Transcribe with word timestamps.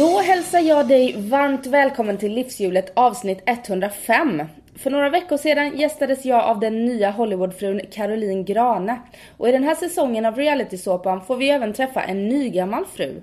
Då 0.00 0.18
hälsar 0.18 0.60
jag 0.60 0.88
dig 0.88 1.14
varmt 1.18 1.66
välkommen 1.66 2.18
till 2.18 2.32
Livshjulet 2.32 2.92
avsnitt 2.94 3.42
105. 3.46 4.42
För 4.76 4.90
några 4.90 5.10
veckor 5.10 5.36
sedan 5.36 5.78
gästades 5.78 6.24
jag 6.24 6.44
av 6.44 6.60
den 6.60 6.84
nya 6.84 7.10
Hollywoodfrun 7.10 7.80
Caroline 7.92 8.44
Grane. 8.44 9.00
Och 9.36 9.48
i 9.48 9.52
den 9.52 9.64
här 9.64 9.74
säsongen 9.74 10.26
av 10.26 10.36
realitysåpan 10.36 11.20
får 11.20 11.36
vi 11.36 11.50
även 11.50 11.72
träffa 11.72 12.02
en 12.02 12.28
nygammal 12.28 12.84
fru. 12.86 13.22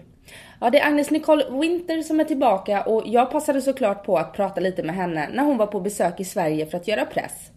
Ja, 0.62 0.70
det 0.70 0.80
är 0.80 0.88
Agnes 0.88 1.12
Nicole 1.12 1.46
Winter 1.52 2.02
som 2.02 2.20
är 2.20 2.24
tillbaka 2.24 2.82
och 2.82 3.04
jag 3.06 3.32
passade 3.32 3.62
såklart 3.62 4.06
på 4.06 4.18
att 4.18 4.34
prata 4.34 4.62
lite 4.62 4.84
med 4.84 4.96
henne 4.96 5.30
när 5.34 5.44
hon 5.44 5.58
var 5.58 5.68
på 5.68 5.80
besök 5.80 6.20
i 6.20 6.26
Sverige 6.26 6.66
för 6.66 6.78
att 6.78 6.88
göra 6.88 7.06
press. 7.06 7.52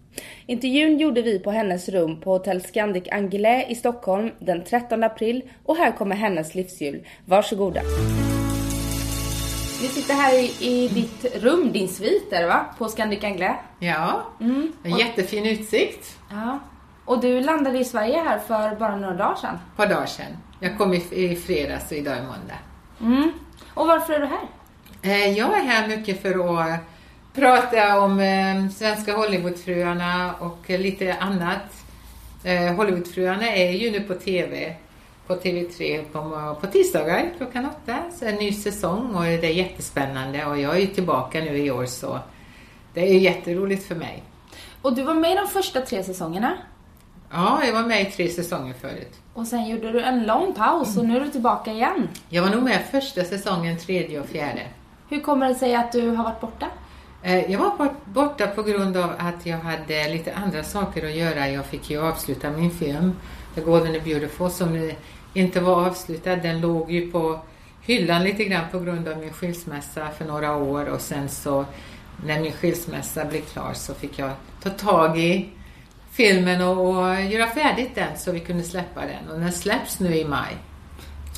Intervjun 0.47 0.99
gjorde 0.99 1.23
vi 1.23 1.39
på 1.39 1.51
hennes 1.51 1.89
rum 1.89 2.21
på 2.21 2.33
Hotell 2.33 2.63
Scandic 2.63 3.05
Anglais 3.11 3.67
i 3.69 3.75
Stockholm 3.75 4.31
den 4.39 4.65
13 4.65 5.05
april 5.05 5.43
och 5.65 5.77
här 5.77 5.93
kommer 5.93 6.17
hennes 6.17 6.55
livshjul. 6.55 7.07
Varsågoda. 7.25 7.81
Vi 9.81 9.89
sitter 9.89 10.15
här 10.15 10.35
i, 10.39 10.55
i 10.61 10.89
ditt 10.89 11.43
rum, 11.43 11.73
din 11.73 11.89
svit 11.89 12.33
är 12.33 12.41
det 12.41 12.47
va? 12.47 12.67
På 12.79 12.89
Scandic 12.89 13.25
Anglais. 13.25 13.57
Ja, 13.79 14.23
Mm. 14.41 14.73
en 14.83 14.97
jättefin 14.99 15.47
utsikt. 15.47 16.17
Ja. 16.31 16.59
Och 17.05 17.21
du 17.21 17.41
landade 17.41 17.79
i 17.79 17.85
Sverige 17.85 18.19
här 18.23 18.39
för 18.39 18.77
bara 18.77 18.97
några 18.97 19.15
dagar 19.15 19.35
sedan. 19.35 19.55
Ett 19.55 19.77
par 19.77 19.87
dagar 19.87 20.07
sedan. 20.07 20.37
Jag 20.61 20.79
kom 20.79 20.95
i, 20.95 21.05
i 21.11 21.37
fredags 21.37 21.91
och 21.91 21.97
idag 21.97 22.17
är 22.17 22.23
måndag. 22.23 22.59
Mm. 23.01 23.33
Och 23.75 23.87
varför 23.87 24.13
är 24.13 24.21
du 24.21 24.27
här? 24.27 24.47
Eh, 25.03 25.39
Jag 25.39 25.59
är 25.59 25.63
här 25.65 25.89
mycket 25.89 26.23
för 26.23 26.61
att 26.61 26.81
prata 27.35 28.01
om 28.01 28.21
eh, 28.21 28.69
svenska 28.71 29.17
Hollywoodfruarna 29.17 30.35
och 30.39 30.59
lite 30.71 31.15
annat. 31.21 31.85
Eh, 32.45 32.75
Hollywoodfruarna 32.75 33.53
är 33.53 33.71
ju 33.73 33.91
nu 33.91 34.01
på 34.01 34.15
TV 34.15 34.75
på 35.31 35.37
TV3 35.37 36.05
på, 36.13 36.55
på 36.61 36.67
tisdagar 36.67 37.31
klockan 37.37 37.67
åtta. 37.67 37.97
Så 38.19 38.25
en 38.25 38.35
ny 38.35 38.53
säsong 38.53 39.15
och 39.15 39.23
det 39.23 39.47
är 39.47 39.53
jättespännande 39.55 40.45
och 40.47 40.59
jag 40.59 40.77
är 40.77 40.81
ju 40.81 40.87
tillbaka 40.87 41.41
nu 41.41 41.59
i 41.59 41.71
år 41.71 41.87
så 41.87 42.19
det 42.95 43.01
är 43.01 43.19
jätteroligt 43.19 43.87
för 43.89 43.95
mig. 43.95 44.23
Och 44.83 44.95
du 44.95 45.03
var 45.03 45.15
med 45.15 45.33
i 45.33 45.35
de 45.35 45.49
första 45.49 45.81
tre 45.81 46.05
säsongerna. 46.05 46.53
Ja, 47.33 47.61
jag 47.65 47.73
var 47.73 47.83
med 47.83 48.03
i 48.03 48.05
tre 48.05 48.29
säsonger 48.29 48.75
förut. 48.81 49.13
Och 49.35 49.47
sen 49.47 49.69
gjorde 49.69 49.93
du 49.93 50.03
en 50.03 50.27
lång 50.27 50.53
paus 50.55 50.97
och 50.97 51.05
nu 51.05 51.17
är 51.17 51.21
du 51.21 51.29
tillbaka 51.31 51.73
igen. 51.73 52.09
Jag 52.29 52.43
var 52.43 52.51
nog 52.51 52.63
med 52.63 52.83
första 52.91 53.25
säsongen, 53.25 53.79
tredje 53.79 54.21
och 54.21 54.27
fjärde. 54.27 54.63
Hur 55.09 55.21
kommer 55.21 55.49
det 55.49 55.55
sig 55.55 55.75
att 55.75 55.93
du 55.93 56.09
har 56.11 56.25
varit 56.25 56.41
borta? 56.41 56.67
Eh, 57.23 57.53
Jag 57.53 57.59
var 57.59 57.77
bort- 57.77 58.05
borta 58.05 58.47
på 58.47 58.63
grund 58.63 58.97
av 58.97 59.11
att 59.19 59.47
jag 59.47 59.59
hade 59.59 60.09
lite 60.09 60.35
andra 60.35 60.63
saker 60.65 61.05
att 61.07 61.15
göra. 61.17 61.49
Jag 61.49 61.67
fick 61.67 61.91
ju 61.91 62.03
avsluta 62.09 62.51
min 62.51 62.71
film, 62.71 63.13
The 63.55 63.61
Golden 63.61 63.95
and 63.95 64.05
Beautiful, 64.05 64.51
som 64.51 64.91
inte 65.35 65.61
var 65.61 65.87
avslutad. 65.87 66.37
Den 66.37 66.61
låg 66.61 66.91
ju 66.91 67.11
på 67.11 67.41
hyllan 67.83 68.23
lite 68.23 68.45
grann 68.45 68.65
på 68.73 68.81
grund 68.81 69.09
av 69.09 69.19
min 69.19 69.33
skilsmässa 69.33 70.09
för 70.19 70.25
några 70.25 70.57
år 70.57 70.85
och 70.85 71.01
sen 71.01 71.29
så 71.29 71.65
när 72.27 72.41
min 72.41 72.53
skilsmässa 72.53 73.25
blev 73.25 73.41
klar 73.41 73.73
så 73.75 73.95
fick 73.95 74.19
jag 74.19 74.31
ta 74.63 74.71
tag 74.71 75.19
i 75.19 75.49
filmen 76.13 76.61
och, 76.61 76.87
och 76.87 77.21
göra 77.21 77.47
färdigt 77.47 77.95
den 77.95 78.19
så 78.19 78.33
vi 78.33 78.41
kunde 78.41 78.63
släppa 78.63 79.01
den. 79.01 79.29
Och 79.31 79.41
den 79.41 79.53
släpps 79.53 80.01
nu 80.01 80.17
i 80.17 80.25
maj. 80.25 80.57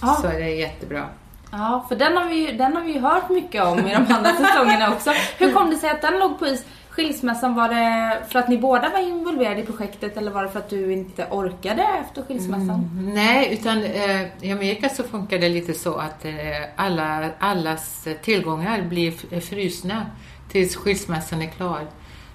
Ja. 0.02 0.14
Så 0.14 0.26
det 0.26 0.44
är 0.44 0.56
jättebra. 0.56 1.08
Ja, 1.50 1.86
för 1.88 1.96
den 1.96 2.16
har, 2.16 2.28
vi 2.28 2.34
ju, 2.34 2.56
den 2.56 2.76
har 2.76 2.82
vi 2.82 2.98
hört 2.98 3.30
mycket 3.30 3.64
om 3.64 3.78
i 3.78 3.94
de 3.94 4.14
andra 4.14 4.32
säsongerna 4.38 4.92
också. 4.92 5.10
Hur 5.38 5.52
kom 5.52 5.70
det 5.70 5.76
sig 5.76 5.90
att 5.90 6.02
den 6.02 6.18
låg 6.18 6.38
på 6.38 6.46
is? 6.46 6.64
Skilsmässan, 6.92 7.54
var 7.54 7.68
det 7.68 8.22
för 8.28 8.38
att 8.38 8.48
ni 8.48 8.58
båda 8.58 8.90
var 8.90 8.98
involverade 8.98 9.60
i 9.60 9.66
projektet 9.66 10.16
eller 10.16 10.30
var 10.30 10.42
det 10.42 10.48
för 10.48 10.58
att 10.58 10.70
du 10.70 10.92
inte 10.92 11.26
orkade 11.30 11.86
efter 12.00 12.22
skilsmässan? 12.22 13.10
Nej, 13.14 13.54
utan 13.54 13.84
eh, 13.84 14.20
i 14.40 14.52
Amerika 14.52 14.88
så 14.88 15.02
funkar 15.02 15.38
det 15.38 15.48
lite 15.48 15.74
så 15.74 15.94
att 15.94 16.24
eh, 16.24 16.32
alla, 16.76 17.30
allas 17.38 18.08
tillgångar 18.22 18.82
blir 18.82 19.40
frusna 19.40 20.06
tills 20.48 20.76
skilsmässan 20.76 21.42
är 21.42 21.46
klar. 21.46 21.86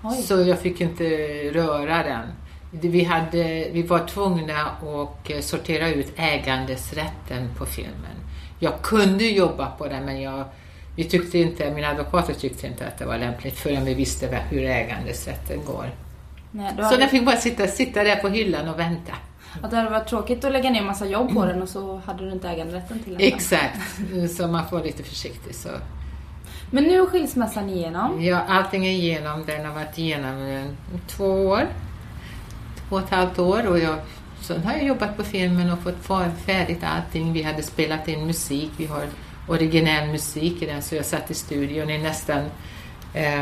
Oj. 0.03 0.16
Så 0.16 0.41
jag 0.41 0.59
fick 0.59 0.81
inte 0.81 1.03
röra 1.53 2.03
den. 2.03 2.28
Vi, 2.72 3.03
hade, 3.03 3.69
vi 3.72 3.84
var 3.84 4.07
tvungna 4.07 4.66
att 4.66 5.29
eh, 5.29 5.40
sortera 5.40 5.90
ut 5.90 6.13
ägandesrätten 6.16 7.50
på 7.57 7.66
filmen. 7.66 8.17
Jag 8.59 8.81
kunde 8.81 9.23
jobba 9.23 9.72
på 9.72 9.88
den 9.88 10.06
men 10.06 10.22
jag, 10.22 10.46
vi 10.97 11.03
tyckte 11.03 11.38
inte, 11.38 11.72
mina 11.72 11.88
advokater 11.88 12.34
tyckte 12.34 12.68
inte 12.68 12.88
att 12.88 12.97
det 12.97 13.06
var 13.06 13.18
lämpligt 13.18 13.59
förrän 13.59 13.85
vi 13.85 13.94
visste 13.94 14.40
hur 14.50 14.63
ägandesrätten 14.63 15.66
går. 15.66 15.90
Nej, 16.52 16.74
Så 16.78 16.84
hade, 16.84 16.97
den 16.97 17.09
fick 17.09 17.25
bara 17.25 17.38
sitta, 17.38 17.68
sitta 17.68 18.03
där 18.03 18.16
på 18.16 18.30
hyllan 18.30 18.69
och 18.69 18.80
vänta. 18.80 19.13
att 19.62 19.72
det 19.72 19.78
hade 19.78 19.90
varit 19.90 20.08
tråkigt 20.08 20.46
att 20.46 20.52
lägga 20.52 20.69
ner 20.69 20.81
massa 20.81 21.06
jobb 21.06 21.34
på 21.34 21.46
den 21.46 21.62
och 21.62 21.69
så 21.69 22.02
hade 22.06 22.25
du 22.25 22.31
inte 22.31 22.50
äganderätten 22.50 23.00
till 23.00 23.13
den. 23.13 23.22
Exakt, 23.22 23.80
så 24.38 24.47
man 24.47 24.66
får 24.66 24.78
vara 24.78 24.85
lite 24.85 25.03
försiktig. 25.03 25.56
Så. 25.56 25.69
Men 26.72 26.84
nu 26.84 27.02
är 27.02 27.06
skilsmässan 27.06 27.69
igenom. 27.69 28.24
Ja, 28.24 28.41
allting 28.47 28.85
är 28.85 28.91
igenom. 28.91 29.46
Den 29.46 29.66
har 29.66 29.74
varit 29.74 29.97
igenom 29.97 30.68
två 31.08 31.25
år. 31.25 31.68
Två 32.90 32.96
och 32.96 33.02
ett 33.02 33.09
halvt 33.09 33.40
år. 33.40 33.68
Och 33.68 33.79
jag, 33.79 33.96
sen 34.41 34.64
har 34.64 34.74
jag 34.74 34.84
jobbat 34.84 35.18
på 35.18 35.24
filmen 35.24 35.72
och 35.72 35.79
fått 35.79 36.35
färdigt 36.46 36.84
allting. 36.84 37.34
Vi 37.34 37.44
hade 37.44 37.64
spelat 37.64 38.08
in 38.08 38.25
musik. 38.25 38.72
Vi 38.78 38.85
har 38.85 39.03
originell 39.47 40.08
musik 40.08 40.62
i 40.62 40.66
den. 40.66 40.81
Så 40.81 40.96
jag 40.96 41.06
satt 41.06 41.31
i 41.31 41.34
studion 41.34 41.90
i 41.90 41.97
nästan 41.97 42.40
eh, 43.13 43.41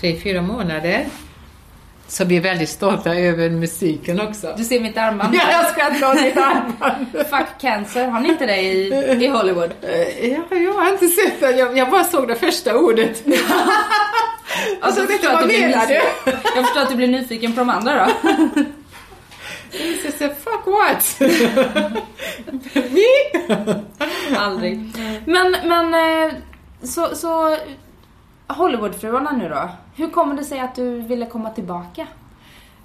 tre, 0.00 0.16
fyra 0.20 0.42
månader. 0.42 1.06
Så 2.08 2.24
vi 2.24 2.36
är 2.36 2.40
väldigt 2.40 2.68
stolta 2.68 3.14
över 3.14 3.50
musiken 3.50 4.20
också. 4.20 4.54
Du 4.56 4.64
ser 4.64 4.80
mitt 4.80 4.96
armband. 4.98 5.34
Ja, 5.34 5.42
jag 5.52 5.66
ska 5.66 6.06
dra 6.06 6.14
ditt 6.22 6.36
armband. 6.36 7.06
Fuck 7.12 7.60
cancer, 7.60 8.06
har 8.08 8.20
ni 8.20 8.28
inte 8.28 8.46
det 8.46 8.56
i, 8.60 8.86
i 9.24 9.26
Hollywood? 9.26 9.70
Eh, 9.82 10.28
Ja, 10.28 10.56
jag 10.56 10.72
har 10.72 10.92
inte 10.92 11.08
sett 11.08 11.40
det. 11.40 11.50
Jag, 11.50 11.78
jag 11.78 11.90
bara 11.90 12.04
såg 12.04 12.28
det 12.28 12.34
första 12.36 12.76
ordet. 12.76 13.22
Alltså, 14.80 15.00
jag 15.00 15.10
förstår 15.10 15.28
att 15.30 15.34
vad 15.40 15.48
nyfiken- 15.50 16.02
Jag 16.26 16.64
förstår 16.64 16.80
att 16.80 16.88
du 16.90 16.96
blir 16.96 17.08
nyfiken 17.08 17.52
på 17.52 17.58
de 17.60 17.70
andra 17.70 18.06
då. 18.06 18.30
Jag 19.72 20.12
säger, 20.12 20.34
fuck 20.34 20.66
what? 20.66 21.16
Me? 22.90 24.36
Aldrig. 24.36 24.92
Men, 25.24 25.56
men 25.64 25.94
eh, 25.94 26.32
så, 26.82 27.14
så 27.14 27.56
Hollywoodfruarna 28.46 29.30
nu 29.30 29.48
då. 29.48 29.68
Hur 29.96 30.10
kommer 30.10 30.36
det 30.36 30.44
sig 30.44 30.60
att 30.60 30.74
du 30.74 31.00
ville 31.00 31.26
komma 31.26 31.50
tillbaka? 31.50 32.06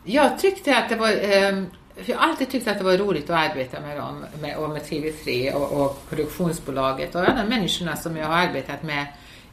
Jag 0.03 0.39
tyckte 0.39 0.77
att 0.77 0.89
det 0.89 0.95
var... 0.95 1.09
ehm, 1.09 1.65
jag 2.05 2.17
har 2.17 2.29
alltid 2.29 2.49
tyckt 2.49 2.67
att 2.67 2.77
det 2.77 2.83
var 2.83 2.97
roligt 2.97 3.29
att 3.29 3.49
arbeta 3.51 3.79
med 3.81 3.97
dem, 3.97 4.25
med, 4.41 4.57
och 4.57 4.69
med 4.69 4.81
TV3 4.81 5.53
och, 5.53 5.85
och 5.85 6.09
produktionsbolaget 6.09 7.15
och 7.15 7.21
alla 7.21 7.45
människorna 7.45 7.95
som 7.95 8.17
jag 8.17 8.27
har 8.27 8.35
arbetat 8.35 8.83
med 8.83 9.05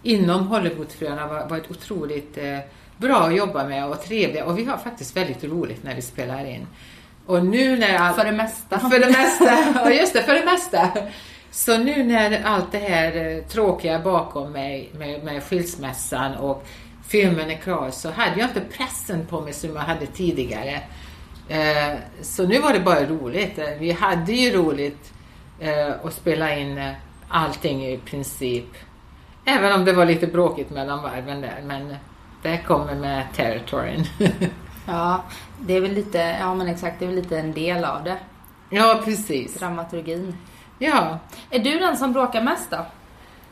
inom 0.03 0.47
Hollywoodfruarna 0.47 1.27
var, 1.27 1.49
varit 1.49 1.71
otroligt 1.71 2.39
eh, 2.39 2.59
bra 2.97 3.17
att 3.17 3.37
jobba 3.37 3.69
med 3.69 3.89
och 3.89 4.03
trevliga 4.03 4.45
och 4.45 4.59
vi 4.59 4.65
har 4.65 4.77
faktiskt 4.77 5.17
väldigt 5.17 5.45
roligt 5.45 5.83
när 5.85 5.95
vi 5.95 6.03
spelar 6.03 6.45
in. 6.45 6.67
Och 7.27 7.47
nu 7.47 7.77
när 7.79 7.97
all... 7.97 8.15
För 8.15 8.25
det 8.25 8.33
mesta. 8.33 8.79
För 8.79 8.99
det 8.99 9.11
mesta, 9.11 9.59
ja 9.85 9.91
just 9.91 10.13
det, 10.13 10.23
för 10.23 10.35
det 10.35 10.45
mesta. 10.45 10.91
Så 11.51 11.79
nu 11.79 12.03
när 12.03 12.43
allt 12.45 12.73
det 12.73 12.79
här 12.79 13.17
eh, 13.37 13.43
tråkiga 13.45 13.99
bakom 13.99 14.53
mig 14.53 14.91
med, 14.99 15.25
med 15.25 15.43
skilsmässan 15.43 16.35
och 16.35 16.67
filmen 17.09 17.51
är 17.51 17.57
klar 17.57 17.91
så 17.91 18.11
hade 18.11 18.41
jag 18.41 18.49
inte 18.49 18.61
pressen 18.61 19.27
på 19.27 19.41
mig 19.41 19.53
som 19.53 19.77
jag 19.77 19.83
hade 19.83 20.07
tidigare. 20.07 20.81
Eh, 21.49 21.99
så 22.23 22.47
nu 22.47 22.59
var 22.59 22.73
det 22.73 22.81
bara 22.81 23.05
roligt. 23.07 23.59
Eh, 23.59 23.69
Vi 23.79 23.93
hade 23.93 24.33
ju 24.33 24.51
roligt 24.57 25.13
att 26.03 26.13
spela 26.15 26.57
in 26.57 26.81
allting 27.29 27.87
i 27.87 27.99
princip. 27.99 28.65
Även 29.45 29.73
om 29.73 29.85
det 29.85 29.93
var 29.93 30.05
lite 30.05 30.27
bråkigt 30.27 30.71
mellan 30.71 31.03
varven 31.03 31.41
där, 31.41 31.61
men 31.65 31.97
det 32.43 32.59
kommer 32.67 32.95
med 32.95 33.27
territoryn. 33.37 34.05
Ja, 34.87 35.23
det 35.61 35.77
är 35.77 35.81
väl 35.81 35.93
lite, 35.93 36.19
ja 36.41 36.55
men 36.55 36.69
exakt, 36.69 36.99
det 36.99 37.05
är 37.05 37.07
väl 37.07 37.17
lite 37.17 37.39
en 37.39 37.53
del 37.53 37.85
av 37.85 38.05
det. 38.05 38.17
ja, 38.71 39.01
precis. 39.05 39.55
Dramaturgin. 39.55 40.37
Ja. 40.79 41.19
Är 41.51 41.59
du 41.59 41.79
den 41.79 41.97
som 41.97 42.13
bråkar 42.13 42.43
mest 42.43 42.71
då? 42.71 42.87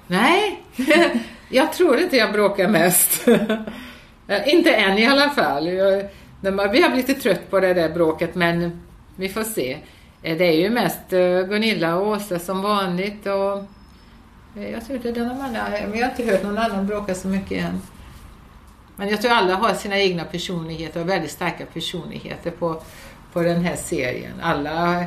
Nej, 0.06 0.62
jag 1.48 1.72
tror 1.72 1.98
inte 1.98 2.16
jag 2.16 2.32
bråkar 2.32 2.68
mest. 2.68 3.28
Inte 4.46 4.74
än 4.74 4.98
i 4.98 5.06
alla 5.06 5.30
fall. 5.30 5.68
Jag, 5.68 6.08
vi 6.40 6.82
har 6.82 6.90
blivit 6.90 7.08
lite 7.08 7.14
trött 7.20 7.50
på 7.50 7.60
det 7.60 7.74
där 7.74 7.88
bråket 7.88 8.34
men 8.34 8.82
vi 9.16 9.28
får 9.28 9.42
se. 9.44 9.78
Eh, 10.22 10.36
Det 10.38 10.44
är 10.44 10.52
ju 10.60 10.70
mest 10.70 11.12
eh, 11.12 11.18
Gunilla 11.48 11.94
och 11.96 12.06
Åsa 12.08 12.38
som 12.38 12.62
vanligt 12.62 13.26
och 13.26 13.64
Eh, 14.56 14.70
Jag 14.70 14.86
tror 14.86 15.06
inte 15.06 15.20
någon 15.20 15.40
annan, 15.40 15.70
men 15.90 15.98
jag 15.98 16.06
har 16.06 16.10
inte 16.18 16.32
hört 16.32 16.42
någon 16.42 16.58
annan 16.58 16.86
bråka 16.86 17.14
så 17.14 17.28
mycket 17.28 17.64
än. 17.64 17.80
Men 19.00 19.08
jag 19.08 19.22
tror 19.22 19.32
alla 19.32 19.54
har 19.54 19.74
sina 19.74 19.98
egna 19.98 20.24
personligheter 20.24 21.00
och 21.00 21.08
väldigt 21.08 21.30
starka 21.30 21.66
personligheter 21.66 22.50
på, 22.50 22.82
på 23.32 23.42
den 23.42 23.64
här 23.64 23.76
serien. 23.76 24.32
Alla 24.42 25.04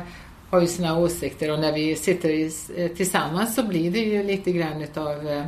har 0.50 0.60
ju 0.60 0.66
sina 0.66 0.98
åsikter 0.98 1.50
och 1.52 1.60
när 1.60 1.72
vi 1.72 1.96
sitter 1.96 2.28
i, 2.28 2.50
eh, 2.76 2.90
tillsammans 2.90 3.54
så 3.54 3.62
blir 3.62 3.90
det 3.90 3.98
ju 3.98 4.22
lite 4.22 4.52
grann 4.52 4.82
utav 4.82 5.28
eh, 5.28 5.44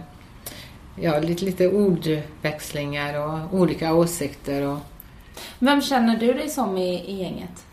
ja, 1.01 1.19
lite, 1.19 1.45
lite 1.45 1.69
ordväxlingar 1.69 3.27
och 3.27 3.59
olika 3.61 3.95
åsikter. 3.95 4.63
Och, 4.63 4.79
Vem 5.59 5.83
känner 5.83 6.17
du 6.17 6.33
dig 6.33 6.49
som 6.49 6.77
i, 6.77 7.05
i 7.07 7.23
gänget? 7.23 7.65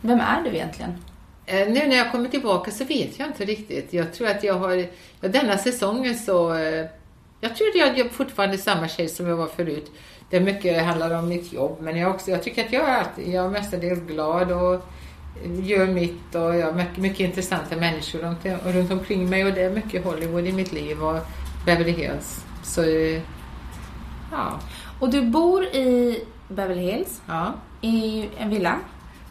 Vem 0.00 0.20
är 0.20 0.42
du 0.42 0.50
egentligen? 0.50 0.94
Eh, 1.46 1.68
Nu 1.68 1.86
när 1.86 1.96
jag 1.96 2.12
kommer 2.12 2.28
tillbaka 2.28 2.70
så 2.70 2.84
vet 2.84 3.18
jag 3.18 3.28
inte 3.28 3.44
riktigt. 3.44 3.92
Jag 3.92 4.12
tror 4.12 4.28
att 4.28 4.44
jag 4.44 4.54
har, 4.54 4.86
ja, 5.20 5.28
denna 5.28 5.58
säsongen 5.58 6.18
så, 6.18 6.54
eh, 6.54 6.86
jag 7.40 7.56
tror 7.56 7.68
att 7.68 7.76
jag 7.76 7.98
är 7.98 8.08
fortfarande 8.08 8.58
samma 8.58 8.88
tjej 8.88 9.08
som 9.08 9.26
jag 9.26 9.36
var 9.36 9.46
förut. 9.46 9.92
Det 10.30 10.36
är 10.36 10.40
mycket 10.40 10.84
handlar 10.84 11.18
om 11.18 11.28
mitt 11.28 11.52
jobb, 11.52 11.76
men 11.80 11.96
jag, 11.96 12.10
också, 12.10 12.30
jag 12.30 12.42
tycker 12.42 12.64
att 12.64 12.72
jag 12.72 12.88
är, 12.88 12.98
alltid, 12.98 13.28
jag 13.28 13.44
är 13.44 13.48
mestadels 13.48 14.00
glad 14.00 14.52
och 14.52 14.84
gör 15.62 15.86
mitt 15.86 16.34
och 16.34 16.56
jag 16.56 16.66
har 16.66 16.72
mycket, 16.72 16.96
mycket 16.96 17.20
intressanta 17.20 17.76
människor 17.76 18.18
runt, 18.18 18.46
runt 18.64 18.92
omkring 18.92 19.30
mig 19.30 19.44
och 19.44 19.52
det 19.52 19.62
är 19.62 19.70
mycket 19.70 20.04
Hollywood 20.04 20.46
i 20.46 20.52
mitt 20.52 20.72
liv 20.72 21.02
och 21.02 21.18
Beverly 21.66 21.92
Hills. 21.92 22.44
Så, 22.62 22.82
ja. 24.32 24.60
Och 25.00 25.10
du 25.10 25.22
bor 25.22 25.64
i 25.64 26.18
Beverly 26.48 26.92
Hills, 26.92 27.22
ja. 27.26 27.54
i 27.80 28.28
en 28.38 28.50
villa. 28.50 28.78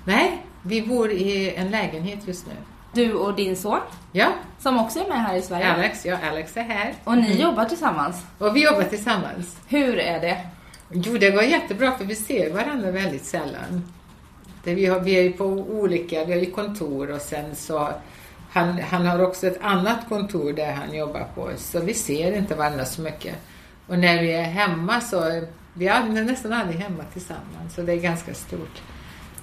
Nej, 0.06 0.46
vi 0.62 0.82
bor 0.82 1.12
i 1.12 1.56
en 1.56 1.72
lägenhet 1.72 2.20
just 2.28 2.48
nu. 2.48 2.54
Du 2.94 3.14
och 3.14 3.36
din 3.36 3.56
son, 3.56 3.80
Ja, 4.12 4.34
som 4.60 4.80
också 4.80 5.00
är 5.00 5.08
med 5.08 5.24
här 5.24 5.36
i 5.36 5.42
Sverige. 5.42 5.74
Alex, 5.74 6.06
ja, 6.06 6.18
Alex 6.30 6.58
är 6.58 6.62
här. 6.62 6.94
Och 7.04 7.18
ni 7.18 7.42
jobbar 7.42 7.66
tillsammans. 7.66 8.24
Och 8.38 8.56
vi 8.56 8.64
jobbar 8.64 8.84
tillsammans. 8.84 9.58
Hur 9.68 9.98
är 10.00 10.20
det? 10.20 10.38
Jo, 10.92 11.18
det 11.18 11.32
går 11.32 11.44
jättebra 11.44 11.92
för 11.92 12.06
vi 12.06 12.16
ser 12.16 12.54
varandra 12.54 12.92
väldigt 12.92 13.26
sällan. 13.26 13.94
Det 14.64 14.76
vi, 14.76 14.86
har, 14.86 15.00
vi 15.00 15.18
är 15.20 15.24
ju 15.24 15.32
på 15.32 15.46
olika, 15.46 16.26
vi 16.26 16.34
har 16.34 16.40
ju 16.40 16.52
kontor 16.52 17.12
och 17.12 17.22
sen 17.22 17.56
så 17.56 17.90
han, 18.52 18.80
han 18.80 19.06
har 19.06 19.20
också 19.20 19.48
ett 19.48 19.60
annat 19.62 20.10
kontor 20.10 20.54
där 20.54 20.72
han 20.72 20.94
jobbar 20.94 21.28
på 21.36 21.50
så 21.58 21.80
vi 21.80 21.94
ser 21.94 22.38
inte 22.38 22.56
varandra 22.56 22.86
så 22.86 23.02
mycket. 23.02 23.36
Och 23.88 24.00
när 24.00 24.22
vi 24.22 24.34
är 24.34 24.44
hemma 24.44 25.02
så, 25.02 25.42
vi 25.74 25.88
är 25.88 26.04
nästan 26.04 26.54
aldrig 26.54 26.80
hemma 26.80 27.04
tillsammans 27.14 27.76
så 27.76 27.82
det 27.82 27.94
är 27.94 27.98
ganska 27.98 28.34
stort. 28.34 28.82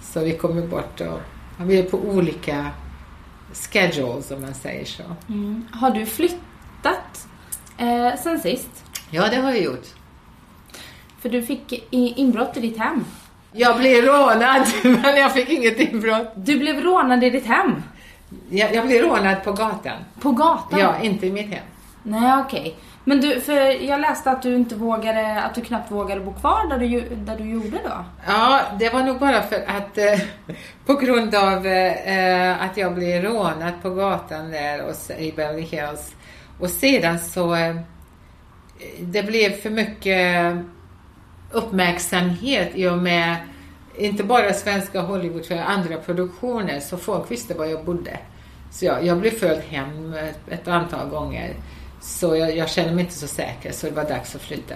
Så 0.03 0.21
vi 0.21 0.33
kommer 0.33 0.63
bort 0.67 1.01
och 1.01 1.21
vi 1.59 1.79
är 1.79 1.83
på 1.83 1.99
olika 1.99 2.71
schedules 3.57 4.31
om 4.31 4.43
man 4.43 4.55
säger 4.55 4.85
så. 4.85 5.03
Mm. 5.29 5.69
Har 5.73 5.91
du 5.91 6.07
flyttat 6.07 7.29
eh, 7.79 8.21
sen 8.23 8.41
sist? 8.41 8.85
Ja, 9.11 9.29
det 9.29 9.37
har 9.37 9.51
jag 9.51 9.63
gjort. 9.63 9.87
För 11.21 11.29
du 11.29 11.43
fick 11.43 11.85
inbrott 11.91 12.57
i 12.57 12.61
ditt 12.61 12.79
hem. 12.79 13.05
Jag 13.53 13.79
blev 13.79 14.05
rånad 14.05 14.67
men 14.83 15.17
jag 15.17 15.33
fick 15.33 15.49
inget 15.49 15.81
inbrott. 15.81 16.33
Du 16.37 16.59
blev 16.59 16.81
rånad 16.81 17.25
i 17.25 17.31
ditt 17.31 17.47
hem? 17.47 17.83
Jag, 18.51 18.75
jag 18.75 18.87
blev 18.87 19.03
rånad 19.03 19.45
på 19.45 19.53
gatan. 19.53 19.99
På 20.21 20.33
gatan? 20.33 20.81
Ja, 20.81 21.01
inte 21.03 21.27
i 21.27 21.33
mitt 21.33 21.51
hem. 21.51 21.65
Nej, 22.03 22.43
okej. 22.47 22.77
Men 23.09 23.21
du, 23.21 23.41
för 23.41 23.85
jag 23.85 24.01
läste 24.01 24.31
att 24.31 24.43
du 24.43 24.57
inte 24.57 24.75
vågade, 24.75 25.43
att 25.43 25.55
du 25.55 25.61
knappt 25.61 25.91
vågade 25.91 26.21
bo 26.21 26.33
kvar 26.33 26.69
där 26.71 26.79
du, 26.79 27.17
där 27.17 27.37
du 27.37 27.45
gjorde 27.45 27.81
då. 27.85 28.05
Ja, 28.27 28.61
det 28.79 28.93
var 28.93 29.03
nog 29.03 29.19
bara 29.19 29.43
för 29.43 29.57
att 29.57 29.99
eh, 29.99 30.21
på 30.87 30.95
grund 30.95 31.35
av 31.35 31.67
eh, 31.67 32.63
att 32.63 32.77
jag 32.77 32.95
blev 32.95 33.23
rånad 33.23 33.73
på 33.83 33.91
gatan 33.91 34.51
där 34.51 34.83
och, 34.83 35.19
i 35.19 35.33
Beverly 35.33 35.63
Hills. 35.63 36.15
Och 36.61 36.71
sedan 36.71 37.19
så 37.19 37.55
eh, 37.55 37.77
det 39.01 39.23
blev 39.23 39.51
för 39.51 39.71
mycket 39.71 40.57
uppmärksamhet 41.51 42.71
i 42.75 42.89
och 42.89 42.99
med 42.99 43.37
inte 43.97 44.25
bara 44.25 44.53
svenska 44.53 45.01
Hollywood 45.01 45.47
för 45.47 45.57
andra 45.57 45.97
produktioner 45.97 46.81
så 46.81 46.97
folk 46.97 47.31
visste 47.31 47.55
var 47.55 47.65
jag 47.65 47.85
bodde. 47.85 48.19
Så 48.71 48.85
jag, 48.85 49.05
jag 49.05 49.19
blev 49.19 49.31
följd 49.31 49.63
hem 49.63 50.15
ett, 50.15 50.41
ett 50.49 50.69
antal 50.69 51.09
gånger. 51.09 51.55
Så 52.01 52.37
jag, 52.37 52.57
jag 52.57 52.71
kände 52.71 52.95
mig 52.95 53.05
inte 53.05 53.17
så 53.17 53.27
säker 53.27 53.73
så 53.73 53.87
det 53.87 53.93
var 53.93 54.05
dags 54.05 54.35
att 54.35 54.43
flytta. 54.43 54.75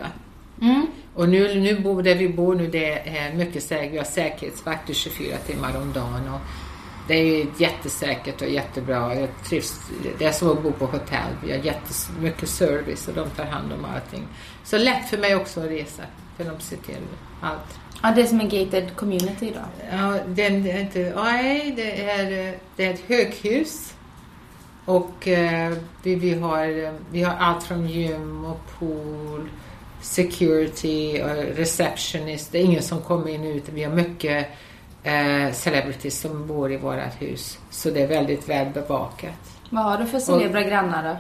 Mm. 0.62 0.86
Och 1.14 1.28
nu, 1.28 1.60
nu 1.60 1.80
bor, 1.80 2.02
där 2.02 2.14
vi 2.14 2.28
bor 2.28 2.54
nu, 2.54 2.66
det 2.66 3.18
är 3.18 3.34
mycket 3.34 3.62
säkert. 3.62 3.92
Vi 3.92 3.98
har 3.98 4.04
säkerhetsvakter 4.04 4.94
24 4.94 5.36
timmar 5.36 5.76
om 5.76 5.92
dagen. 5.92 6.34
Och 6.34 6.40
det 7.08 7.14
är 7.14 7.46
jättesäkert 7.58 8.42
och 8.42 8.48
jättebra. 8.48 9.14
Jag 9.14 9.28
trivs. 9.44 9.80
Det 10.18 10.24
är 10.24 10.32
som 10.32 10.50
att 10.50 10.62
bo 10.62 10.72
på 10.72 10.86
hotell. 10.86 11.32
Vi 11.44 11.50
har 11.50 11.58
jättemycket 11.58 12.48
service 12.48 13.08
och 13.08 13.14
de 13.14 13.30
tar 13.30 13.44
hand 13.44 13.72
om 13.72 13.84
allting. 13.84 14.26
Så 14.64 14.78
lätt 14.78 15.08
för 15.08 15.18
mig 15.18 15.36
också 15.36 15.60
att 15.60 15.70
resa. 15.70 16.02
För 16.36 16.44
de 16.44 16.60
ser 16.60 16.76
till 16.76 16.96
allt. 17.40 17.78
Ja, 18.02 18.12
det 18.14 18.22
är 18.22 18.26
som 18.26 18.40
en 18.40 18.48
gated 18.48 18.96
community 18.96 19.52
då. 19.54 19.86
Ja, 19.92 20.18
det 20.26 20.44
är 20.44 20.80
inte, 20.80 21.12
nej, 21.16 21.72
det 21.76 22.10
är, 22.10 22.54
det 22.76 22.84
är 22.86 22.94
ett 22.94 23.00
höghus. 23.08 23.94
Och 24.90 25.28
eh, 25.28 25.72
vi, 26.02 26.14
vi, 26.14 26.34
har, 26.34 26.84
eh, 26.84 26.92
vi 27.10 27.22
har 27.22 27.34
allt 27.34 27.62
från 27.62 27.88
gym 27.88 28.44
och 28.44 28.60
pool, 28.78 29.48
security 30.00 31.22
och 31.22 31.56
receptionist. 31.56 32.52
Det 32.52 32.58
är 32.58 32.62
ingen 32.62 32.82
som 32.82 33.00
kommer 33.00 33.28
in 33.28 33.40
och 33.40 33.56
ut. 33.56 33.68
Vi 33.68 33.84
har 33.84 33.94
mycket 33.94 34.46
eh, 35.02 35.52
celebrities 35.52 36.20
som 36.20 36.46
bor 36.46 36.72
i 36.72 36.76
vårt 36.76 37.22
hus. 37.22 37.58
Så 37.70 37.90
det 37.90 38.02
är 38.02 38.06
väldigt 38.06 38.48
väl 38.48 38.72
bevakat. 38.74 39.58
Vad 39.70 39.84
har 39.84 39.98
du 39.98 40.06
för 40.06 40.18
celebra 40.18 40.62
grannar 40.62 41.04
då? 41.04 41.16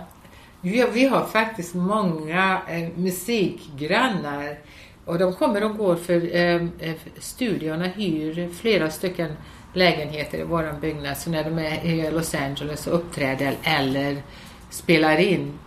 Vi, 0.60 0.86
vi 0.92 1.06
har 1.06 1.24
faktiskt 1.24 1.74
många 1.74 2.60
eh, 2.68 2.88
musikgrannar 2.94 4.58
och 5.04 5.18
de 5.18 5.34
kommer 5.34 5.64
och 5.64 5.76
går 5.76 5.96
för 5.96 6.36
eh, 6.36 6.66
eh, 6.78 6.94
studiorna 7.18 7.84
hyr 7.84 8.48
flera 8.60 8.90
stycken 8.90 9.32
lägenheter 9.72 10.38
i 10.38 10.42
våran 10.42 10.80
byggnad. 10.80 11.16
Så 11.18 11.30
när 11.30 11.44
de 11.44 11.58
är 11.58 11.84
i 11.84 12.10
Los 12.10 12.34
Angeles 12.34 12.86
och 12.86 12.94
uppträder 12.94 13.56
eller 13.62 14.22
spelar 14.70 15.16
in, 15.16 15.58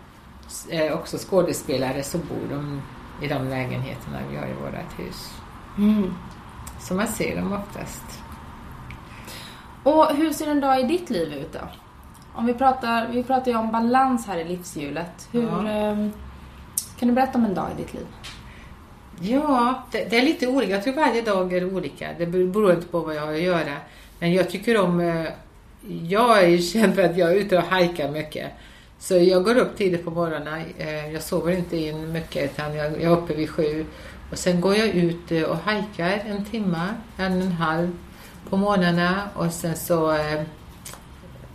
eh, 0.70 0.94
också 0.94 1.18
skådespelare, 1.18 2.04
så 2.04 2.18
bor 2.18 2.48
de 2.50 2.82
i 3.22 3.28
de 3.28 3.48
lägenheterna 3.50 4.18
vi 4.32 4.38
har 4.38 4.46
i 4.46 4.54
vårt 4.54 5.00
hus. 5.00 5.34
Mm. 5.78 6.14
Så 6.80 6.94
man 6.94 7.08
ser 7.08 7.36
dem 7.36 7.54
oftast. 7.54 8.04
Och 9.84 10.16
hur 10.16 10.34
ser 10.34 10.52
en 10.52 10.60
dag 10.62 10.80
i 10.80 10.84
ditt 10.84 11.10
liv 11.10 11.34
ut 11.34 11.54
då? 11.54 11.60
Om 12.36 12.46
vi 12.46 12.54
pratar, 12.54 13.08
vi 13.08 13.24
pratar 13.24 13.52
ju 13.52 13.58
om 13.58 13.72
balans 13.72 14.28
här 14.28 14.38
i 14.38 14.44
livshjulet. 14.44 15.28
Hur, 15.32 15.44
Ja. 15.44 15.68
ehm, 15.70 16.12
kan 17.00 17.08
du 17.08 17.14
berätta 17.14 17.38
om 17.38 17.46
en 17.46 17.54
dag 17.54 17.68
i 17.78 17.82
ditt 17.82 17.94
liv? 17.94 18.06
Ja, 19.24 19.84
det, 19.92 20.06
det 20.10 20.18
är 20.18 20.22
lite 20.22 20.48
olika. 20.48 20.72
Jag 20.72 20.84
tror 20.84 20.94
varje 20.94 21.22
dag 21.22 21.54
är 21.54 21.76
olika. 21.76 22.10
Det 22.18 22.26
beror 22.26 22.74
inte 22.74 22.88
på 22.88 23.00
vad 23.00 23.16
jag 23.16 23.22
har 23.22 23.34
att 23.34 23.42
göra. 23.42 23.78
Men 24.20 24.34
jag 24.34 24.50
tycker 24.50 24.82
om... 24.82 25.00
Eh, 25.00 25.26
jag 26.08 26.44
är 26.44 26.48
ju 26.48 26.62
känd 26.62 26.96
för 26.96 27.02
att 27.02 27.18
jag 27.18 27.32
är 27.32 27.36
ute 27.36 27.58
och 27.58 27.64
hajkar 27.64 28.12
mycket. 28.12 28.52
Så 29.00 29.18
jag 29.18 29.44
går 29.44 29.58
upp 29.58 29.78
tidigt 29.78 30.06
på 30.06 30.12
morgonen. 30.12 30.64
Eh, 30.78 31.14
jag 31.14 31.24
sover 31.24 31.52
inte 31.52 31.78
in 31.78 32.12
mycket 32.12 32.52
utan 32.52 32.76
jag 32.76 32.92
jag 32.92 33.02
är 33.02 33.18
uppe 33.18 33.34
vid 33.34 33.50
sju. 33.50 33.86
Och 34.32 34.38
sen 34.38 34.62
går 34.62 34.76
jag 34.76 34.88
ut 34.88 35.32
eh, 35.32 35.44
och 35.44 35.58
hajkar 35.58 36.24
en 36.26 36.46
timme, 36.46 36.88
en 37.18 37.38
och 37.38 37.44
en 37.44 37.52
halv 37.52 37.92
på 38.50 38.58
morgnarna. 38.58 39.30
Och 39.36 39.54
sen 39.54 39.76
så 39.76 39.98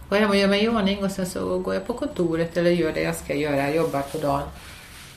går 0.09 0.19
jag 0.19 0.21
hem 0.21 0.31
och 0.31 0.37
gör 0.37 0.49
mig 0.49 0.65
i 0.65 0.69
ordning 0.69 1.05
och 1.05 1.11
sen 1.11 1.27
så 1.27 1.59
går 1.59 1.75
jag 1.75 1.87
på 1.87 1.93
kontoret 1.93 2.57
eller 2.57 2.71
gör 2.71 2.93
det 2.93 3.03
jag 3.03 3.17
ska 3.17 3.35
göra, 3.35 3.75
jobbar 3.75 4.03
på 4.03 4.19
dagen. 4.19 4.49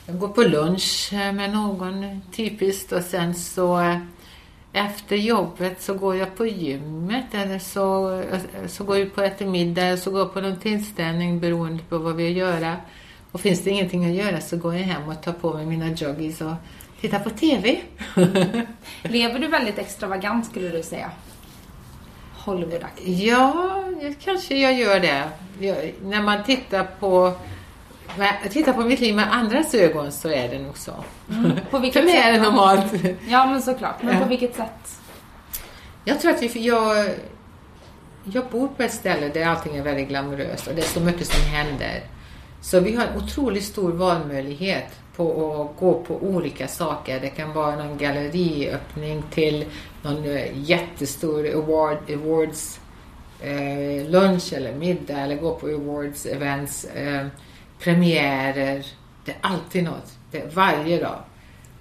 Jag 0.06 0.20
går 0.20 0.28
på 0.28 0.42
lunch 0.44 1.14
eh, 1.14 1.34
med 1.34 1.54
någon 1.54 2.22
typiskt 2.32 2.92
och 2.92 3.02
sen 3.02 3.36
så 3.36 3.80
eh, 3.80 3.98
efter 4.74 5.16
jobbet 5.16 5.82
så 5.82 5.94
går 5.94 6.16
jag 6.16 6.36
på 6.36 6.46
gymmet 6.46 7.26
eller 7.34 7.60
så, 7.60 8.20
eh, 8.20 8.68
så 8.68 8.84
går 8.84 8.98
jag 8.98 9.16
på 9.16 9.22
äta 9.22 9.46
middag 9.46 9.98
så 9.98 10.12
går 10.12 10.20
jag 10.20 10.34
på 10.34 10.42
någon 10.42 10.60
tillställning 10.60 11.40
beroende 11.40 11.84
på 11.84 11.98
vad 11.98 12.16
vi 12.16 12.30
göra. 12.30 12.78
Och 13.32 13.42
finns 13.42 13.64
det 13.64 13.70
ingenting 13.70 14.06
att 14.06 14.26
göra 14.26 14.42
så 14.42 14.58
går 14.58 14.76
jag 14.76 14.84
hem 14.84 15.10
och 15.10 15.24
tar 15.24 15.34
på 15.34 15.54
mig 15.54 15.66
mina 15.66 15.88
joggies 15.88 16.42
och 16.42 16.54
tittar 17.02 17.20
på 17.20 17.30
TV. 17.30 17.82
Lever 19.04 19.40
du 19.40 19.48
väldigt 19.48 19.78
extravagant 19.78 20.46
skulle 20.46 20.70
du 20.70 20.84
säga? 20.84 21.12
Hollywoodaktigt. 22.34 23.08
ja, 23.08 23.84
kanske 24.24 24.58
jag 24.58 24.74
gör 24.74 25.00
det. 25.00 25.30
Jag, 25.60 25.94
när 26.04 26.22
man 26.22 26.44
tittar 26.44 26.84
på 27.00 27.34
jag 28.18 28.52
tittar 28.52 28.74
på 28.74 28.82
mitt 28.82 29.00
liv 29.00 29.16
med 29.16 29.34
andras 29.34 29.74
ögon 29.74 30.12
så 30.12 30.30
är 30.30 30.50
det 30.50 30.60
nog 30.60 30.78
så. 30.78 30.92
På 31.72 31.80
vilket 31.80 32.02
För 32.02 32.08
mig 32.08 32.18
är 32.18 32.32
det 32.32 32.42
normalt. 32.42 32.94
Ja, 33.30 33.46
men 33.46 33.62
såklart. 33.62 34.04
Men 34.04 34.20
på 34.24 34.30
vilket 34.30 34.56
sätt? 34.56 35.00
Jag 36.06 36.20
tror 36.20 36.32
att 36.32 36.42
vi, 36.42 36.68
jag, 36.68 37.10
jag 38.24 38.46
bor 38.46 38.68
på 38.68 38.84
ett 38.84 38.94
ställe 38.94 39.30
där 39.30 39.46
allting 39.46 39.76
är 39.76 39.84
väldigt 39.84 40.08
glamoröst 40.08 40.68
och 40.68 40.76
det 40.76 40.82
är 40.82 40.86
så 40.86 41.00
mycket 41.00 41.28
som 41.28 41.46
händer. 41.46 42.04
Så 42.62 42.80
vi 42.80 42.96
har 42.96 43.06
en 43.06 43.18
otroligt 43.18 43.64
stor 43.64 43.92
valmöjlighet 43.92 45.00
på 45.16 45.62
att 45.62 45.80
gå 45.80 46.04
på 46.04 46.16
olika 46.16 46.68
saker. 46.68 47.20
Det 47.20 47.30
kan 47.30 47.54
vara 47.54 47.76
någon 47.76 47.98
galleriöppning 47.98 49.24
till 49.32 49.66
någon 50.02 50.26
eh, 50.26 50.48
jättestor 50.54 51.48
award, 51.56 51.98
awards 52.14 52.80
eh, 53.42 54.10
lunch 54.10 54.54
eller 54.54 54.76
middag 54.76 55.20
eller 55.20 55.36
gå 55.36 55.56
på 55.56 55.68
awards 55.68 56.26
events. 56.26 56.86
Eh, 56.86 57.28
premiärer. 57.84 58.86
Det 59.26 59.32
är 59.32 59.38
alltid 59.42 59.84
något. 59.84 60.18
Det 60.32 60.38
är 60.38 60.50
varje 60.50 61.00
dag. 61.00 61.20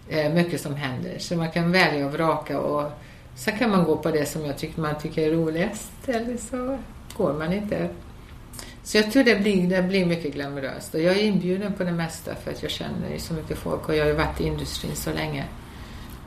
Eh, 0.08 0.32
mycket 0.32 0.60
som 0.60 0.74
händer. 0.74 1.18
Så 1.18 1.36
man 1.36 1.50
kan 1.50 1.72
välja 1.72 2.06
och 2.06 2.12
vraka 2.12 2.60
och 2.60 2.90
sen 3.34 3.58
kan 3.58 3.70
man 3.70 3.84
gå 3.84 3.96
på 3.96 4.10
det 4.10 4.26
som 4.26 4.44
jag 4.44 4.58
tycker 4.58 4.80
man 4.80 4.98
tycker 4.98 5.28
är 5.28 5.32
roligast 5.32 5.92
eller 6.06 6.36
så 6.36 6.78
går 7.16 7.32
man 7.32 7.52
inte. 7.52 7.88
Så 8.82 8.96
jag 8.96 9.12
tror 9.12 9.24
det 9.24 9.40
blir, 9.40 9.68
det 9.68 9.82
blir 9.82 10.06
mycket 10.06 10.34
glamoröst. 10.34 10.94
Och 10.94 11.00
jag 11.00 11.16
är 11.16 11.22
inbjuden 11.22 11.72
på 11.72 11.84
det 11.84 11.92
mesta 11.92 12.34
för 12.34 12.50
att 12.50 12.62
jag 12.62 12.70
känner 12.70 13.18
så 13.18 13.34
mycket 13.34 13.58
folk 13.58 13.88
och 13.88 13.96
jag 13.96 14.04
har 14.04 14.08
ju 14.10 14.16
varit 14.16 14.40
i 14.40 14.46
industrin 14.46 14.96
så 14.96 15.12
länge. 15.12 15.44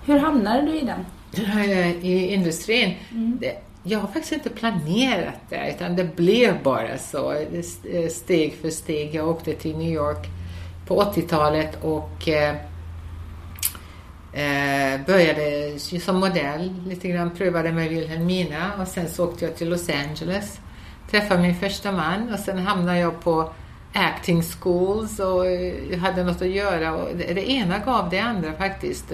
Hur 0.06 0.20
hamnade 0.20 0.62
du 0.62 0.80
i 0.80 0.82
den? 0.82 1.06
I 2.02 2.34
industrin? 2.34 2.94
Mm. 3.12 3.38
Det, 3.42 3.58
jag 3.84 4.00
har 4.00 4.08
faktiskt 4.08 4.32
inte 4.32 4.50
planerat 4.50 5.40
det 5.50 5.74
utan 5.76 5.96
det 5.96 6.16
blev 6.16 6.64
bara 6.64 6.98
så 6.98 7.32
eh, 7.32 8.10
steg 8.10 8.56
för 8.62 8.70
steg. 8.70 9.16
Jag 9.16 9.30
åkte 9.30 9.54
till 9.54 9.78
New 9.78 9.92
York 9.92 10.28
på 10.88 11.04
80-talet 11.04 11.84
och 11.84 12.28
eh, 12.28 12.56
eh 14.34 15.06
började 15.06 15.80
som 15.80 16.20
modell 16.20 16.74
lite 16.88 17.08
grann, 17.08 17.36
prövade 17.36 17.72
med 17.72 17.90
Wilhelmina 17.90 18.72
och 18.82 18.88
sen 18.88 19.10
så 19.10 19.26
åkte 19.26 19.46
jag 19.46 19.56
till 19.56 19.70
Los 19.70 19.90
Angeles 19.90 20.60
träffade 21.14 21.42
min 21.42 21.56
första 21.56 21.92
man 21.92 22.34
och 22.34 22.40
sen 22.40 22.58
hamnade 22.58 23.00
jag 23.00 23.22
på 23.22 23.50
acting 23.94 24.44
schools 24.44 25.20
och 25.20 25.46
eh, 25.46 26.00
hade 26.00 26.24
något 26.24 26.42
att 26.42 26.48
göra 26.48 26.96
och 26.96 27.16
det, 27.16 27.50
ena 27.50 27.80
gav 27.80 28.10
det 28.10 28.20
andra 28.20 28.54
faktiskt. 28.54 29.06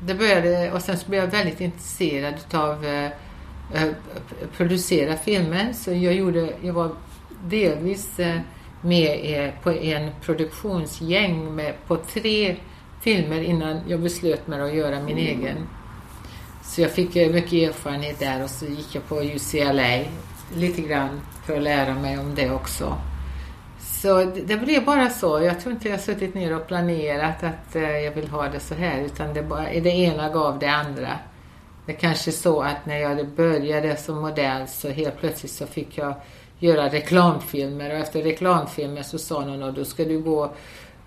Det 0.00 0.14
började, 0.14 0.72
och 0.72 0.82
sen 0.82 0.98
så 0.98 1.08
blev 1.08 1.24
jag 1.24 1.30
väldigt 1.30 1.60
intresserad 1.60 2.34
utav 2.34 2.84
eh, 2.84 3.10
producera 4.56 5.16
filmer 5.16 5.72
så 5.72 5.92
jag 5.92 6.14
gjorde, 6.14 6.52
jag 6.62 6.72
var 6.72 6.90
delvis 7.44 8.18
eh, 8.18 8.40
med 8.80 9.52
på 9.62 9.70
en 9.70 10.10
produktionsgäng 10.22 11.54
med, 11.54 11.74
på 11.86 11.96
tre 11.96 12.56
filmer 13.00 13.42
innan 13.42 13.80
jag 13.88 14.00
beslöt 14.00 14.46
mig 14.46 14.60
att 14.60 14.74
göra 14.74 15.00
min 15.00 15.18
mm. 15.18 15.40
egen. 15.40 15.56
Så 16.64 16.80
jag 16.80 16.90
fick 16.90 17.16
eh, 17.16 17.32
mycket 17.32 17.52
erfarenhet 17.52 18.18
där 18.18 18.44
och 18.44 18.50
så 18.50 18.66
gick 18.66 18.94
jag 18.94 19.08
på 19.08 19.22
UCLA 19.22 20.00
lite 20.54 20.82
grann 20.82 21.20
för 21.44 21.56
att 21.56 21.62
lära 21.62 21.94
mig 21.94 22.18
om 22.18 22.34
det 22.34 22.50
också. 22.50 22.98
Så 24.02 24.24
det 24.24 24.56
blev 24.56 24.84
bara 24.84 25.10
så. 25.10 25.42
Jag 25.42 25.60
tror 25.60 25.74
inte 25.74 25.88
jag 25.88 26.00
suttit 26.00 26.34
ner 26.34 26.56
och 26.56 26.66
planerat 26.66 27.44
att 27.44 27.76
eh, 27.76 27.98
jag 27.98 28.12
vill 28.12 28.28
ha 28.28 28.48
det 28.48 28.60
så 28.60 28.74
här 28.74 29.00
utan 29.00 29.34
det, 29.34 29.42
bara, 29.42 29.62
det 29.62 29.90
ena 29.90 30.28
gav 30.28 30.58
det 30.58 30.70
andra. 30.70 31.18
Det 31.86 31.92
är 31.92 31.96
kanske 31.96 32.32
så 32.32 32.60
att 32.60 32.86
när 32.86 32.98
jag 32.98 33.28
började 33.28 33.96
som 33.96 34.20
modell 34.20 34.68
så 34.68 34.88
helt 34.88 35.20
plötsligt 35.20 35.52
så 35.52 35.66
fick 35.66 35.98
jag 35.98 36.14
göra 36.58 36.88
reklamfilmer 36.88 37.90
och 37.90 37.96
efter 37.96 38.22
reklamfilmer 38.22 39.02
så 39.02 39.18
sa 39.18 39.44
någon 39.44 39.62
att 39.62 39.76
då 39.76 39.84
ska 39.84 40.04
du 40.04 40.20
gå 40.20 40.44
och 40.44 40.56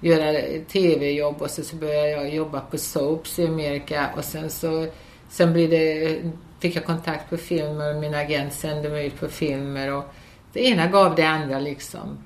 göra 0.01 0.41
tv-jobb 0.71 1.41
och 1.41 1.49
så, 1.49 1.63
så 1.63 1.75
började 1.75 2.09
jag 2.09 2.35
jobba 2.35 2.59
på 2.59 2.77
soaps 2.77 3.39
i 3.39 3.47
Amerika 3.47 4.09
och 4.17 4.23
sen 4.23 4.49
så 4.49 4.87
sen 5.29 5.53
blir 5.53 5.69
det 5.69 6.21
fick 6.59 6.75
jag 6.75 6.85
kontakt 6.85 7.29
på 7.29 7.37
filmer 7.37 7.95
och 7.95 8.01
min 8.01 8.15
agent 8.15 8.53
sände 8.53 8.89
mig 8.89 9.07
ut 9.07 9.19
på 9.19 9.27
filmer 9.27 9.93
och 9.93 10.03
det 10.53 10.65
ena 10.65 10.87
gav 10.87 11.15
det 11.15 11.23
andra 11.23 11.59
liksom. 11.59 12.17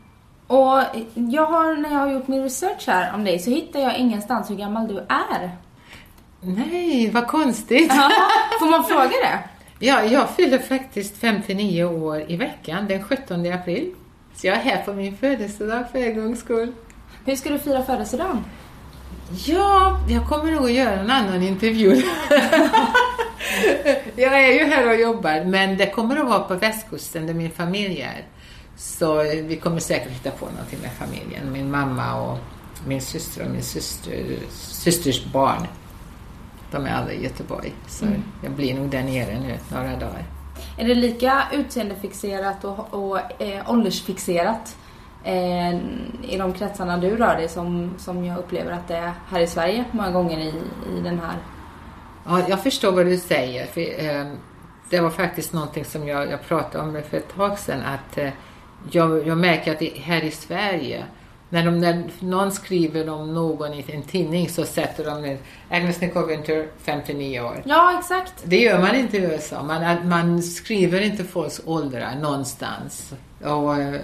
Och 0.47 0.81
jag 1.15 1.45
har, 1.45 1.75
när 1.75 1.91
jag 1.91 1.99
har 1.99 2.11
gjort 2.11 2.27
min 2.27 2.43
research 2.43 2.87
här 2.87 3.13
om 3.13 3.23
dig 3.23 3.39
så 3.39 3.49
hittar 3.49 3.79
jag 3.79 3.97
ingenstans 3.97 4.49
hur 4.49 4.55
gammal 4.55 4.87
du 4.87 4.97
är. 4.97 5.57
Nej, 6.45 7.09
vad 7.09 7.27
konstigt. 7.27 7.91
får 8.59 8.71
man 8.71 8.83
fråga 8.83 9.09
det? 9.09 9.39
Ja, 9.79 10.03
jag 10.03 10.29
fyller 10.29 10.59
faktiskt 10.59 11.17
59 11.17 11.83
år 11.83 12.31
i 12.31 12.37
veckan, 12.37 12.87
den 12.87 13.03
17 13.03 13.53
april. 13.53 13.93
Så 14.35 14.47
jag 14.47 14.55
är 14.55 14.61
här 14.61 14.83
på 14.83 14.93
min 14.93 15.17
födelsedag 15.17 15.83
för 15.91 15.99
en 15.99 16.21
gångs 16.21 16.39
skull. 16.39 16.73
Hur 17.25 17.35
ska 17.35 17.49
du 17.49 17.59
fira 17.59 17.83
födelsedagen? 17.83 18.45
Ja, 19.45 19.99
jag 20.09 20.27
kommer 20.27 20.51
nog 20.51 20.63
att 20.63 20.71
göra 20.71 20.99
en 20.99 21.09
annan 21.09 21.43
intervju. 21.43 21.89
jag 24.15 24.43
är 24.43 24.53
ju 24.53 24.63
här 24.63 24.89
och 24.89 24.95
jobbar, 24.95 25.45
men 25.45 25.77
det 25.77 25.85
kommer 25.85 26.17
att 26.17 26.25
vara 26.25 26.39
på 26.39 26.55
västkusten 26.55 27.27
där 27.27 27.33
min 27.33 27.51
familj 27.51 28.01
är. 28.01 28.25
Så 28.77 29.23
vi 29.23 29.59
kommer 29.63 29.79
säkert 29.79 30.11
hitta 30.11 30.31
på 30.31 30.45
någonting 30.45 30.79
med 30.81 30.91
familjen. 30.91 31.51
Min 31.51 31.71
mamma 31.71 32.21
och 32.21 32.37
min 32.87 33.01
syster 33.01 33.45
och 33.45 33.51
min 33.51 33.63
syster, 33.63 34.23
systers 34.51 35.25
barn. 35.25 35.67
De 36.73 36.85
är 36.85 36.93
alla 36.93 37.11
i 37.11 37.23
Göteborg. 37.23 37.73
Så 37.87 38.05
mm. 38.05 38.23
jag 38.43 38.51
blir 38.51 38.75
nog 38.75 38.89
där 38.89 39.03
nere 39.03 39.39
nu 39.39 39.57
några 39.71 39.95
dagar. 39.95 40.23
Är 40.77 40.87
det 40.87 40.95
lika 40.95 41.43
utseendefixerat 41.51 42.63
och, 42.63 42.93
och 42.93 43.41
eh, 43.41 43.71
åldersfixerat 43.71 44.77
eh, 45.23 45.73
i 46.23 46.37
de 46.37 46.53
kretsarna 46.53 46.97
du 46.97 47.15
rör 47.15 47.35
dig 47.35 47.49
som, 47.49 47.93
som 47.97 48.25
jag 48.25 48.37
upplever 48.37 48.71
att 48.71 48.87
det 48.87 48.95
är 48.95 49.11
här 49.29 49.39
i 49.39 49.47
Sverige 49.47 49.85
många 49.91 50.11
gånger 50.11 50.39
i, 50.39 50.53
i 50.97 51.01
den 51.03 51.19
här 51.19 51.35
Ja, 52.25 52.41
jag 52.49 52.63
förstår 52.63 52.91
vad 52.91 53.05
du 53.05 53.17
säger. 53.17 53.65
För, 53.65 54.05
eh, 54.05 54.25
det 54.89 54.99
var 54.99 55.09
faktiskt 55.09 55.53
någonting 55.53 55.85
som 55.85 56.07
jag, 56.07 56.31
jag 56.31 56.41
pratade 56.47 56.83
om 56.83 57.01
för 57.09 57.17
ett 57.17 57.35
tag 57.35 57.59
sedan. 57.59 57.81
Att, 57.81 58.17
eh, 58.17 58.29
jag, 58.91 59.27
jag 59.27 59.37
märker 59.37 59.71
att 59.71 59.79
det, 59.79 59.93
här 59.97 60.23
i 60.23 60.31
Sverige, 60.31 61.05
när, 61.53 61.65
de, 61.65 61.79
när 61.79 62.03
någon 62.19 62.51
skriver 62.51 63.09
om 63.09 63.33
någon 63.33 63.73
i 63.73 63.85
en 63.87 64.01
tidning 64.01 64.49
så 64.49 64.65
sätter 64.65 65.05
de 65.05 65.21
ner 65.21 65.37
Agnes 65.69 66.01
Nicole 66.01 66.27
Winter, 66.27 66.67
59 66.83 67.39
år. 67.39 67.61
Ja, 67.65 67.99
exakt. 67.99 68.33
Det 68.43 68.59
gör 68.59 68.79
man 68.79 68.95
inte 68.95 69.17
i 69.17 69.21
USA. 69.21 69.63
Man, 69.63 70.09
man 70.09 70.43
skriver 70.43 71.01
inte 71.01 71.23
folks 71.23 71.61
åldrar 71.65 72.15
någonstans. 72.21 73.13
Och, 73.41 73.77
eh, 73.77 74.01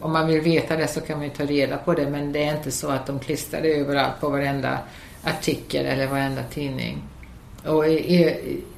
om 0.00 0.12
man 0.12 0.26
vill 0.26 0.40
veta 0.40 0.76
det 0.76 0.88
så 0.88 1.00
kan 1.00 1.18
man 1.18 1.26
ju 1.26 1.32
ta 1.32 1.44
reda 1.44 1.76
på 1.76 1.94
det 1.94 2.10
men 2.10 2.32
det 2.32 2.44
är 2.44 2.56
inte 2.56 2.70
så 2.70 2.88
att 2.88 3.06
de 3.06 3.18
klistrar 3.18 3.62
det 3.62 3.74
överallt 3.80 4.20
på 4.20 4.28
varenda 4.28 4.78
artikel 5.24 5.86
eller 5.86 6.06
varenda 6.06 6.42
tidning. 6.42 7.02
Och, 7.64 7.84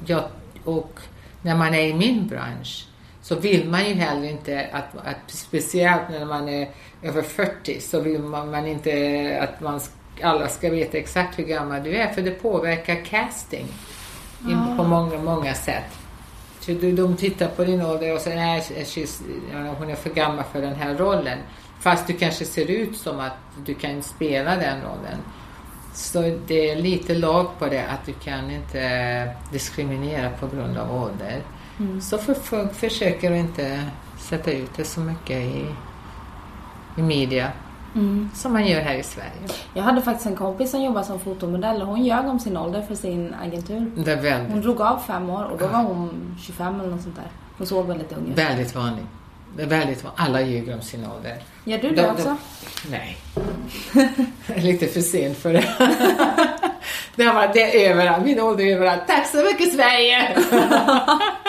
ja, 0.05 0.29
och 0.63 0.99
när 1.41 1.55
man 1.55 1.73
är 1.73 1.87
i 1.87 1.93
min 1.93 2.27
bransch 2.27 2.85
så 3.21 3.35
vill 3.35 3.69
man 3.69 3.85
ju 3.85 3.93
heller 3.93 4.29
inte 4.29 4.67
att, 4.71 5.07
att 5.07 5.31
speciellt 5.31 6.09
när 6.09 6.25
man 6.25 6.49
är 6.49 6.69
över 7.01 7.21
40 7.21 7.81
så 7.81 7.99
vill 8.01 8.21
man, 8.21 8.51
man 8.51 8.67
inte 8.67 9.39
att 9.41 9.61
man, 9.61 9.79
alla 10.21 10.47
ska 10.47 10.69
veta 10.69 10.97
exakt 10.97 11.39
hur 11.39 11.43
gammal 11.43 11.83
du 11.83 11.95
är 11.95 12.13
för 12.13 12.21
det 12.21 12.31
påverkar 12.31 13.05
casting 13.05 13.67
ah. 14.45 14.77
på 14.77 14.83
många, 14.83 15.17
många 15.17 15.53
sätt. 15.53 15.97
Så 16.59 16.71
de 16.71 17.17
tittar 17.17 17.47
på 17.47 17.63
din 17.63 17.81
ålder 17.81 18.15
och 18.15 18.21
säger 18.21 18.37
nej, 18.37 18.63
hon 19.77 19.89
är 19.89 19.95
för 19.95 20.09
gammal 20.09 20.43
för 20.51 20.61
den 20.61 20.75
här 20.75 20.95
rollen. 20.95 21.37
Fast 21.79 22.07
du 22.07 22.13
kanske 22.13 22.45
ser 22.45 22.71
ut 22.71 22.97
som 22.97 23.19
att 23.19 23.37
du 23.65 23.73
kan 23.73 24.03
spela 24.03 24.55
den 24.55 24.81
rollen. 24.81 25.17
Så 25.93 26.37
det 26.47 26.69
är 26.69 26.75
lite 26.75 27.15
lag 27.15 27.47
på 27.59 27.67
det 27.67 27.85
att 27.85 28.05
du 28.05 28.13
kan 28.13 28.51
inte 28.51 29.35
diskriminera 29.51 30.29
på 30.29 30.47
grund 30.47 30.77
av 30.77 31.03
ålder. 31.03 31.41
Mm. 31.79 32.01
Så 32.01 32.17
för, 32.17 32.33
för, 32.33 32.67
försöker 32.67 33.31
inte 33.31 33.85
sätta 34.19 34.51
ut 34.51 34.69
det 34.75 34.83
så 34.83 34.99
mycket 34.99 35.37
i, 35.37 35.65
i 36.99 37.01
media. 37.01 37.51
Mm. 37.95 38.29
Som 38.35 38.53
man 38.53 38.67
gör 38.67 38.81
här 38.81 38.95
i 38.95 39.03
Sverige. 39.03 39.31
Jag 39.73 39.83
hade 39.83 40.01
faktiskt 40.01 40.27
en 40.27 40.35
kompis 40.35 40.71
som 40.71 40.83
jobbade 40.83 41.05
som 41.05 41.19
fotomodell 41.19 41.81
och 41.81 41.87
hon 41.87 42.05
ljög 42.05 42.25
om 42.25 42.39
sin 42.39 42.57
ålder 42.57 42.81
för 42.81 42.95
sin 42.95 43.35
agentur. 43.43 43.91
Det 43.95 44.11
är 44.11 44.21
väldigt... 44.21 44.51
Hon 44.51 44.61
drog 44.61 44.81
av 44.81 44.99
fem 45.07 45.29
år 45.29 45.43
och 45.43 45.57
då 45.57 45.67
var 45.67 45.83
hon 45.83 46.37
25 46.41 46.79
eller 46.79 46.89
något 46.89 47.01
sånt 47.01 47.15
där. 47.15 47.27
Hon 47.57 47.67
såg 47.67 47.87
väldigt 47.87 48.11
ung 48.11 48.27
ut. 48.31 48.37
Väldigt 48.37 48.75
vanligt. 48.75 49.05
Det 49.55 49.63
är 49.63 49.67
väldigt 49.67 50.03
vanligt. 50.03 50.21
Alla 50.21 50.41
ljuger 50.41 50.75
om 50.75 50.81
sin 50.81 51.05
ålder. 51.05 51.37
Gör 51.63 51.77
du 51.77 51.89
det 51.89 52.01
de, 52.01 52.09
också? 52.09 52.37
De, 52.83 52.89
nej. 52.91 53.17
Lite 54.63 54.87
för 54.87 55.01
sent 55.01 55.37
för 55.37 55.53
det. 55.53 55.65
det 57.15 57.31
varit 57.31 57.53
det 57.53 57.87
överallt. 57.87 58.25
Min 58.25 58.39
ålder 58.39 58.65
är 58.65 58.75
överallt. 58.75 59.01
Tack 59.07 59.27
så 59.27 59.37
mycket 59.37 59.73
Sverige! 59.73 60.37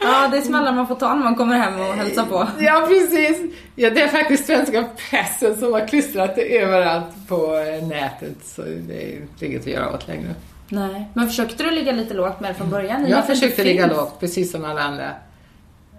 ja, 0.00 0.28
det 0.28 0.36
är 0.36 0.42
smällar 0.42 0.72
man 0.72 0.86
får 0.86 0.94
ta 0.94 1.14
när 1.14 1.24
man 1.24 1.34
kommer 1.34 1.56
hem 1.56 1.80
och 1.80 1.94
hälsar 1.94 2.24
på. 2.24 2.46
Ja, 2.58 2.86
precis. 2.88 3.38
Ja, 3.74 3.90
det 3.90 4.02
är 4.02 4.08
faktiskt 4.08 4.46
svenska 4.46 4.84
pressen 5.10 5.56
som 5.56 5.72
har 5.72 5.88
klistrat 5.88 6.36
det 6.36 6.58
överallt 6.58 7.28
på 7.28 7.64
nätet. 7.88 8.36
Så 8.44 8.62
det 8.62 9.14
är 9.14 9.44
inget 9.44 9.60
att 9.60 9.66
göra 9.66 9.94
åt 9.94 10.08
längre. 10.08 10.34
Nej, 10.68 11.08
men 11.14 11.28
försökte 11.28 11.64
du 11.64 11.70
ligga 11.70 11.92
lite 11.92 12.14
lågt 12.14 12.40
med 12.40 12.56
från 12.56 12.70
början? 12.70 13.08
Jag 13.08 13.26
försökte 13.26 13.64
ligga 13.64 13.86
lågt, 13.86 14.20
precis 14.20 14.52
som 14.52 14.64
alla 14.64 14.80
andra. 14.80 15.10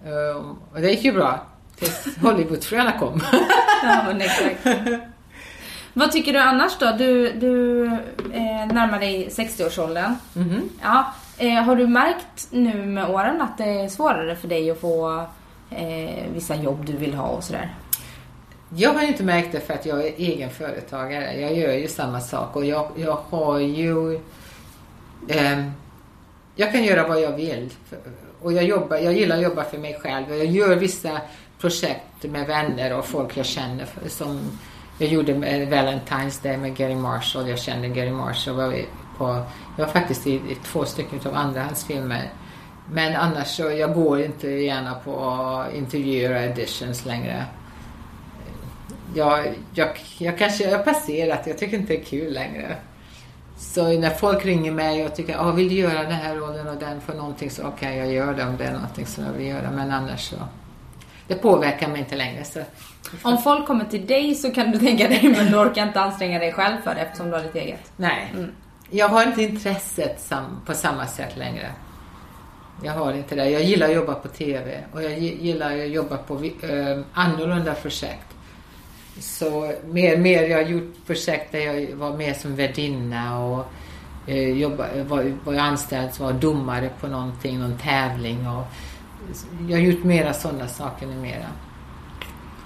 Ehm, 0.06 0.56
och 0.74 0.82
det 0.82 0.92
gick 0.92 1.04
ju 1.04 1.12
bra. 1.12 1.46
Tills 1.76 2.18
Hollywoodfröna 2.22 2.92
kom. 2.92 3.22
ja, 3.84 4.04
men 4.08 4.22
exakt. 4.22 4.68
Vad 5.94 6.12
tycker 6.12 6.34
du 6.34 6.40
annars 6.40 6.78
då? 6.80 6.96
Du, 6.98 7.32
du 7.32 7.86
eh, 8.34 8.74
närmar 8.74 9.00
dig 9.00 9.30
60-årsåldern. 9.32 10.16
Mm 10.36 10.50
-hmm. 10.50 10.62
ja, 10.82 11.14
eh, 11.42 11.64
har 11.64 11.76
du 11.76 11.88
märkt 11.88 12.48
nu 12.52 12.86
med 12.86 13.10
åren 13.10 13.42
att 13.42 13.58
det 13.58 13.64
är 13.64 13.88
svårare 13.88 14.36
för 14.36 14.48
dig 14.48 14.72
att 14.72 14.80
få 14.80 15.26
eh, 15.70 16.26
vissa 16.34 16.56
jobb 16.56 16.86
du 16.86 16.94
vill 16.94 17.14
ha 17.14 17.28
och 17.28 17.44
sådär? 17.44 17.76
Jag 18.76 18.94
har 18.94 19.04
inte 19.04 19.24
märkt 19.24 19.52
det 19.52 19.60
för 19.60 19.74
att 19.74 19.86
jag 19.86 20.00
är 20.00 20.14
egen 20.18 20.50
företagare. 20.50 21.42
Jag 21.42 21.58
gör 21.58 21.74
ju 21.74 21.88
samma 21.88 22.22
sak 22.22 22.56
och 22.56 22.66
jag, 22.66 22.92
jag 22.96 23.20
har 23.30 23.60
ju... 23.60 24.16
Eh, 25.28 25.66
jag 26.56 26.72
kan 26.72 26.84
göra 26.84 27.08
vad 27.08 27.22
jag 27.22 27.32
vill 27.32 27.70
och 28.42 28.54
jag, 28.54 28.64
jobbar, 28.64 28.98
jag 28.98 29.14
gillar 29.14 29.36
att 29.36 29.44
jobba 29.44 29.64
för 29.64 29.78
mig 29.78 30.00
själv 30.02 30.30
och 30.30 30.38
jag 30.38 30.46
gör 30.46 30.76
vissa 30.76 31.22
projekt 31.60 32.24
med 32.24 32.48
vänner 32.48 32.98
och 32.98 33.06
folk 33.06 33.38
jag 33.38 33.46
känner. 33.46 33.86
Som 34.08 34.40
jag 34.98 35.10
gjorde 35.10 35.36
med 35.36 35.74
Valentine's 35.74 36.44
Day 36.44 36.58
med 36.58 36.76
Gary 36.76 36.96
Marshall. 36.96 37.50
Jag 37.50 37.60
kände 37.60 37.88
Gary 37.88 38.12
Marshall. 38.12 38.74
På, 39.22 39.44
jag 39.78 39.86
var 39.86 39.94
faktiskt 39.94 40.28
i, 40.28 40.34
i 40.34 40.58
två 40.64 40.86
stycken 40.86 41.20
av 41.26 41.36
andra 41.36 41.64
hans 41.64 41.86
filmer. 41.86 42.30
Men 42.92 43.16
annars 43.16 43.48
så 43.48 43.64
jag 43.64 43.94
går 43.94 44.22
inte 44.22 44.48
gärna 44.48 44.94
på 44.94 45.66
intervjuer 45.76 46.32
och 46.32 46.42
auditions 46.42 47.06
längre. 47.06 47.46
Jag, 49.16 49.54
jag, 49.74 49.90
jag 50.18 50.38
kanske 50.38 50.76
har 50.76 50.84
passerat, 50.84 51.48
jag 51.48 51.58
tycker 51.58 51.78
inte 51.78 51.94
det 51.94 52.00
är 52.00 52.04
kul 52.04 52.34
längre. 52.34 52.76
Så 53.58 54.00
när 54.00 54.10
folk 54.10 54.46
ringer 54.46 54.72
mig 54.72 55.06
och 55.06 55.16
tycker 55.16 55.38
att 55.38 55.56
vill 55.56 55.70
du 55.70 55.76
göra 55.76 56.04
den 56.04 56.12
här 56.12 56.36
rollen 56.36 56.68
och 56.68 56.76
den 56.76 57.02
för 57.02 57.14
någonting 57.14 57.50
så 57.50 57.62
okej, 57.62 57.74
okay, 57.74 57.98
jag 57.98 58.14
gör 58.14 58.34
det 58.34 58.44
om 58.44 58.58
det 58.58 58.64
är 58.64 58.74
någonting 58.74 59.06
som 59.06 59.26
jag 59.26 59.32
vill 59.32 59.48
göra. 59.48 59.72
Men 59.72 59.92
annars 59.92 60.30
så, 60.30 60.36
det 61.28 61.36
påverkar 61.36 61.88
mig 61.88 62.00
inte 62.00 62.16
längre. 62.16 62.44
Så. 62.44 62.60
Om 63.22 63.38
folk 63.38 63.68
kommer 63.68 63.86
till 63.86 64.08
dig 64.08 64.36
så 64.36 64.52
kan 64.52 64.72
du 64.72 64.80
tänka 64.80 65.08
dig, 65.08 65.36
men 65.38 65.52
du 65.52 65.58
orkar 65.58 65.88
inte 65.88 66.02
anstränga 66.02 66.40
dig 66.40 66.54
själv 66.54 66.78
för 66.84 66.96
det 66.96 67.02
eftersom 67.02 67.30
du 67.30 67.36
har 67.36 67.44
ditt 67.44 67.56
eget? 67.56 67.92
Nej. 67.98 68.32
Mm. 68.34 68.52
Jag 68.94 69.10
har 69.10 69.28
inte 69.28 69.44
intresset 69.44 70.34
på 70.66 70.74
samma 70.74 71.08
sätt 71.08 71.38
längre. 71.38 71.72
Jag 72.84 72.94
har 72.94 73.14
inte 73.14 73.36
det. 73.36 73.50
Jag 73.50 73.64
gillar 73.64 73.90
att 73.90 73.96
jobba 73.96 74.14
på 74.14 74.28
TV 74.28 74.84
och 74.94 75.04
jag 75.04 75.20
gillar 75.20 75.78
att 75.78 75.90
jobba 75.90 76.18
på 76.18 76.44
eh, 76.44 77.00
annorlunda 77.14 77.74
projekt. 77.74 78.28
Så 79.20 79.74
mer 79.86 80.14
och 80.14 80.20
mer, 80.20 80.44
jag 80.44 80.58
har 80.58 80.70
gjort 80.70 81.06
projekt 81.08 81.52
där 81.52 81.60
jag 81.60 81.96
var 81.96 82.18
med 82.18 82.38
som 82.38 82.56
värdinna 82.56 83.40
och 83.40 83.66
eh, 84.28 84.50
jobba, 84.50 85.04
var, 85.04 85.34
var 85.44 85.56
anställd 85.56 86.14
som 86.14 86.26
var 86.26 86.34
domare 86.34 86.90
på 87.00 87.08
någonting, 87.08 87.60
någon 87.60 87.78
tävling. 87.78 88.48
Och, 88.48 88.64
jag 89.70 89.78
har 89.78 89.84
gjort 89.84 90.04
mera 90.04 90.34
sådana 90.34 90.68
saker 90.68 91.08
numera. 91.08 91.46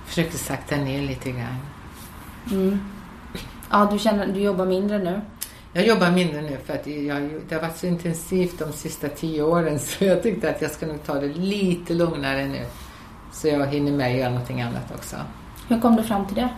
Försökte 0.05 0.38
sakta 0.38 0.75
ner 0.75 1.01
lite 1.01 1.32
grann. 1.32 1.58
Mm. 2.51 2.79
Ja, 3.70 3.89
du 3.91 4.00
känner 4.00 4.27
du 4.27 4.39
jobbar 4.39 4.65
mindre 4.65 4.98
nu? 4.98 5.22
Jag 5.77 5.88
jobbar 5.88 6.12
mindre 6.12 6.41
nu 6.41 6.58
för 6.65 6.74
att 6.74 6.88
jag, 6.88 7.29
det 7.50 7.55
har 7.55 7.62
varit 7.62 7.77
så 7.77 7.88
intensivt 7.88 8.60
de 8.60 8.74
sista 8.74 9.10
tio 9.10 9.44
åren 9.44 9.79
så 9.79 10.05
jag 10.05 10.24
tyckte 10.24 10.50
att 10.50 10.62
jag 10.62 10.72
ska 10.72 10.88
nog 10.88 11.03
ta 11.03 11.13
det 11.13 11.27
lite 11.27 11.94
lugnare 11.94 12.48
nu. 12.48 12.65
Så 13.32 13.48
jag 13.48 13.67
hinner 13.67 13.91
med 13.91 14.12
att 14.12 14.17
göra 14.17 14.29
någonting 14.29 14.62
annat 14.62 14.91
också. 14.96 15.15
Hur 15.67 15.79
kom 15.79 15.96
du 15.96 16.03
fram 16.03 16.27
till 16.27 16.36
det? 16.36 16.50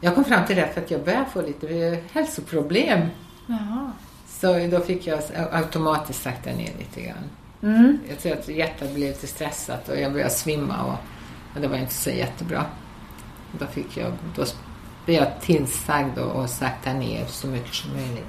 Jag 0.00 0.14
kom 0.14 0.24
fram 0.24 0.46
till 0.46 0.56
det 0.56 0.68
för 0.74 0.80
att 0.80 0.90
jag 0.90 1.04
började 1.04 1.24
få 1.30 1.42
lite 1.42 1.98
hälsoproblem. 2.12 3.00
Jaha. 3.46 3.92
Så 4.26 4.66
då 4.66 4.80
fick 4.80 5.06
jag 5.06 5.20
automatiskt 5.52 6.22
sakta 6.22 6.50
ner 6.50 6.70
lite 6.78 7.00
grann. 7.00 7.30
Mm. 7.62 7.98
Jag 8.08 8.18
tror 8.18 8.32
att 8.32 8.48
hjärtat 8.48 8.94
blev 8.94 9.08
lite 9.08 9.26
stressat 9.26 9.88
och 9.88 10.00
jag 10.00 10.12
började 10.12 10.30
svimma 10.30 10.82
och, 10.82 10.98
och 11.54 11.60
det 11.60 11.68
var 11.68 11.76
inte 11.76 11.94
så 11.94 12.10
jättebra. 12.10 12.64
Då 13.58 13.66
fick 13.66 13.96
jag, 13.96 14.12
då 14.36 14.44
blev 15.08 15.22
jag 15.22 15.40
tillsagd 15.40 16.18
att 16.18 16.50
sakta 16.50 16.92
ner 16.92 17.26
så 17.26 17.46
mycket 17.46 17.74
som 17.74 17.92
möjligt. 17.92 18.28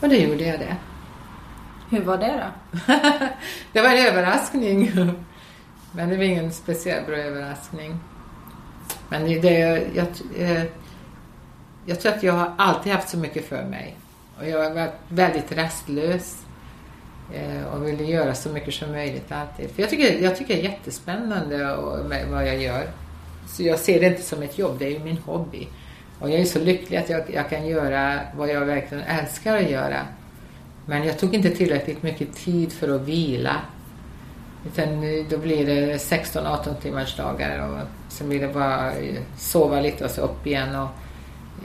Och 0.00 0.08
då 0.08 0.14
gjorde 0.14 0.44
jag 0.44 0.60
det. 0.60 0.76
Hur 1.90 2.04
var 2.04 2.18
det 2.18 2.44
då? 2.72 2.78
det 3.72 3.80
var 3.80 3.88
en 3.88 4.06
överraskning. 4.06 4.92
Men 5.92 6.08
det 6.08 6.16
var 6.16 6.24
ingen 6.24 6.52
speciellt 6.52 7.06
bra 7.06 7.16
överraskning. 7.16 7.98
Men 9.08 9.24
det, 9.24 9.58
jag, 9.58 9.82
jag, 9.94 10.06
eh, 10.36 10.64
jag 11.86 12.00
tror 12.00 12.12
att 12.12 12.22
jag 12.22 12.32
har 12.32 12.52
alltid 12.58 12.92
haft 12.92 13.08
så 13.08 13.18
mycket 13.18 13.48
för 13.48 13.64
mig. 13.64 13.96
Och 14.38 14.48
jag 14.48 14.62
har 14.62 14.74
varit 14.74 14.94
väldigt 15.08 15.52
rastlös. 15.52 16.44
Eh, 17.32 17.64
och 17.64 17.86
ville 17.86 18.04
göra 18.04 18.34
så 18.34 18.48
mycket 18.48 18.74
som 18.74 18.90
möjligt 18.90 19.32
alltid. 19.32 19.70
För 19.70 19.82
jag 19.82 19.90
tycker, 19.90 20.22
jag 20.22 20.36
tycker 20.36 20.54
det 20.54 20.60
är 20.60 20.70
jättespännande 20.70 21.76
vad 22.30 22.48
jag 22.48 22.62
gör. 22.62 22.86
Så 23.46 23.62
jag 23.62 23.78
ser 23.78 24.00
det 24.00 24.06
inte 24.06 24.22
som 24.22 24.42
ett 24.42 24.58
jobb, 24.58 24.76
det 24.78 24.84
är 24.84 24.90
ju 24.90 24.98
min 24.98 25.18
hobby. 25.18 25.68
Och 26.18 26.30
jag 26.30 26.40
är 26.40 26.44
så 26.44 26.58
lycklig 26.58 26.96
att 26.96 27.10
jag, 27.10 27.22
jag 27.34 27.50
kan 27.50 27.66
göra 27.66 28.20
vad 28.36 28.48
jag 28.48 28.60
verkligen 28.60 29.04
älskar 29.04 29.56
att 29.56 29.70
göra. 29.70 30.06
Men 30.86 31.04
jag 31.04 31.18
tog 31.18 31.34
inte 31.34 31.50
tillräckligt 31.50 32.02
mycket 32.02 32.36
tid 32.36 32.72
för 32.72 32.94
att 32.94 33.00
vila. 33.00 33.56
Utan 34.66 35.00
då 35.30 35.38
blir 35.38 35.66
det 35.66 35.96
16-18 35.96 36.74
timmars 36.80 37.16
dagar 37.16 37.68
och 37.68 37.78
sen 38.08 38.28
blir 38.28 38.40
det 38.40 38.48
bara 38.48 38.92
sova 39.36 39.80
lite 39.80 40.04
och 40.04 40.10
så 40.10 40.20
upp 40.20 40.46
igen 40.46 40.76
och 40.76 40.88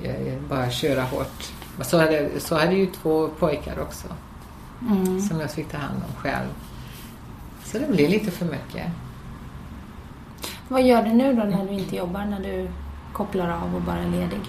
eh, 0.06 0.38
bara 0.49 0.69
köra 0.69 1.02
hårt. 1.02 1.54
Och 1.80 1.86
så 1.86 1.97
hade, 1.97 2.30
så 2.39 2.56
hade 2.56 2.75
ju 2.75 2.86
två 2.86 3.30
pojkar 3.39 3.80
också. 3.80 4.08
Mm. 4.82 5.21
Som 5.21 5.39
jag 5.39 5.52
fick 5.52 5.69
ta 5.69 5.78
hand 5.78 6.04
om 6.08 6.15
själv. 6.15 6.47
Så 7.65 7.80
det 7.80 7.88
blir 7.88 8.10
lite 8.10 8.32
för 8.32 8.45
mycket. 8.45 8.86
Vad 10.69 10.84
gör 10.84 11.03
du 11.03 11.10
nu 11.10 11.34
då 11.34 11.43
när 11.43 11.65
du 11.65 11.73
inte 11.73 11.95
jobbar, 11.95 12.25
när 12.25 12.39
du 12.39 12.67
kopplar 13.13 13.49
av 13.49 13.75
och 13.75 13.82
bara 13.82 13.97
är 13.97 14.10
ledig? 14.10 14.39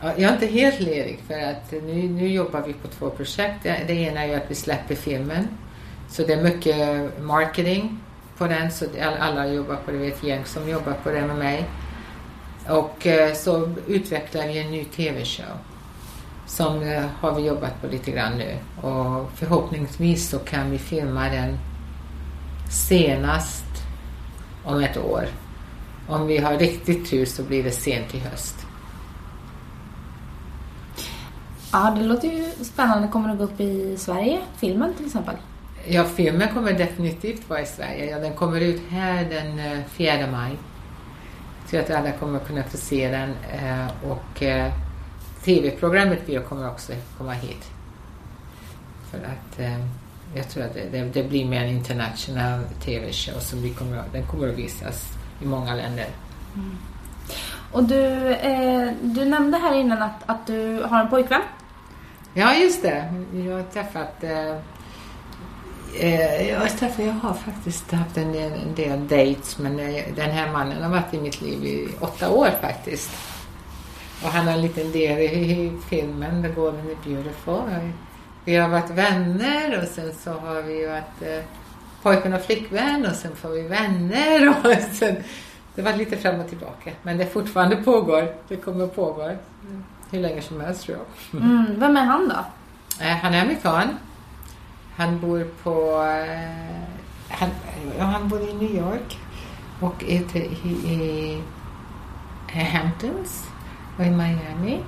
Jag 0.00 0.20
är 0.20 0.32
inte 0.32 0.46
helt 0.46 0.80
ledig 0.80 1.20
för 1.26 1.40
att 1.40 1.72
nu, 1.72 2.08
nu 2.08 2.28
jobbar 2.28 2.62
vi 2.66 2.72
på 2.72 2.88
två 2.88 3.10
projekt. 3.10 3.62
Det 3.62 3.92
ena 3.92 4.24
är 4.24 4.36
att 4.36 4.50
vi 4.50 4.54
släpper 4.54 4.94
filmen. 4.94 5.48
Så 6.08 6.22
det 6.22 6.32
är 6.32 6.42
mycket 6.42 7.10
marketing 7.20 8.00
på 8.38 8.46
den. 8.46 8.70
Så 8.70 8.84
alla 9.20 9.46
jobbar 9.46 9.76
på 9.76 9.90
det. 9.90 9.98
Vi 9.98 10.06
är 10.06 10.12
ett 10.12 10.24
gäng 10.24 10.44
som 10.44 10.68
jobbar 10.68 10.92
på 11.02 11.10
det 11.10 11.26
med 11.26 11.36
mig. 11.36 11.64
Och 12.68 13.06
eh, 13.06 13.34
så 13.34 13.74
utvecklar 13.86 14.46
vi 14.46 14.58
en 14.58 14.70
ny 14.70 14.84
TV-show. 14.84 15.56
Som 16.46 16.82
eh, 16.82 17.04
har 17.20 17.34
vi 17.34 17.46
jobbat 17.46 17.80
på 17.80 17.86
lite 17.86 18.10
grann 18.10 18.32
nu. 18.38 18.56
Och 18.88 19.30
förhoppningsvis 19.34 20.28
så 20.28 20.38
kan 20.38 20.70
vi 20.70 20.78
filma 20.78 21.28
den 21.28 21.58
senast 22.70 23.65
om 24.66 24.80
ett 24.80 24.96
år. 24.96 25.28
Om 26.08 26.26
vi 26.26 26.38
har 26.38 26.58
riktigt 26.58 27.10
tur 27.10 27.24
så 27.24 27.42
blir 27.42 27.64
det 27.64 27.70
sent 27.70 28.14
i 28.14 28.18
höst. 28.18 28.66
Ja, 31.72 31.94
det 31.98 32.04
låter 32.04 32.28
ju 32.28 32.64
spännande. 32.64 33.08
Kommer 33.08 33.28
den 33.28 33.38
gå 33.38 33.44
upp 33.44 33.60
i 33.60 33.96
Sverige? 33.96 34.40
Filmen 34.56 34.94
till 34.94 35.06
exempel? 35.06 35.34
Ja, 35.88 36.04
filmen 36.04 36.48
kommer 36.54 36.72
definitivt 36.72 37.50
vara 37.50 37.60
i 37.60 37.66
Sverige. 37.66 38.10
Ja, 38.10 38.18
den 38.18 38.34
kommer 38.34 38.60
ut 38.60 38.82
här 38.90 39.24
den 39.24 39.82
4 39.88 40.12
eh, 40.12 40.30
maj. 40.30 40.52
Så 41.70 41.78
att 41.78 41.90
alla 41.90 42.12
kommer 42.12 42.38
kunna 42.38 42.62
få 42.62 42.76
se 42.76 43.08
den. 43.08 43.30
Eh, 43.30 44.10
och 44.10 44.42
eh, 44.42 44.72
TV-programmet 45.44 46.48
kommer 46.48 46.70
också 46.70 46.92
komma 47.18 47.32
hit. 47.32 47.70
För 49.10 49.18
att 49.18 49.60
jag 50.34 50.48
tror 50.48 50.64
att 50.64 50.74
det, 50.74 50.88
det, 50.92 51.04
det 51.04 51.22
blir 51.22 51.44
mer 51.44 51.62
en 51.62 51.68
international 51.68 52.60
TV-show 52.84 53.40
som 53.40 53.62
vi 53.62 53.70
kommer, 53.70 54.02
den 54.12 54.26
kommer 54.26 54.48
att 54.48 54.58
visas 54.58 55.12
i 55.42 55.46
många 55.46 55.74
länder. 55.74 56.06
Mm. 56.54 56.76
Och 57.72 57.84
du, 57.84 58.30
eh, 58.32 58.92
du 59.02 59.24
nämnde 59.24 59.58
här 59.58 59.74
innan 59.74 60.02
att, 60.02 60.22
att 60.26 60.46
du 60.46 60.82
har 60.82 61.00
en 61.00 61.10
pojkvän. 61.10 61.42
Ja, 62.34 62.54
just 62.54 62.82
det. 62.82 63.24
Jag 63.32 63.56
har 63.56 63.62
träffat 63.62 64.24
eh, 64.24 64.56
eh 66.00 66.48
jag, 66.48 66.60
har 66.60 66.66
träffat, 66.66 67.04
jag 67.04 67.12
har 67.12 67.34
faktiskt 67.34 67.92
haft 67.92 68.16
en 68.16 68.32
del, 68.32 68.52
en 68.52 68.74
del 68.74 69.08
dates 69.08 69.58
men 69.58 69.80
eh, 69.80 70.04
den 70.16 70.30
här 70.30 70.52
mannen 70.52 70.82
har 70.82 70.90
varit 70.90 71.14
i 71.14 71.20
mitt 71.20 71.40
liv 71.40 71.64
i 71.64 71.88
åtta 72.00 72.30
år 72.30 72.48
faktiskt. 72.60 73.10
Och 74.24 74.28
han 74.28 74.46
har 74.46 74.54
en 74.54 74.62
liten 74.62 74.92
del 74.92 75.18
i, 75.18 75.24
i 75.24 75.72
filmen 75.88 76.42
The 76.42 76.48
Golden 76.48 76.90
is 76.90 76.96
Beautiful. 77.04 77.62
Vi 78.46 78.56
har 78.56 78.68
varit 78.68 78.90
vänner 78.90 79.82
och 79.82 79.88
sen 79.88 80.12
så 80.14 80.32
har 80.32 80.62
vi 80.62 80.86
varit 80.86 81.22
eh, 81.22 81.44
pojkvän 82.02 82.34
och 82.34 82.42
flickvän 82.42 83.06
och 83.06 83.16
sen 83.16 83.36
får 83.36 83.48
vi 83.48 83.62
vänner 83.62 84.48
och 84.48 84.72
sen 84.92 85.16
det 85.74 85.82
var 85.82 85.92
lite 85.92 86.16
fram 86.16 86.40
och 86.40 86.48
tillbaka. 86.48 86.90
Men 87.02 87.18
det 87.18 87.26
fortfarande 87.26 87.76
pågår. 87.76 88.34
Det 88.48 88.56
kommer 88.56 88.86
pågå 88.86 89.22
mm. 89.22 89.84
hur 90.10 90.20
länge 90.20 90.42
som 90.42 90.60
helst 90.60 90.82
tror 90.82 90.98
jag. 90.98 91.42
Mm. 91.42 91.80
Vem 91.80 91.96
är 91.96 92.04
han 92.04 92.28
då? 92.28 92.44
Eh, 93.04 93.16
han 93.16 93.34
är 93.34 93.42
amerikan. 93.42 93.88
Han 94.96 95.20
bor 95.20 95.46
på... 95.62 96.02
Eh, 96.02 96.82
han, 97.28 97.50
han 97.98 98.28
bor 98.28 98.40
i 98.40 98.54
New 98.54 98.76
York 98.76 99.18
och 99.80 100.02
i, 100.02 100.14
i, 100.64 101.42
i 102.54 102.58
Hamptons 102.58 103.48
och 103.98 104.04
i 104.04 104.10
Miami. 104.10 104.80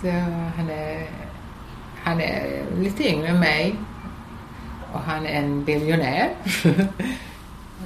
Så 0.00 0.10
han 0.56 0.70
är 0.70 1.08
han 2.04 2.20
är 2.20 2.64
lite 2.80 3.08
yngre 3.08 3.28
än 3.28 3.40
mig 3.40 3.74
och 4.92 5.00
han 5.00 5.26
är 5.26 5.42
en 5.42 5.64
biljonär. 5.64 6.30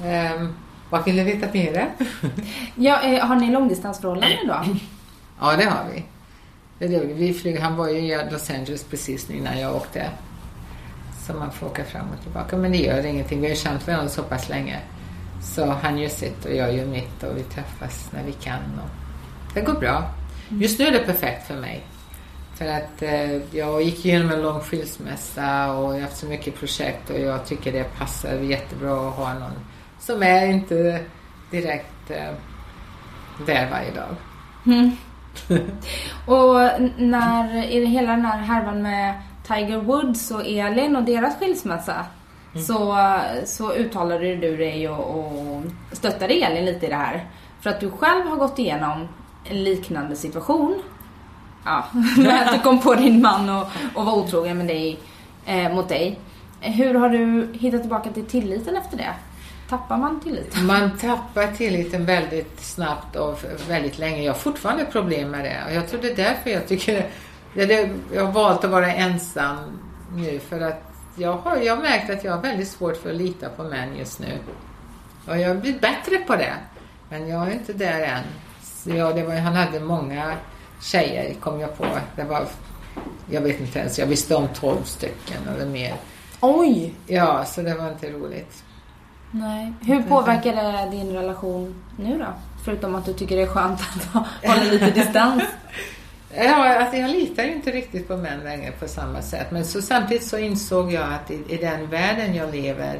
um, 0.03 0.53
vad 0.89 1.05
vill 1.05 1.15
du 1.15 1.23
veta 1.23 1.47
mer? 1.53 1.89
ja, 2.75 3.01
eh, 3.01 3.25
har 3.25 3.35
ni 3.35 3.51
långdistansförhållande 3.51 4.37
då? 4.47 4.65
ja, 5.39 5.55
det 5.57 5.65
har 5.65 5.85
vi. 5.93 6.03
Vi. 7.13 7.33
flyger, 7.33 7.61
han 7.61 7.75
var 7.75 7.89
ju 7.89 7.97
i 7.97 8.31
Los 8.31 8.49
Angeles 8.49 8.83
precis 8.83 9.29
när 9.29 9.61
jag 9.61 9.75
åkte. 9.75 10.09
Så 11.27 11.33
man 11.33 11.51
får 11.51 11.67
åka 11.67 11.83
fram 11.83 12.05
och 12.17 12.23
tillbaka. 12.23 12.57
Men 12.57 12.71
det 12.71 12.77
gör 12.77 13.05
ingenting. 13.05 13.41
Vi 13.41 13.47
har 13.47 13.55
känt 13.55 13.87
varandra 13.87 14.09
så 14.09 14.23
pass 14.23 14.49
länge. 14.49 14.79
Så 15.41 15.65
han 15.65 15.97
gör 15.97 16.09
sitt 16.09 16.45
och 16.45 16.55
jag 16.55 16.73
gör 16.73 16.85
mitt 16.85 17.23
och 17.23 17.37
vi 17.37 17.43
träffas 17.43 18.09
när 18.13 18.23
vi 18.23 18.31
kan. 18.31 18.59
Och 18.83 18.89
det 19.53 19.61
går 19.61 19.73
bra. 19.73 20.09
Just 20.49 20.79
nu 20.79 20.85
är 20.85 20.91
det 20.91 20.99
perfekt 20.99 21.47
för 21.47 21.55
mig. 21.55 21.83
För 22.57 22.65
att 22.65 23.01
eh, 23.01 23.55
jag 23.57 23.81
gick 23.81 24.05
igenom 24.05 24.31
en 24.31 24.41
lång 24.41 24.59
skilsmässa 24.59 25.73
och 25.73 25.83
jag 25.83 25.93
har 25.93 25.99
haft 25.99 26.17
så 26.17 26.25
mycket 26.25 26.55
projekt 26.55 27.09
och 27.09 27.19
jag 27.19 27.45
tycker 27.45 27.71
det 27.71 27.97
passar 27.97 28.33
jättebra 28.33 29.09
att 29.09 29.15
ha 29.15 29.33
någon 29.33 29.59
som 29.99 30.23
är 30.23 30.45
inte 30.45 31.03
direkt 31.51 32.11
eh, 32.11 32.33
där 33.45 33.69
varje 33.71 33.91
dag. 33.91 34.15
Mm. 34.65 34.91
och 36.25 36.81
när, 36.97 37.65
i 37.65 37.85
hela 37.85 38.11
den 38.11 38.25
här 38.25 38.37
härvan 38.37 38.81
med 38.81 39.21
Tiger 39.47 39.77
Woods 39.77 40.31
och 40.31 40.45
Elin 40.45 40.95
och 40.95 41.03
deras 41.03 41.39
skilsmässa 41.39 42.05
mm. 42.53 42.65
så, 42.65 42.97
så 43.45 43.73
uttalade 43.73 44.35
du 44.35 44.57
dig 44.57 44.89
och, 44.89 45.19
och 45.19 45.63
stöttade 45.91 46.33
Elin 46.33 46.65
lite 46.65 46.85
i 46.85 46.89
det 46.89 46.95
här. 46.95 47.25
För 47.61 47.69
att 47.69 47.79
du 47.79 47.91
själv 47.91 48.25
har 48.25 48.37
gått 48.37 48.59
igenom 48.59 49.07
en 49.43 49.63
liknande 49.63 50.15
situation. 50.15 50.81
Ja, 51.65 51.85
med 52.17 52.41
att 52.47 52.53
du 52.53 52.59
kom 52.59 52.81
på 52.81 52.95
din 52.95 53.21
man 53.21 53.49
och, 53.49 53.67
och 53.93 54.05
var 54.05 54.13
otrogen 54.13 54.57
med 54.57 54.67
dig, 54.67 54.99
eh, 55.45 55.73
mot 55.73 55.89
dig. 55.89 56.19
Hur 56.61 56.93
har 56.93 57.09
du 57.09 57.49
hittat 57.53 57.81
tillbaka 57.81 58.09
till 58.09 58.25
tilliten 58.25 58.75
efter 58.75 58.97
det? 58.97 59.13
Tappar 59.69 59.97
man 59.97 60.19
tilliten? 60.19 60.65
Man 60.65 60.97
tappar 60.97 61.47
tilliten 61.47 62.05
väldigt 62.05 62.61
snabbt 62.61 63.15
och 63.15 63.39
väldigt 63.67 63.97
länge. 63.97 64.23
Jag 64.23 64.33
har 64.33 64.39
fortfarande 64.39 64.85
problem 64.85 65.31
med 65.31 65.45
det. 65.45 65.57
Och 65.67 65.73
jag 65.73 65.89
tror 65.89 66.01
det 66.01 66.11
är 66.11 66.15
därför 66.15 66.49
jag 66.49 66.67
tycker... 66.67 67.07
Jag 68.13 68.25
har 68.25 68.31
valt 68.31 68.63
att 68.63 68.71
vara 68.71 68.93
ensam 68.93 69.57
nu 70.15 70.39
för 70.39 70.61
att 70.61 70.91
jag 71.15 71.33
har, 71.33 71.57
jag 71.57 71.75
har 71.75 71.83
märkt 71.83 72.09
att 72.09 72.23
jag 72.23 72.31
har 72.31 72.41
väldigt 72.41 72.67
svårt 72.67 72.97
för 72.97 73.09
att 73.09 73.15
lita 73.15 73.49
på 73.49 73.63
män 73.63 73.97
just 73.97 74.19
nu. 74.19 74.39
Och 75.27 75.37
jag 75.37 75.57
blivit 75.57 75.81
bättre 75.81 76.17
på 76.17 76.35
det. 76.35 76.53
Men 77.09 77.27
jag 77.27 77.47
är 77.47 77.51
inte 77.51 77.73
där 77.73 78.01
än. 78.01 78.23
Så 78.63 78.89
ja, 78.89 79.13
det 79.13 79.23
var, 79.23 79.35
han 79.35 79.53
hade 79.53 79.79
många 79.79 80.33
tjejer, 80.85 81.33
kom 81.33 81.59
jag 81.59 81.77
på. 81.77 81.85
Det 82.15 82.23
var, 82.23 82.47
jag 83.29 83.41
vet 83.41 83.59
inte 83.59 83.79
ens, 83.79 83.99
jag 83.99 84.07
visste 84.07 84.35
om 84.35 84.47
12 84.53 84.83
stycken 84.83 85.47
eller 85.55 85.65
mer. 85.65 85.95
Oj! 86.41 86.93
Ja, 87.07 87.45
så 87.45 87.61
det 87.61 87.75
var 87.75 87.89
inte 87.89 88.11
roligt. 88.11 88.63
Nej. 89.31 89.73
Hur 89.81 90.01
påverkar 90.01 90.55
det 90.55 90.97
din 90.97 91.13
relation 91.13 91.75
nu 91.97 92.17
då? 92.17 92.25
Förutom 92.65 92.95
att 92.95 93.05
du 93.05 93.13
tycker 93.13 93.35
det 93.35 93.41
är 93.41 93.47
skönt 93.47 93.79
att 93.81 94.27
hålla 94.43 94.71
lite 94.71 94.91
distans. 94.91 95.43
Ja, 96.37 96.79
alltså 96.79 96.97
jag 96.97 97.09
litar 97.09 97.43
ju 97.43 97.53
inte 97.53 97.71
riktigt 97.71 98.07
på 98.07 98.17
män 98.17 98.39
längre 98.43 98.71
på 98.71 98.87
samma 98.87 99.21
sätt. 99.21 99.51
Men 99.51 99.65
så 99.65 99.81
samtidigt 99.81 100.23
så 100.23 100.37
insåg 100.37 100.93
jag 100.93 101.13
att 101.13 101.31
i, 101.31 101.43
i 101.47 101.57
den 101.57 101.89
världen 101.89 102.35
jag 102.35 102.55
lever 102.55 102.99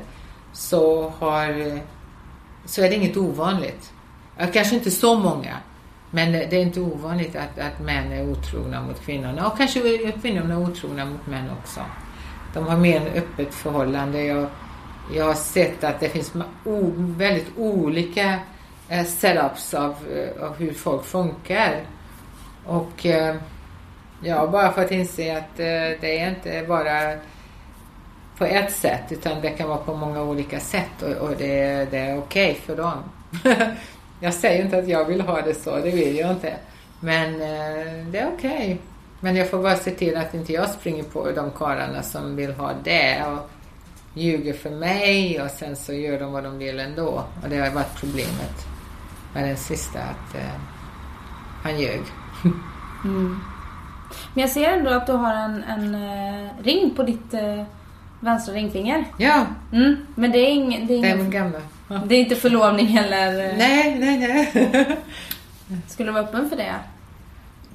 så, 0.53 1.09
har, 1.09 1.79
så 2.65 2.81
är 2.81 2.89
det 2.89 2.95
inget 2.95 3.17
ovanligt. 3.17 3.93
Kanske 4.53 4.75
inte 4.75 4.91
så 4.91 5.19
många. 5.19 5.57
Men 6.11 6.31
det 6.31 6.53
är 6.53 6.61
inte 6.61 6.81
ovanligt 6.81 7.35
att, 7.35 7.59
att 7.59 7.79
män 7.79 8.11
är 8.11 8.29
otrogna 8.29 8.81
mot 8.81 9.05
kvinnorna. 9.05 9.47
Och 9.47 9.57
kanske 9.57 10.11
kvinnorna 10.21 10.53
är 10.53 10.59
otrogna 10.59 11.05
mot 11.05 11.27
män 11.27 11.49
också. 11.61 11.79
De 12.53 12.67
har 12.67 12.77
mer 12.77 13.11
öppet 13.15 13.53
förhållande. 13.53 14.23
Jag, 14.23 14.47
jag 15.13 15.25
har 15.25 15.33
sett 15.33 15.83
att 15.83 15.99
det 15.99 16.09
finns 16.09 16.33
o, 16.65 16.93
väldigt 16.97 17.57
olika 17.57 18.39
eh, 18.89 19.05
setups 19.05 19.73
av, 19.73 19.95
eh, 20.15 20.43
av 20.43 20.55
hur 20.57 20.73
folk 20.73 21.05
funkar. 21.05 21.81
Och 22.65 23.05
eh, 23.05 23.35
har 24.27 24.47
bara 24.47 24.71
fått 24.71 24.91
inse 24.91 25.37
att 25.37 25.59
eh, 25.59 25.99
det 26.01 26.19
är 26.19 26.29
inte 26.29 26.65
bara 26.67 27.13
på 28.37 28.45
ett 28.45 28.71
sätt 28.71 29.11
utan 29.11 29.41
det 29.41 29.49
kan 29.49 29.69
vara 29.69 29.77
på 29.77 29.95
många 29.95 30.21
olika 30.21 30.59
sätt 30.59 31.01
och, 31.01 31.29
och 31.29 31.35
det, 31.37 31.91
det 31.91 31.97
är 31.97 32.17
okej 32.17 32.51
okay 32.51 32.61
för 32.61 32.75
dem. 32.75 32.97
jag 34.19 34.33
säger 34.33 34.63
inte 34.63 34.77
att 34.77 34.87
jag 34.87 35.05
vill 35.05 35.21
ha 35.21 35.41
det 35.41 35.53
så, 35.53 35.75
det 35.75 35.91
vill 35.91 36.15
jag 36.15 36.31
inte. 36.31 36.53
Men 36.99 37.33
eh, 37.33 38.05
det 38.11 38.19
är 38.19 38.31
okej. 38.35 38.55
Okay. 38.55 38.77
Men 39.19 39.35
jag 39.35 39.49
får 39.49 39.63
bara 39.63 39.75
se 39.75 39.91
till 39.91 40.17
att 40.17 40.33
inte 40.33 40.53
jag 40.53 40.69
springer 40.69 41.03
på 41.03 41.31
de 41.31 41.51
karlarna 41.51 42.03
som 42.03 42.35
vill 42.35 42.53
ha 42.53 42.71
det 42.83 43.23
och 43.25 43.49
ljuger 44.13 44.53
för 44.53 44.69
mig 44.69 45.41
och 45.41 45.51
sen 45.51 45.75
så 45.75 45.93
gör 45.93 46.19
de 46.19 46.31
vad 46.31 46.43
de 46.43 46.57
vill 46.57 46.79
ändå. 46.79 47.23
Och 47.43 47.49
det 47.49 47.57
har 47.57 47.69
varit 47.69 47.95
problemet 47.99 48.67
med 49.33 49.43
den 49.43 49.57
sista, 49.57 49.99
att 49.99 50.35
eh, 50.35 50.59
han 51.63 51.79
ljög. 51.79 52.01
mm. 53.05 53.39
Men 54.33 54.41
jag 54.41 54.49
ser 54.49 54.69
ändå 54.69 54.91
att 54.91 55.07
du 55.07 55.13
har 55.13 55.33
en, 55.33 55.63
en 55.63 55.95
uh, 55.95 56.49
ring 56.63 56.95
på 56.95 57.03
ditt 57.03 57.33
uh, 57.33 57.63
vänstra 58.19 58.53
ringfinger. 58.53 59.05
Ja. 59.17 59.45
Mm. 59.73 59.95
Men 60.15 60.31
det 60.31 60.37
är 60.37 60.51
ingen... 60.51 60.87
Det 60.87 60.93
är, 60.93 60.97
ingen, 60.97 61.25
är 61.25 61.29
gamla. 61.31 61.59
Det 61.87 62.15
är 62.15 62.19
inte 62.19 62.35
förlovning 62.35 62.95
eller... 62.95 63.51
Uh... 63.51 63.57
Nej, 63.57 63.99
nej, 63.99 64.17
nej. 64.17 64.97
Skulle 65.87 66.09
du 66.09 66.13
vara 66.13 66.23
öppen 66.23 66.49
för 66.49 66.55
det? 66.55 66.75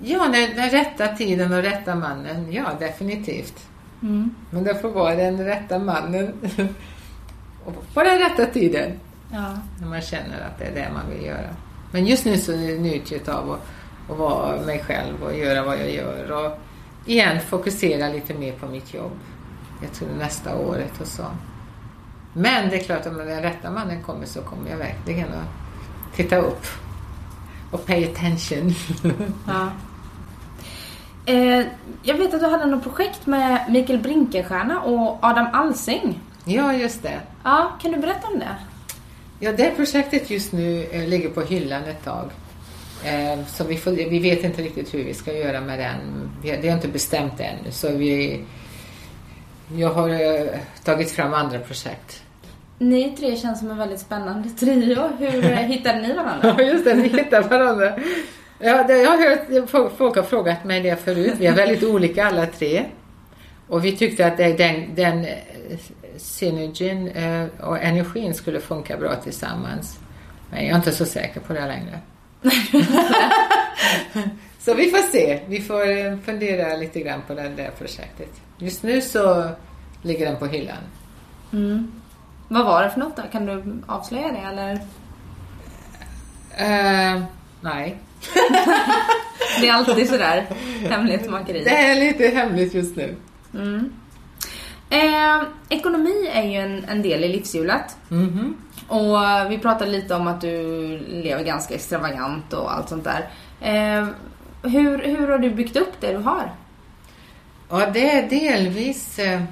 Ja, 0.03 0.29
när, 0.29 0.55
när 0.57 0.71
rätta 0.71 1.09
tiden 1.09 1.53
och 1.53 1.63
rätta 1.63 1.95
mannen. 1.95 2.53
Ja, 2.53 2.71
definitivt. 2.79 3.67
Mm. 4.03 4.35
Men 4.51 4.65
det 4.65 4.75
får 4.75 4.91
vara 4.91 5.15
den 5.15 5.45
rätta 5.45 5.79
mannen 5.79 6.35
på 7.95 8.03
den 8.03 8.19
rätta 8.19 8.47
tiden. 8.47 8.93
Ja. 9.33 9.59
När 9.81 9.89
man 9.89 10.01
känner 10.01 10.47
att 10.47 10.59
det 10.59 10.65
är 10.65 10.75
det 10.75 10.89
man 10.93 11.11
vill 11.11 11.27
göra. 11.27 11.57
Men 11.93 12.07
just 12.07 12.25
nu 12.25 12.39
så 12.39 12.53
njuter 12.57 13.21
jag 13.27 13.35
av 13.37 13.51
att, 13.51 13.61
att 14.11 14.19
vara 14.19 14.61
mig 14.61 14.85
själv 14.87 15.23
och 15.23 15.39
göra 15.39 15.63
vad 15.63 15.79
jag 15.79 15.91
gör. 15.91 16.33
Och 16.33 16.59
igen 17.07 17.41
fokusera 17.41 18.09
lite 18.09 18.35
mer 18.35 18.53
på 18.53 18.67
mitt 18.67 18.95
jobb. 18.95 19.13
Jag 19.83 19.93
tror 19.93 20.09
nästa 20.19 20.57
året 20.57 21.01
och 21.01 21.07
så. 21.07 21.25
Men 22.33 22.71
det 22.71 22.77
är 22.77 22.85
klart 22.85 23.07
att 23.07 23.17
när 23.17 23.25
den 23.25 23.43
rätta 23.43 23.71
mannen 23.71 24.03
kommer 24.03 24.27
så 24.27 24.43
kommer 24.43 24.71
jag 24.71 24.77
verkligen 24.77 25.29
att 25.29 26.17
titta 26.17 26.37
upp. 26.37 26.67
Och 27.71 27.87
pay 27.87 28.05
attention. 28.05 28.75
Ja. 29.47 29.71
Eh, 31.27 31.67
jag 32.03 32.15
vet 32.15 32.35
att 32.35 32.41
du 32.41 32.47
hade 32.47 32.67
något 32.67 32.83
projekt 32.83 33.27
med 33.27 33.65
Mikael 33.69 33.99
Brinkenstierna 33.99 34.81
och 34.81 35.19
Adam 35.25 35.47
Alsing. 35.53 36.21
Ja, 36.45 36.75
just 36.75 37.03
det. 37.03 37.21
Ja, 37.43 37.73
kan 37.83 37.93
du 37.93 37.99
berätta 37.99 38.29
om 38.29 38.39
det? 38.39 38.57
Ja, 39.41 39.53
det 39.53 39.71
projektet 39.77 40.31
just 40.31 40.53
nu 40.53 40.85
eh, 40.85 41.09
ligger 41.09 41.29
på 41.29 41.41
hyllan 41.41 41.85
ett 41.85 42.05
tag. 42.05 42.31
Eh, 43.05 43.47
så 43.47 43.65
vi, 43.65 43.77
får, 43.77 43.91
vi 43.91 44.19
vet 44.19 44.45
inte 44.45 44.63
riktigt 44.63 44.95
hur 44.95 45.05
vi 45.05 45.15
ska 45.15 45.33
göra 45.33 45.61
med 45.61 45.79
den. 45.79 46.31
Vi, 46.43 46.59
det 46.63 46.69
har 46.69 46.77
inte 46.77 46.89
bestämt 46.89 47.41
än. 47.41 47.73
Så 47.73 47.93
vi, 47.93 48.45
jag 49.77 49.89
har 49.89 50.09
eh, 50.09 50.47
tagit 50.85 51.11
fram 51.11 51.35
andra 51.35 51.59
projekt. 51.59 52.23
Ni 52.79 53.17
tre 53.17 53.37
känns 53.37 53.59
som 53.59 53.71
en 53.71 53.77
väldigt 53.77 54.01
spännande 54.01 54.49
trio. 54.49 55.09
Hur 55.19 55.45
eh, 55.45 55.51
hittade 55.59 56.01
ni 56.01 56.13
varandra? 56.13 56.55
Ja, 56.59 56.63
just 56.63 56.85
det. 56.85 56.95
Vi 56.95 57.09
hittade 57.09 57.49
varandra. 57.49 57.93
Ja, 58.59 58.83
det, 58.83 59.03
jag 59.03 59.11
har 59.11 59.19
hört, 59.19 59.71
folk 59.97 60.17
har 60.17 60.23
frågat 60.23 60.65
mig 60.65 60.81
det 60.81 60.97
förut. 60.97 61.35
Vi 61.39 61.47
är 61.47 61.55
väldigt 61.55 61.83
olika 61.83 62.27
alla 62.27 62.47
tre. 62.47 62.85
Och 63.69 63.85
vi 63.85 63.97
tyckte 63.97 64.27
att 64.27 64.37
den, 64.37 64.95
den 64.95 65.25
eh, 65.25 65.37
synergin 66.17 67.09
eh, 67.09 67.47
och 67.61 67.83
energin 67.83 68.35
skulle 68.35 68.61
funka 68.61 68.97
bra 68.97 69.15
tillsammans. 69.15 69.99
Men 70.51 70.65
jag 70.65 70.73
är 70.73 70.77
inte 70.77 70.93
så 70.93 71.05
säker 71.05 71.41
på 71.41 71.53
det 71.53 71.67
längre. 71.67 72.01
så 74.61 74.75
vi 74.75 74.91
får 74.91 74.99
se. 74.99 75.41
Vi 75.49 75.61
får 75.61 75.91
eh, 75.91 76.19
fundera 76.25 76.77
lite 76.77 77.01
grann 77.01 77.23
på 77.27 77.35
det 77.35 77.49
där 77.49 77.71
projektet. 77.79 78.41
Just 78.59 78.83
nu 78.83 79.01
så 79.01 79.51
ligger 80.03 80.27
den 80.27 80.37
på 80.37 80.47
hyllan. 80.47 80.77
Mm. 81.53 81.93
Vad 82.49 82.67
var 82.67 82.83
det 82.83 82.91
för 82.91 83.01
något 83.01 83.17
då? 83.17 83.23
Kan 83.33 83.47
du 83.47 83.83
avslöja 83.87 84.29
det 84.33 84.39
eller? 84.39 84.73
Uh, 86.61 87.23
nej. 87.61 87.97
det 89.61 89.69
är 89.69 89.73
alltid 89.73 90.09
sådär 90.09 90.47
hemlighetsmakeri. 90.89 91.65
Det 91.65 91.77
är 91.77 91.95
lite 91.95 92.29
hemligt 92.29 92.75
just 92.75 92.97
nu. 92.97 93.17
Mm. 93.55 93.93
Eh, 94.91 95.43
ekonomi 95.69 96.31
är 96.33 96.43
ju 96.43 96.57
en, 96.57 96.85
en 96.85 97.03
del 97.03 97.25
i 97.25 97.29
livshjulet. 97.29 97.97
Mm 98.11 98.31
-hmm. 98.31 98.55
Och 98.89 99.51
vi 99.53 99.59
pratade 99.59 99.91
lite 99.91 100.15
om 100.15 100.27
att 100.27 100.41
du 100.41 100.53
lever 101.09 101.45
ganska 101.45 101.75
extravagant 101.75 102.53
och 102.53 102.73
allt 102.73 102.89
sånt 102.89 103.05
där. 103.05 103.31
Eh, 103.61 104.09
hur, 104.63 104.99
hur 104.99 105.29
har 105.29 105.39
du 105.39 105.51
byggt 105.51 105.77
upp 105.77 106.01
det 106.01 106.13
du 106.13 106.19
har? 106.19 106.53
Ja, 107.69 107.91
det 107.93 108.11
är 108.11 108.29
delvis... 108.29 109.19
Eh, 109.19 109.43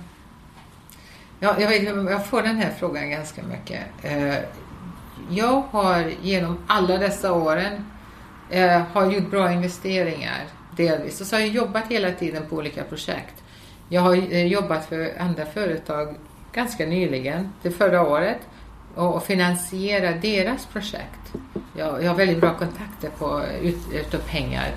ja, 1.40 1.60
jag, 1.60 1.84
jag 1.84 2.26
får 2.26 2.42
den 2.42 2.56
här 2.56 2.72
frågan 2.78 3.10
ganska 3.10 3.42
mycket. 3.42 3.80
Eh, 4.02 4.34
jag 5.30 5.62
har 5.70 6.12
genom 6.22 6.58
alla 6.66 6.96
dessa 6.96 7.32
åren 7.32 7.84
eh, 8.50 8.82
har 8.92 9.10
gjort 9.10 9.30
bra 9.30 9.52
investeringar 9.52 10.44
delvis. 10.76 11.20
Och 11.20 11.26
så 11.26 11.36
har 11.36 11.40
jag 11.40 11.48
jobbat 11.48 11.86
hela 11.88 12.12
tiden 12.12 12.42
på 12.48 12.56
olika 12.56 12.84
projekt. 12.84 13.34
Jag 13.88 14.00
har 14.00 14.14
eh, 14.14 14.46
jobbat 14.46 14.86
för 14.86 15.12
andra 15.20 15.46
företag 15.46 16.14
ganska 16.52 16.86
nyligen, 16.86 17.52
till 17.62 17.72
förra 17.72 18.02
året, 18.02 18.38
och, 18.94 19.14
och 19.14 19.22
deras 20.22 20.66
projekt. 20.66 21.32
Jag, 21.76 22.02
jag 22.02 22.08
har 22.10 22.16
väldigt 22.16 22.40
bra 22.40 22.54
kontakter 22.54 23.10
på 23.18 23.42
ut, 23.62 23.78
utav 23.92 24.18
pengar 24.18 24.74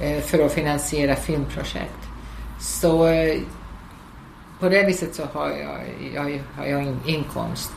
Eh, 0.00 0.20
för 0.20 0.46
att 0.46 0.52
finansiera 0.52 1.16
filmprojekt. 1.16 2.08
Så 2.60 3.06
eh, 3.06 3.40
på 4.60 4.68
det 4.68 4.86
viset 4.86 5.14
så 5.14 5.24
har 5.32 5.50
jag, 5.50 5.80
jag, 6.14 6.42
har 6.56 6.66
jag 6.66 6.82
en 6.82 7.00
inkomst. 7.06 7.72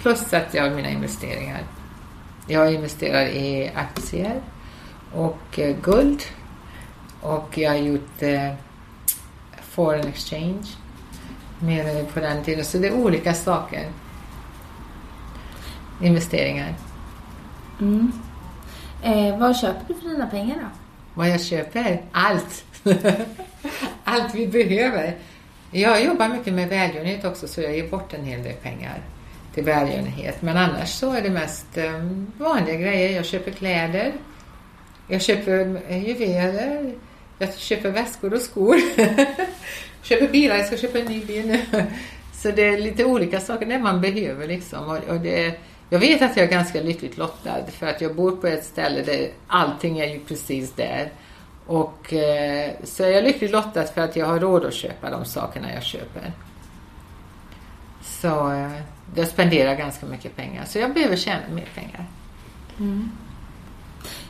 Plus 0.00 0.32
att 0.32 0.54
jag 0.54 0.62
har 0.62 0.70
mina 0.70 0.90
investeringar. 0.90 1.62
Jag 2.46 2.74
investerar 2.74 3.26
i 3.26 3.72
aktier 3.74 4.40
och 5.14 5.58
eh, 5.58 5.76
guld. 5.82 6.22
Och 7.20 7.58
jag 7.58 7.70
har 7.70 7.76
gjort 7.76 8.22
eh, 8.22 8.52
foreign 9.62 10.08
exchange 10.08 10.66
mer 11.58 12.04
på 12.04 12.20
den 12.20 12.44
tiden. 12.44 12.64
Så 12.64 12.78
det 12.78 12.88
är 12.88 12.94
olika 12.94 13.34
saker. 13.34 13.90
investeringar. 16.02 16.74
Mm. 17.80 18.12
Eh, 19.02 19.38
vad 19.38 19.56
köper 19.56 19.84
du 19.88 19.94
för 19.94 20.08
dina 20.08 20.26
pengar 20.26 20.56
då? 20.56 20.77
Vad 21.18 21.28
jag 21.28 21.40
köper? 21.40 22.02
Allt! 22.12 22.64
Allt 24.04 24.34
vi 24.34 24.46
behöver. 24.46 25.16
Jag 25.70 26.04
jobbar 26.04 26.28
mycket 26.28 26.52
med 26.52 26.68
välgörenhet 26.68 27.24
också 27.24 27.48
så 27.48 27.60
jag 27.60 27.76
ger 27.76 27.88
bort 27.88 28.14
en 28.14 28.24
hel 28.24 28.42
del 28.42 28.52
pengar 28.52 29.00
till 29.54 29.64
välgörenhet. 29.64 30.42
Men 30.42 30.56
annars 30.56 30.88
så 30.88 31.12
är 31.12 31.22
det 31.22 31.30
mest 31.30 31.76
eh, 31.76 31.92
vanliga 32.38 32.76
grejer. 32.76 33.16
Jag 33.16 33.24
köper 33.24 33.50
kläder. 33.50 34.12
Jag 35.08 35.22
köper 35.22 35.80
eh, 35.88 36.08
juveler. 36.08 36.94
Jag 37.38 37.54
köper 37.54 37.90
väskor 37.90 38.34
och 38.34 38.40
skor. 38.40 38.76
köper 40.02 40.28
bilar. 40.28 40.56
Jag 40.56 40.66
ska 40.66 40.76
köpa 40.76 40.98
en 40.98 41.06
ny 41.06 41.24
bil 41.24 41.46
nu. 41.46 41.62
Så 42.32 42.50
det 42.50 42.62
är 42.62 42.78
lite 42.78 43.04
olika 43.04 43.40
saker 43.40 43.66
det 43.66 43.78
man 43.78 44.00
behöver 44.00 44.46
liksom. 44.46 44.84
Och, 44.84 45.14
och 45.14 45.20
det, 45.20 45.60
jag 45.90 45.98
vet 45.98 46.22
att 46.22 46.36
jag 46.36 46.46
är 46.46 46.50
ganska 46.50 46.82
lyckligt 46.82 47.18
lottad 47.18 47.66
för 47.66 47.86
att 47.86 48.00
jag 48.00 48.14
bor 48.14 48.30
på 48.30 48.46
ett 48.46 48.64
ställe 48.64 49.02
där 49.02 49.28
allting 49.46 49.98
är 49.98 50.06
ju 50.06 50.20
precis 50.20 50.72
där. 50.72 51.12
Och 51.66 52.12
eh, 52.12 52.70
så 52.84 53.04
är 53.04 53.08
jag 53.08 53.24
lyckligt 53.24 53.50
lottad 53.50 53.84
för 53.84 54.00
att 54.00 54.16
jag 54.16 54.26
har 54.26 54.40
råd 54.40 54.64
att 54.64 54.74
köpa 54.74 55.10
de 55.10 55.24
sakerna 55.24 55.74
jag 55.74 55.82
köper. 55.82 56.32
Så 58.02 58.52
eh, 58.52 58.72
jag 59.14 59.28
spenderar 59.28 59.74
ganska 59.74 60.06
mycket 60.06 60.36
pengar. 60.36 60.64
Så 60.64 60.78
jag 60.78 60.94
behöver 60.94 61.16
tjäna 61.16 61.48
mer 61.52 61.68
pengar. 61.74 62.04
Mm. 62.78 63.10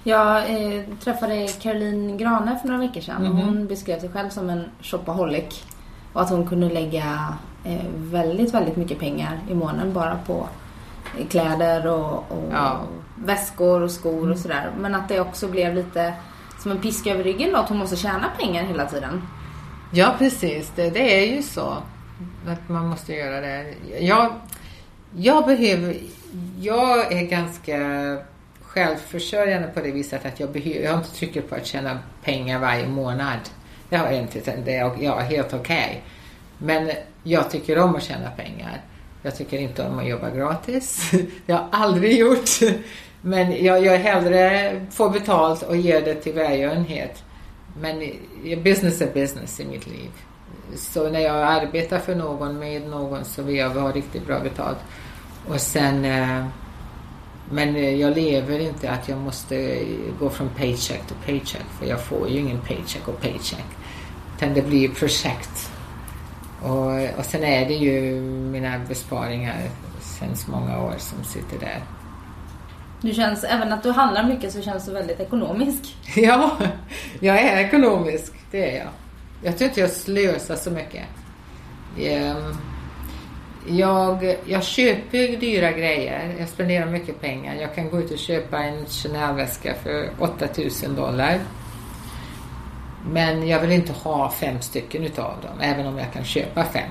Jag 0.05 0.37
eh, 0.37 0.83
träffade 1.01 1.49
Caroline 1.49 2.17
Grane 2.19 2.59
för 2.63 2.69
några 2.69 2.81
veckor 2.81 3.01
sedan. 3.01 3.23
Mhm. 3.23 3.37
Hon 3.37 3.67
beskrev 3.67 4.01
sig 4.01 4.09
själv 4.09 4.31
som 4.31 4.51
en 4.51 4.65
shopaholic. 4.81 5.65
Och 6.13 6.23
att 6.23 6.31
hon 6.31 6.47
kunde 6.47 6.69
lägga 6.69 7.35
eh, 7.65 7.85
väldigt, 7.95 8.55
väldigt 8.55 8.77
mycket 8.77 8.99
pengar 8.99 9.41
i 9.51 9.55
månaden 9.55 9.93
bara 9.93 10.19
på 10.27 10.49
kläder 11.31 11.87
och, 11.87 12.33
och 12.33 12.53
Ja. 12.53 12.81
väskor 13.25 13.83
och 13.83 13.91
skor 13.91 14.31
och 14.31 14.39
sådär. 14.39 14.71
Men 14.79 14.95
att 14.95 15.09
det 15.09 15.21
också 15.21 15.49
blev 15.49 15.75
lite 15.75 16.15
som 16.63 16.71
en 16.71 16.81
piska 16.81 17.11
över 17.11 17.25
ryggen 17.25 17.53
då, 17.53 17.59
att 17.59 17.69
hon 17.69 17.79
måste 17.79 17.97
tjäna 17.97 18.31
pengar 18.39 18.65
hela 18.65 18.87
tiden. 18.87 19.23
Ja, 19.93 20.15
precis. 20.19 20.73
Det, 20.77 20.91
det 20.91 21.25
är 21.25 21.37
ju 21.37 21.43
så. 21.43 21.77
Att 22.49 22.69
man 22.69 22.87
måste 22.87 23.13
göra 23.15 23.41
det. 23.41 23.75
Jag, 24.01 24.33
jag 25.17 25.47
behöver... 25.47 25.97
Jag 26.61 27.13
är 27.13 27.23
ganska 27.23 27.79
självförsörjande 28.63 29.69
på 29.69 29.81
det 29.81 29.91
viset 29.91 30.27
att 30.27 30.41
jag 30.41 30.51
behöver... 30.53 30.81
Jag 30.81 30.91
har 30.91 30.99
inte 30.99 31.15
trycket 31.15 31.51
på 31.51 31.55
att 31.55 31.67
tjäna 31.67 31.99
pengar 32.25 32.59
varje 32.59 32.89
månad. 32.89 33.39
Det 33.89 33.97
har 33.97 34.07
jag 34.07 34.17
inte. 34.17 34.57
Det 34.65 34.75
är 34.75 35.03
jag 35.03 35.21
är 35.21 35.25
helt 35.25 35.55
okej. 35.55 36.03
Men 36.59 36.91
jag 37.23 37.51
tycker 37.51 37.79
om 37.79 37.97
att 37.97 38.03
tjäna 38.03 38.31
pengar. 38.31 38.81
Jag 39.23 39.37
tycker 39.37 39.59
inte 39.59 39.83
om 39.83 39.99
att 39.99 40.09
jobba 40.09 40.31
gratis. 40.31 41.11
Det 41.47 41.53
har 41.53 41.61
jag 41.61 41.69
aldrig 41.71 42.19
gjort. 42.19 42.51
Men 43.21 43.65
jag, 43.65 43.85
jag 43.85 43.99
hellre 43.99 44.81
får 44.91 45.11
betalt 45.11 45.63
och 45.63 45.77
ger 45.77 46.01
det 46.01 46.15
till 46.15 46.33
välgörenhet. 46.33 47.23
Men 47.81 47.99
business 48.65 49.01
är 49.01 49.15
business 49.15 49.61
i 49.61 49.65
mitt 49.65 49.87
liv. 49.87 50.11
Så 50.77 51.11
när 51.11 51.21
jag 51.21 51.37
arbetar 51.37 51.99
för 51.99 52.15
någon, 52.15 52.59
med 52.59 52.89
någon, 52.89 53.25
så 53.25 53.43
vill 53.43 53.57
jag 53.57 53.71
ha 53.71 53.93
riktigt 53.93 54.27
bra 54.27 54.41
betalt. 54.41 54.79
Och 55.49 55.61
sen... 55.61 56.05
Eh, 56.05 56.47
men 57.51 57.99
jag 57.99 58.17
lever 58.17 58.59
inte 58.59 58.91
att 58.91 59.09
jag 59.09 59.19
måste 59.19 59.79
gå 60.19 60.31
från 60.31 60.49
paycheck 60.49 61.07
till 61.07 61.17
paycheck. 61.27 61.65
För 61.79 61.87
jag 61.87 62.01
får 62.01 62.29
ju 62.29 62.39
ingen 62.39 62.61
paycheck 62.61 63.09
och 63.09 63.21
paycheck. 63.21 63.65
Utan 64.37 64.55
det 64.55 64.63
blir 64.63 64.89
projekt. 64.89 65.73
Och, 66.63 67.19
och 67.19 67.25
sen 67.25 67.45
är 67.45 67.67
det 67.69 67.75
ju 67.75 68.21
mina 68.21 68.79
besparingar 68.89 69.57
sen 70.01 70.29
många 70.49 70.83
år 70.83 70.95
som 70.99 71.25
sitter 71.25 71.59
där. 71.59 71.83
Du 73.01 73.15
känns, 73.15 73.45
även 73.45 73.73
att 73.73 73.83
du 73.83 73.91
handlar 73.91 74.25
mycket 74.25 74.53
så 74.53 74.63
känns 74.63 74.87
du 74.87 74.93
väldigt 74.93 75.21
ekonomisk. 75.21 75.97
Ja, 76.17 76.57
jag 77.21 77.39
är 77.39 77.57
ekonomisk. 77.59 78.33
Det 78.51 78.71
är 78.71 78.79
jag. 78.79 78.89
Jag 79.43 79.59
tror 79.59 79.69
inte 79.69 79.81
jag 79.81 79.91
slösar 79.91 80.57
så 80.57 80.71
mycket. 80.71 81.05
Ehm, 82.01 82.55
Jag, 83.69 84.37
jag 84.47 84.65
köper 84.65 85.37
dyra 85.41 85.73
grejer. 85.73 86.35
Jag 86.39 86.49
spenderar 86.49 86.87
mycket 86.87 87.21
pengar. 87.21 87.55
Jag 87.55 87.75
kan 87.75 87.91
gå 87.91 88.01
ut 88.01 88.11
och 88.11 88.19
köpa 88.19 88.59
en 88.59 88.87
Chanel-väska 88.87 89.75
för 89.83 90.11
8000 90.19 90.95
dollar. 90.97 91.39
Men 93.13 93.49
jag 93.49 93.61
vill 93.61 93.73
inte 93.73 93.93
ha 93.93 94.31
fem 94.31 94.61
stycken 94.61 95.05
utav 95.05 95.33
dem, 95.43 95.61
även 95.61 95.87
om 95.87 95.99
jag 95.99 96.13
kan 96.13 96.25
köpa 96.25 96.65
fem. 96.65 96.89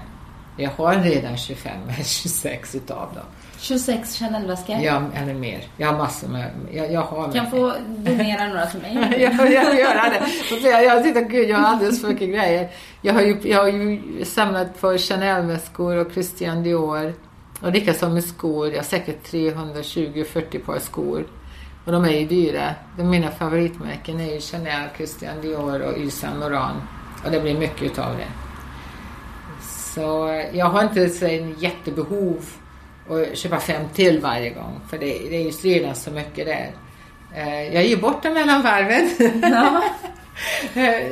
Jag 0.60 0.70
har 0.78 0.96
redan 0.96 1.38
25 1.38 1.72
eller 1.84 2.04
26 2.04 2.76
utav 2.76 3.14
dem. 3.14 3.24
26 3.60 4.20
Chanel-väskor. 4.20 4.76
Ja, 4.76 5.02
eller 5.16 5.34
mer. 5.34 5.64
Jag 5.78 5.88
har 5.88 5.98
massor 5.98 6.28
med... 6.28 6.52
Jag, 6.72 6.92
jag 6.92 7.02
har 7.02 7.32
Kan 7.32 7.44
med- 7.44 7.52
få 7.52 7.74
donera 7.88 8.48
några 8.48 8.66
till 8.66 8.82
mig. 8.82 8.94
jag, 9.22 9.52
jag 9.52 9.80
gör 9.80 10.10
det. 10.10 10.70
Jag, 10.70 10.84
jag 10.86 11.04
tittar, 11.04 11.22
gud, 11.22 11.50
jag 11.50 11.58
har 11.58 11.68
alldeles 11.68 12.02
för 12.02 12.08
mycket 12.08 12.30
grejer. 12.30 12.70
Jag 13.02 13.14
har 13.14 13.22
ju, 13.22 13.38
jag 13.44 13.60
har 13.62 13.68
ju 13.68 14.02
samlat 14.26 14.82
på 14.82 14.98
Chanel-väskor 14.98 15.96
och 15.96 16.12
Christian 16.14 16.64
Dior. 16.64 17.14
Och 17.62 17.72
likaså 17.72 18.10
med 18.10 18.24
skor. 18.24 18.68
Jag 18.70 18.76
har 18.78 18.84
säkert 18.84 19.28
320-40 19.32 20.60
par 20.66 20.80
skor. 20.80 21.26
Och 21.88 21.94
de 21.94 22.06
är 22.06 22.10
ju 22.20 22.26
dyra. 22.28 22.76
De 22.98 23.10
mina 23.10 23.32
favoritmärken 23.32 24.20
är 24.20 24.34
ju 24.34 24.40
Chanel, 24.42 24.90
Christian 24.98 25.42
Dior 25.42 25.82
och 25.82 25.98
Yves 25.98 26.20
Saint 26.20 26.40
Laurent. 26.40 26.84
Och 27.26 27.32
det 27.32 27.40
blir 27.40 27.58
mycket 27.60 27.82
utav 27.82 28.18
det. 28.18 28.28
Så 29.68 30.44
jag 30.54 30.66
har 30.66 30.84
inte 30.84 31.10
så 31.10 31.26
en 31.26 31.54
jättebehov 31.60 32.46
att 33.10 33.38
köpa 33.38 33.60
fem 33.60 33.82
till 33.94 34.20
varje 34.22 34.50
gång. 34.50 34.80
För 34.90 34.98
det, 34.98 35.06
det 35.30 35.36
är 35.36 35.44
ju 35.44 35.74
redan 35.74 35.96
så 35.96 36.12
mycket 36.12 36.46
där. 36.46 36.72
Eh, 37.36 37.74
Jag 37.74 37.86
ger 37.86 37.98
bort 37.98 38.24
dem 38.24 38.34
mellan 38.34 38.62
varven. 38.62 39.10
Ja. 39.42 39.84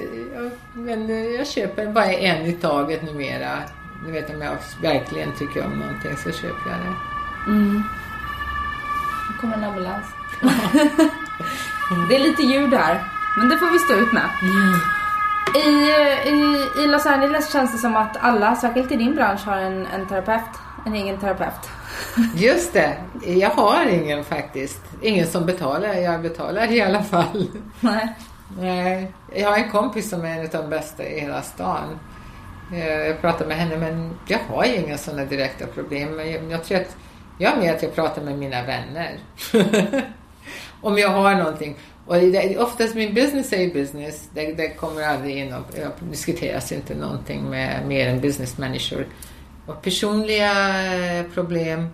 Men 0.73 1.09
eh, 1.09 1.15
jag 1.25 1.47
köper 1.47 1.87
bara 1.87 2.13
en 2.13 2.45
i 2.45 2.53
taget 2.53 3.03
numera. 3.03 3.59
Du 4.05 4.11
vet 4.11 4.29
om 4.29 4.41
jag 4.41 4.57
verkligen 4.81 5.31
tycker 5.39 5.65
om 5.65 5.79
någonting 5.79 6.17
så 6.17 6.31
köper 6.31 6.69
jag 6.71 6.79
det. 6.79 6.95
Mm. 7.51 7.83
Nu 9.29 9.37
kommer 9.41 9.57
en 9.57 9.63
ambulans. 9.63 10.05
det 12.09 12.15
är 12.15 12.19
lite 12.19 12.41
ljud 12.43 12.73
här, 12.73 13.03
men 13.37 13.49
det 13.49 13.57
får 13.57 13.71
vi 13.71 13.79
stå 13.79 13.93
ut 13.93 14.13
med. 14.13 14.29
I, 15.55 15.69
i, 16.29 16.83
I 16.83 16.87
Los 16.87 17.05
Angeles 17.05 17.53
känns 17.53 17.71
det 17.71 17.77
som 17.77 17.95
att 17.95 18.17
alla, 18.19 18.55
särskilt 18.55 18.91
i 18.91 18.95
din 18.95 19.15
bransch, 19.15 19.45
har 19.45 19.57
en, 19.57 19.85
en 19.85 20.07
terapeut. 20.07 20.41
En 20.85 20.95
egen 20.95 21.17
terapeut. 21.17 21.69
Just 22.35 22.73
det, 22.73 22.97
jag 23.25 23.49
har 23.49 23.85
ingen 23.85 24.23
faktiskt. 24.23 24.81
Ingen 25.01 25.27
som 25.27 25.45
betalar. 25.45 25.93
Jag 25.93 26.21
betalar 26.21 26.71
i 26.71 26.81
alla 26.81 27.03
fall. 27.03 27.47
Nej. 27.79 28.15
Nej, 28.59 29.13
jag 29.35 29.49
har 29.49 29.57
en 29.57 29.69
kompis 29.71 30.09
som 30.09 30.25
är 30.25 30.39
en 30.39 30.41
av 30.45 30.51
de 30.51 30.69
bästa 30.69 31.03
i 31.03 31.19
hela 31.19 31.41
stan. 31.41 31.99
Eh, 32.73 32.87
Jag 32.87 33.21
pratar 33.21 33.45
med 33.45 33.57
henne 33.57 33.77
men 33.77 34.17
jag 34.27 34.39
har 34.49 34.65
ju 34.65 34.75
inga 34.75 34.97
sådana 34.97 35.25
direkta 35.25 35.65
problem. 35.67 36.19
Jag, 36.19 36.51
jag 36.51 36.63
tror 36.63 36.77
att 36.77 36.95
jag 37.37 37.53
är 37.53 37.57
med 37.57 37.75
att 37.75 37.83
jag 37.83 37.95
pratar 37.95 38.21
med 38.21 38.37
mina 38.37 38.61
vänner. 38.63 39.19
Om 40.81 40.97
jag 40.97 41.09
har 41.09 41.35
någonting. 41.35 41.75
Och 42.05 42.15
det, 42.15 42.57
oftast 42.57 42.95
min 42.95 43.13
business 43.13 43.53
är 43.53 43.61
ju 43.61 43.73
business. 43.73 44.29
Det, 44.33 44.53
det 44.53 44.69
kommer 44.69 45.03
aldrig 45.03 45.37
in 45.37 45.53
och 45.53 45.63
diskuteras 46.11 46.71
inte 46.71 46.95
någonting 46.95 47.49
med 47.49 47.87
mer 47.87 48.07
än 48.07 48.21
businessmänniskor. 48.21 49.07
Och 49.65 49.81
personliga 49.81 50.51
eh, 50.95 51.25
problem. 51.33 51.87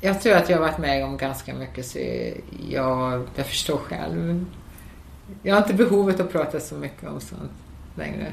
Jag 0.00 0.20
tror 0.20 0.34
att 0.34 0.48
jag 0.48 0.56
har 0.56 0.66
varit 0.66 0.78
med 0.78 1.04
om 1.04 1.16
ganska 1.16 1.54
mycket 1.54 1.86
så 1.86 1.98
jag, 2.68 3.28
jag 3.34 3.46
förstår 3.46 3.76
själv. 3.76 4.44
Jag 5.42 5.54
har 5.54 5.62
inte 5.62 5.74
behovet 5.74 6.20
att 6.20 6.32
prata 6.32 6.60
så 6.60 6.74
mycket 6.74 7.08
om 7.08 7.20
sånt 7.20 7.52
längre. 7.94 8.32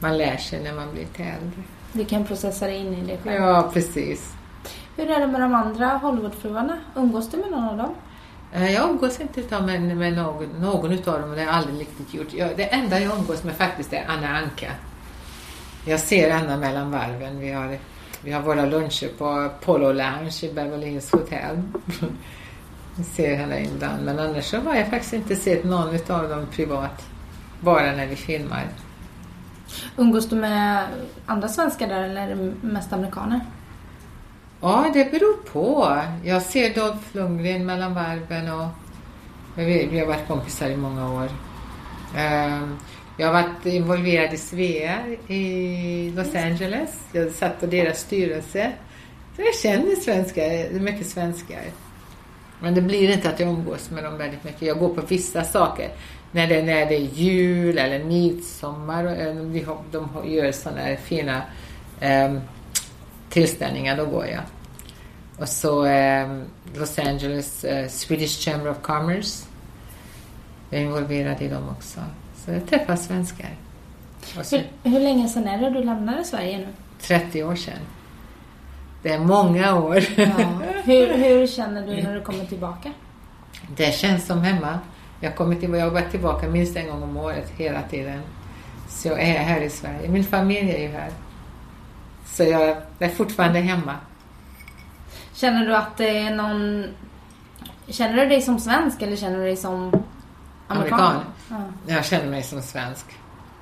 Man 0.00 0.18
lär 0.18 0.36
sig 0.36 0.62
när 0.62 0.74
man 0.74 0.92
blir 0.92 1.02
lite 1.02 1.22
äldre. 1.22 1.62
Du 1.92 2.04
kan 2.04 2.24
processa 2.24 2.66
dig 2.66 2.76
in 2.76 2.94
i 2.94 3.06
det 3.06 3.18
själv. 3.18 3.42
Ja, 3.42 3.70
precis. 3.72 4.34
Hur 4.98 5.10
är 5.10 5.20
det 5.20 5.26
med 5.26 5.40
de 5.40 5.54
andra 5.54 5.86
Hollywoodfruarna? 5.88 6.78
Umgås 6.94 7.30
du 7.30 7.36
med 7.36 7.50
någon 7.50 7.64
av 7.68 7.76
dem? 7.76 7.94
Eh, 8.52 8.72
Jag 8.74 8.90
umgås 8.90 9.20
inte 9.20 9.40
utav 9.40 9.66
med, 9.66 9.96
med 9.96 10.12
någon, 10.12 10.46
någon 10.60 10.92
utav 10.92 11.20
dem 11.20 11.30
det 11.30 11.36
har 11.38 11.46
jag 11.46 11.54
aldrig 11.54 11.80
riktigt 11.80 12.14
gjort. 12.14 12.32
Jag, 12.32 12.56
det 12.56 12.64
enda 12.64 13.00
jag 13.00 13.18
umgås 13.18 13.44
med 13.44 13.54
faktiskt 13.54 13.92
är 13.92 14.04
Anna 14.08 14.28
Anka. 14.38 14.70
Jag 15.84 16.00
ser 16.00 16.30
Anna 16.34 16.56
mellan 16.56 16.90
varven. 16.90 17.38
Vi 17.38 17.52
har, 17.52 17.78
vi 18.22 18.32
har 18.32 18.40
våra 18.42 18.66
luncher 18.66 19.08
på 19.18 19.50
Polo 19.64 19.92
Lounge 19.92 20.38
i 20.42 20.52
Beverly 20.54 20.86
Hills 20.86 21.12
Hotel. 21.12 21.62
Jag 22.96 23.06
ser 23.06 23.36
henne 23.36 23.60
ibland. 23.64 24.04
Men 24.04 24.18
annars 24.18 24.44
så 24.44 24.60
har 24.60 24.74
jag 24.74 24.88
faktiskt 24.90 25.12
inte 25.12 25.36
sett 25.36 25.64
någon 25.64 25.94
utav 25.94 26.28
dem 26.28 26.46
privat. 26.52 27.06
Bara 27.60 27.92
när 27.92 28.06
vi 28.06 28.16
filmar. 28.16 28.64
Umgås 29.96 30.28
du 30.28 30.36
med 30.36 30.84
andra 31.26 31.48
svenskar 31.48 31.88
där 31.88 32.02
eller 32.02 32.22
är 32.22 32.28
det 32.36 32.52
mest 32.60 32.92
amerikaner? 32.92 33.40
Ja, 34.60 34.90
det 34.94 35.10
beror 35.10 35.36
på. 35.52 35.96
Jag 36.24 36.42
ser 36.42 36.74
Dolph 36.74 37.04
Lundgren 37.12 37.66
mellan 37.66 37.94
varven 37.94 38.52
och 38.52 38.66
vi, 39.54 39.98
har 39.98 40.06
varit 40.06 40.26
kompisar 40.26 40.70
i 40.70 40.76
många 40.76 41.14
år. 41.14 41.28
Ehm, 42.16 42.78
Jag 43.16 43.26
har 43.26 43.32
varit 43.42 43.66
involverad 43.66 44.34
i 44.34 44.36
Svea 44.36 44.98
i 45.28 46.12
Los 46.16 46.34
Angeles. 46.34 46.90
Jag 47.12 47.32
satt 47.32 47.60
på 47.60 47.66
deras 47.66 48.00
styrelse. 48.00 48.72
jag 49.36 49.54
känner 49.54 49.94
svenskar, 49.94 50.42
det 50.42 50.76
är 50.76 50.80
mycket 50.80 51.06
svenskar. 51.06 51.62
Men 52.60 52.74
det 52.74 52.80
blir 52.80 53.10
inte 53.12 53.28
att 53.28 53.40
jag 53.40 53.48
umgås 53.48 53.90
med 53.90 54.04
dem 54.04 54.18
väldigt 54.18 54.44
mycket. 54.44 54.62
Jag 54.62 54.78
går 54.78 54.94
på 54.94 55.00
vissa 55.00 55.44
saker. 55.44 55.90
När 56.32 56.46
det, 56.46 56.62
när 56.62 56.86
det 56.86 56.94
är 56.96 57.08
jul 57.14 57.78
eller 57.78 58.04
midsommar, 58.04 59.04
de, 59.52 59.64
de 59.90 60.30
gör 60.32 60.52
sådana 60.52 60.80
här 60.80 60.96
fina 60.96 61.42
um, 62.02 62.40
tillställningar, 63.28 63.96
då 63.96 64.06
går 64.06 64.26
jag. 64.26 64.42
Och 65.38 65.48
så 65.48 65.86
um, 65.86 66.44
Los 66.74 66.98
Angeles 66.98 67.64
uh, 67.64 67.88
Swedish 67.88 68.44
Chamber 68.44 68.70
of 68.70 68.76
Commerce. 68.82 69.46
Jag 70.70 70.80
är 70.80 70.84
involverad 70.84 71.42
i 71.42 71.48
dem 71.48 71.68
också. 71.76 72.00
Så 72.36 72.50
jag 72.50 72.66
träffar 72.66 72.96
svenskar. 72.96 73.50
Så, 74.42 74.56
hur, 74.56 74.90
hur 74.90 75.00
länge 75.00 75.28
sedan 75.28 75.48
är 75.48 75.58
det 75.58 75.70
du 75.70 75.84
lämnade 75.84 76.24
Sverige 76.24 76.58
nu? 76.58 76.66
30 77.00 77.42
år 77.42 77.54
sedan. 77.54 77.78
Det 79.02 79.12
är 79.12 79.18
många 79.18 79.74
år. 79.74 80.04
Ja. 80.16 80.26
Hur, 80.84 81.14
hur 81.14 81.46
känner 81.46 81.86
du 81.86 82.02
när 82.02 82.14
du 82.14 82.20
kommer 82.20 82.44
tillbaka? 82.44 82.92
Det 83.76 83.94
känns 83.94 84.26
som 84.26 84.42
hemma. 84.42 84.78
Jag, 85.20 85.36
kommer 85.36 85.56
till, 85.56 85.70
jag 85.70 85.84
har 85.84 85.90
varit 85.90 86.10
tillbaka 86.10 86.48
minst 86.48 86.76
en 86.76 86.86
gång 86.86 87.02
om 87.02 87.16
året 87.16 87.52
hela 87.56 87.82
tiden. 87.82 88.20
Så 88.88 89.08
jag 89.08 89.20
är 89.20 89.38
här 89.38 89.60
i 89.60 89.70
Sverige. 89.70 90.08
Min 90.08 90.24
familj 90.24 90.70
är 90.70 90.82
ju 90.82 90.88
här. 90.88 91.10
Så 92.32 92.42
jag 92.42 92.76
är 92.98 93.08
fortfarande 93.08 93.60
hemma. 93.60 93.94
Känner 95.32 95.66
du 95.66 95.76
att 95.76 95.96
det 95.96 96.18
är 96.18 96.34
någon... 96.34 96.86
Känner 97.86 98.16
du 98.16 98.26
dig 98.26 98.42
som 98.42 98.58
svensk 98.58 99.02
eller 99.02 99.16
känner 99.16 99.36
du 99.36 99.44
dig 99.44 99.56
som 99.56 100.04
amerikan? 100.68 101.00
amerikan. 101.00 101.24
Ja. 101.50 101.94
Jag 101.94 102.04
känner 102.04 102.30
mig 102.30 102.42
som 102.42 102.62
svensk. 102.62 103.06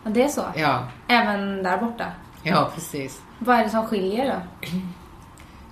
Ja, 0.05 0.11
det 0.11 0.23
är 0.23 0.29
så? 0.29 0.45
Ja. 0.57 0.89
Även 1.09 1.63
där 1.63 1.79
borta? 1.79 2.07
Ja, 2.43 2.71
precis. 2.75 3.23
Vad 3.39 3.57
är 3.59 3.65
det 3.65 3.71
som 3.71 3.87
skiljer 3.87 4.27
då? 4.27 4.69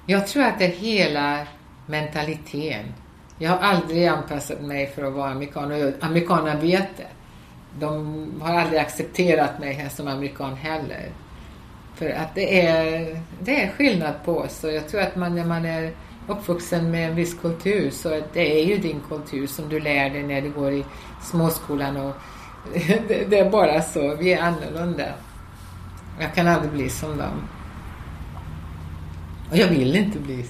Jag 0.06 0.26
tror 0.26 0.44
att 0.44 0.58
det 0.58 0.64
är 0.64 0.76
hela 0.76 1.46
mentaliteten. 1.86 2.94
Jag 3.38 3.50
har 3.50 3.58
aldrig 3.58 4.06
anpassat 4.06 4.60
mig 4.60 4.86
för 4.86 5.04
att 5.04 5.12
vara 5.12 5.30
amerikan 5.30 5.72
och 5.72 6.04
amerikanerna 6.04 6.60
vet 6.60 6.96
det. 6.96 7.08
De 7.78 8.26
har 8.40 8.60
aldrig 8.60 8.80
accepterat 8.80 9.58
mig 9.58 9.90
som 9.90 10.08
amerikan 10.08 10.56
heller. 10.56 11.08
För 11.94 12.10
att 12.10 12.34
det 12.34 12.66
är, 12.66 13.20
det 13.40 13.62
är 13.62 13.70
skillnad 13.70 14.14
på 14.24 14.38
oss 14.38 14.64
och 14.64 14.72
jag 14.72 14.88
tror 14.88 15.00
att 15.00 15.16
man 15.16 15.34
när 15.34 15.44
man 15.44 15.64
är 15.64 15.92
uppvuxen 16.28 16.90
med 16.90 17.08
en 17.08 17.16
viss 17.16 17.34
kultur 17.34 17.90
så 17.90 18.20
det 18.32 18.60
är 18.60 18.66
ju 18.66 18.78
din 18.78 19.00
kultur 19.08 19.46
som 19.46 19.68
du 19.68 19.80
lär 19.80 20.10
dig 20.10 20.22
när 20.22 20.40
du 20.40 20.50
går 20.50 20.72
i 20.72 20.84
småskolan 21.22 21.96
och 21.96 22.14
det, 23.08 23.30
det 23.30 23.38
är 23.38 23.50
bara 23.50 23.82
så. 23.82 24.14
Vi 24.16 24.32
är 24.32 24.42
annorlunda. 24.42 25.04
Jag 26.20 26.34
kan 26.34 26.48
aldrig 26.48 26.72
bli 26.72 26.90
som 26.90 27.18
dem. 27.18 27.48
Och 29.50 29.56
jag 29.56 29.68
vill 29.68 29.96
inte 29.96 30.18
bli 30.18 30.44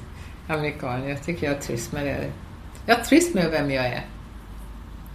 amerikan. 0.49 1.09
Jag 1.09 1.23
tycker 1.23 1.47
jag 1.47 1.61
trivs 1.61 1.93
med 1.93 2.07
det. 2.07 2.31
Jag 2.87 3.05
trivs 3.05 3.35
med 3.35 3.51
vem 3.51 3.71
jag 3.71 3.87
är. 3.87 4.05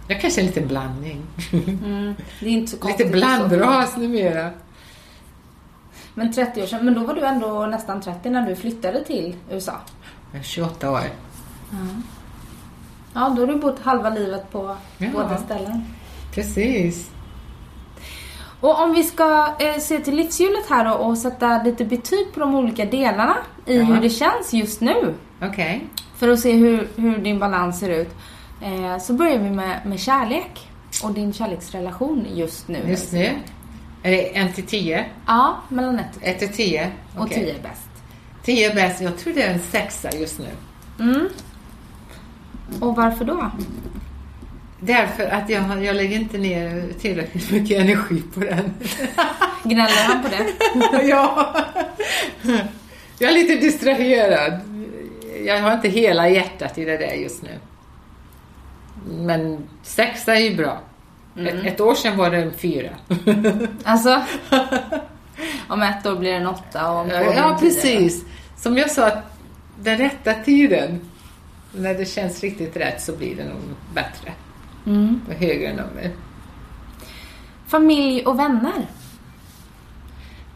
Jag 0.08 0.20
kanske 0.20 0.40
är 0.40 0.42
en 0.42 0.46
liten 0.46 0.68
blandning. 0.68 1.22
Mm, 1.52 2.14
det 2.40 2.46
är 2.46 2.50
inte 2.50 2.76
så 2.76 2.88
lite 2.88 3.04
blandras 3.04 3.96
numera. 3.96 4.50
Men 6.20 6.32
30 6.32 6.62
år 6.62 6.66
sedan, 6.66 6.84
men 6.84 6.94
då 6.94 7.00
var 7.04 7.14
du 7.14 7.20
ändå 7.20 7.66
nästan 7.66 8.00
30 8.00 8.30
när 8.30 8.46
du 8.46 8.56
flyttade 8.56 9.04
till 9.04 9.36
USA? 9.50 9.72
Jag 10.32 10.40
är 10.40 10.44
28 10.44 10.90
år. 10.90 11.00
Mm. 11.72 12.02
Ja, 13.14 13.28
då 13.36 13.42
har 13.42 13.46
du 13.46 13.56
bott 13.56 13.78
halva 13.78 14.10
livet 14.10 14.50
på 14.50 14.76
ja, 14.98 15.06
båda 15.12 15.36
ställen. 15.36 15.84
Precis. 16.34 17.10
Och 18.60 18.82
om 18.82 18.92
vi 18.92 19.04
ska 19.04 19.54
eh, 19.60 19.80
se 19.80 19.98
till 19.98 20.16
livshjulet 20.16 20.68
här 20.68 20.94
och, 20.94 21.06
och 21.06 21.18
sätta 21.18 21.62
lite 21.62 21.84
betyg 21.84 22.32
på 22.34 22.40
de 22.40 22.54
olika 22.54 22.84
delarna 22.84 23.36
i 23.66 23.76
Jaha. 23.76 23.84
hur 23.86 24.00
det 24.00 24.10
känns 24.10 24.52
just 24.52 24.80
nu. 24.80 25.14
Okej. 25.42 25.48
Okay. 25.48 25.80
För 26.16 26.28
att 26.28 26.40
se 26.40 26.52
hur, 26.52 26.88
hur 26.96 27.18
din 27.18 27.38
balans 27.38 27.80
ser 27.80 27.90
ut. 27.90 28.10
Eh, 28.62 28.98
så 28.98 29.12
börjar 29.12 29.38
vi 29.38 29.50
med, 29.50 29.80
med 29.86 30.00
kärlek 30.00 30.68
och 31.04 31.12
din 31.12 31.32
kärleksrelation 31.32 32.26
just 32.34 32.68
nu. 32.68 32.78
Just 32.86 33.12
nu? 33.12 33.38
Är 34.02 34.10
det 34.10 34.36
en 34.36 34.52
till 34.52 34.66
tio? 34.66 35.04
Ja, 35.26 35.60
mellan 35.68 35.98
ett 35.98 36.14
och 36.14 36.22
tio. 36.22 36.30
Ett 36.30 36.38
till 36.38 36.48
tio? 36.48 36.90
Okay. 37.12 37.22
Och 37.22 37.30
tio 37.30 37.54
är 37.54 37.62
bäst. 37.62 37.88
Tio 38.42 38.70
är 38.70 38.74
bäst. 38.74 39.00
Jag 39.00 39.18
tror 39.18 39.34
det 39.34 39.42
är 39.42 39.52
en 39.52 39.60
sexa 39.60 40.10
just 40.16 40.38
nu. 40.38 40.48
Mm. 41.00 41.28
Och 42.80 42.96
varför 42.96 43.24
då? 43.24 43.50
Därför 44.80 45.26
att 45.26 45.50
jag, 45.50 45.84
jag 45.84 45.96
lägger 45.96 46.16
inte 46.16 46.38
ner 46.38 46.92
tillräckligt 47.00 47.50
mycket 47.50 47.80
energi 47.80 48.22
på 48.34 48.40
den. 48.40 48.74
Gnäller 49.64 50.04
han 50.06 50.22
på 50.22 50.28
det? 50.28 51.02
ja. 51.06 51.56
Jag 53.18 53.30
är 53.30 53.34
lite 53.34 53.56
distraherad. 53.56 54.60
Jag 55.46 55.62
har 55.62 55.72
inte 55.72 55.88
hela 55.88 56.28
hjärtat 56.28 56.78
i 56.78 56.84
det 56.84 56.96
där 56.96 57.14
just 57.14 57.42
nu. 57.42 57.50
Men 59.10 59.68
sexa 59.82 60.34
är 60.36 60.40
ju 60.40 60.56
bra. 60.56 60.80
Mm. 61.40 61.58
Ett, 61.58 61.66
ett, 61.74 61.80
år 61.80 61.94
sedan 61.94 62.16
var 62.16 62.30
det 62.30 62.36
en 62.36 62.52
fyra. 62.52 62.90
alltså? 63.84 64.22
Om 65.68 65.82
ett 65.82 66.06
år 66.06 66.16
blir 66.16 66.30
det 66.30 66.36
en 66.36 66.46
åtta 66.46 66.92
och 66.92 67.00
om 67.00 67.08
Ja, 67.08 67.34
ja 67.34 67.56
precis. 67.60 68.24
Som 68.56 68.78
jag 68.78 68.90
sa, 68.90 69.10
den 69.78 69.98
rätta 69.98 70.34
tiden, 70.34 71.00
när 71.72 71.94
det 71.94 72.04
känns 72.04 72.40
riktigt 72.40 72.76
rätt 72.76 73.02
så 73.02 73.16
blir 73.16 73.36
det 73.36 73.44
nog 73.44 73.60
bättre. 73.94 74.32
Mm. 74.86 75.20
På 75.26 75.32
högre 75.32 75.68
nummer. 75.70 76.10
Familj 77.66 78.26
och 78.26 78.38
vänner? 78.38 78.86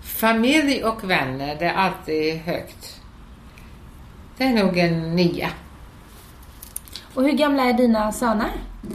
Familj 0.03 0.85
och 0.85 1.11
vänner, 1.11 1.57
det 1.59 1.65
är 1.65 1.75
alltid 1.75 2.41
högt. 2.41 3.01
Det 4.37 4.45
är 4.45 4.65
nog 4.65 4.79
en 4.79 5.17
nia. 5.17 5.51
Och 7.15 7.25
hur 7.25 7.33
gamla 7.33 7.65
är 7.65 7.73
dina 7.73 8.13
söner? 8.13 8.51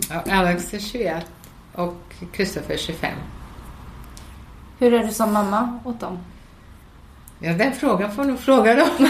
Ja, 0.10 0.24
Alex 0.32 0.74
är 0.74 0.80
21 0.80 1.26
och 1.76 2.14
Kristoffer 2.32 2.78
25. 2.78 3.12
Hur 4.80 4.94
är 4.94 5.04
du 5.04 5.14
som 5.14 5.34
mamma 5.34 5.80
åt 5.84 6.00
dem? 6.00 6.20
Ja, 7.40 7.54
den 7.54 7.74
frågan 7.74 8.12
får 8.12 8.24
nog 8.24 8.40
fråga 8.40 8.76
dem. 8.76 9.10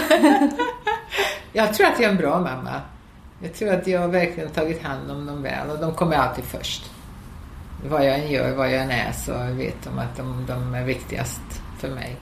jag 1.52 1.74
tror 1.74 1.86
att 1.86 2.00
jag 2.00 2.04
är 2.04 2.10
en 2.10 2.16
bra 2.16 2.40
mamma. 2.40 2.80
Jag 3.42 3.54
tror 3.54 3.74
att 3.74 3.86
jag 3.86 4.08
verkligen 4.08 4.50
tagit 4.50 4.82
hand 4.82 5.10
om 5.10 5.26
dem 5.26 5.42
väl 5.42 5.70
och 5.70 5.78
de 5.78 5.94
kommer 5.94 6.16
alltid 6.16 6.44
först. 6.44 6.90
Vad 7.88 8.06
jag 8.06 8.18
än 8.18 8.30
gör, 8.30 8.56
vad 8.56 8.72
jag 8.72 8.82
än 8.82 8.90
är 8.90 9.12
så 9.12 9.32
vet 9.32 9.84
de 9.84 9.98
att 9.98 10.16
de, 10.16 10.46
de 10.46 10.74
är 10.74 10.84
viktigast 10.84 11.62
för 11.78 11.88
mig. 11.88 12.16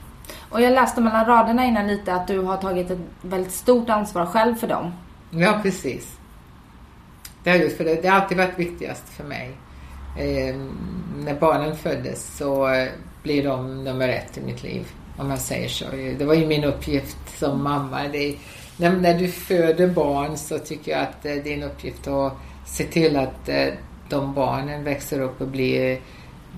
Och 0.49 0.61
jag 0.61 0.73
läste 0.73 1.01
mellan 1.01 1.25
raderna 1.25 1.65
innan 1.65 1.87
lite 1.87 2.13
att 2.13 2.27
du 2.27 2.39
har 2.39 2.57
tagit 2.57 2.91
ett 2.91 2.99
väldigt 3.21 3.53
stort 3.53 3.89
ansvar 3.89 4.25
själv 4.25 4.55
för 4.55 4.67
dem. 4.67 4.93
Ja, 5.29 5.59
precis. 5.63 6.17
Det 7.43 7.49
har 7.49 7.57
gjort, 7.57 7.77
för 7.77 7.83
det, 7.83 8.01
det 8.01 8.07
har 8.07 8.21
alltid 8.21 8.37
varit 8.37 8.59
viktigast 8.59 9.09
för 9.09 9.23
mig. 9.23 9.57
Eh, 10.17 10.55
när 11.17 11.39
barnen 11.39 11.75
föddes 11.75 12.37
så 12.37 12.69
blir 13.23 13.43
de 13.43 13.83
nummer 13.83 14.09
ett 14.09 14.37
i 14.37 14.41
mitt 14.41 14.63
liv, 14.63 14.87
om 15.17 15.27
man 15.27 15.37
säger 15.37 15.69
så. 15.69 15.85
Det 16.17 16.25
var 16.25 16.33
ju 16.33 16.47
min 16.47 16.63
uppgift 16.63 17.39
som 17.39 17.63
mamma. 17.63 18.07
Det, 18.07 18.35
när, 18.77 18.91
när 18.91 19.19
du 19.19 19.27
föder 19.27 19.87
barn 19.87 20.37
så 20.37 20.59
tycker 20.59 20.91
jag 20.91 21.01
att 21.01 21.25
eh, 21.25 21.31
det 21.33 21.39
är 21.39 21.43
din 21.43 21.63
uppgift 21.63 22.07
att 22.07 22.33
se 22.65 22.83
till 22.83 23.17
att 23.17 23.49
eh, 23.49 23.67
de 24.09 24.33
barnen 24.33 24.83
växer 24.83 25.21
upp 25.21 25.41
och 25.41 25.47
blir 25.47 25.99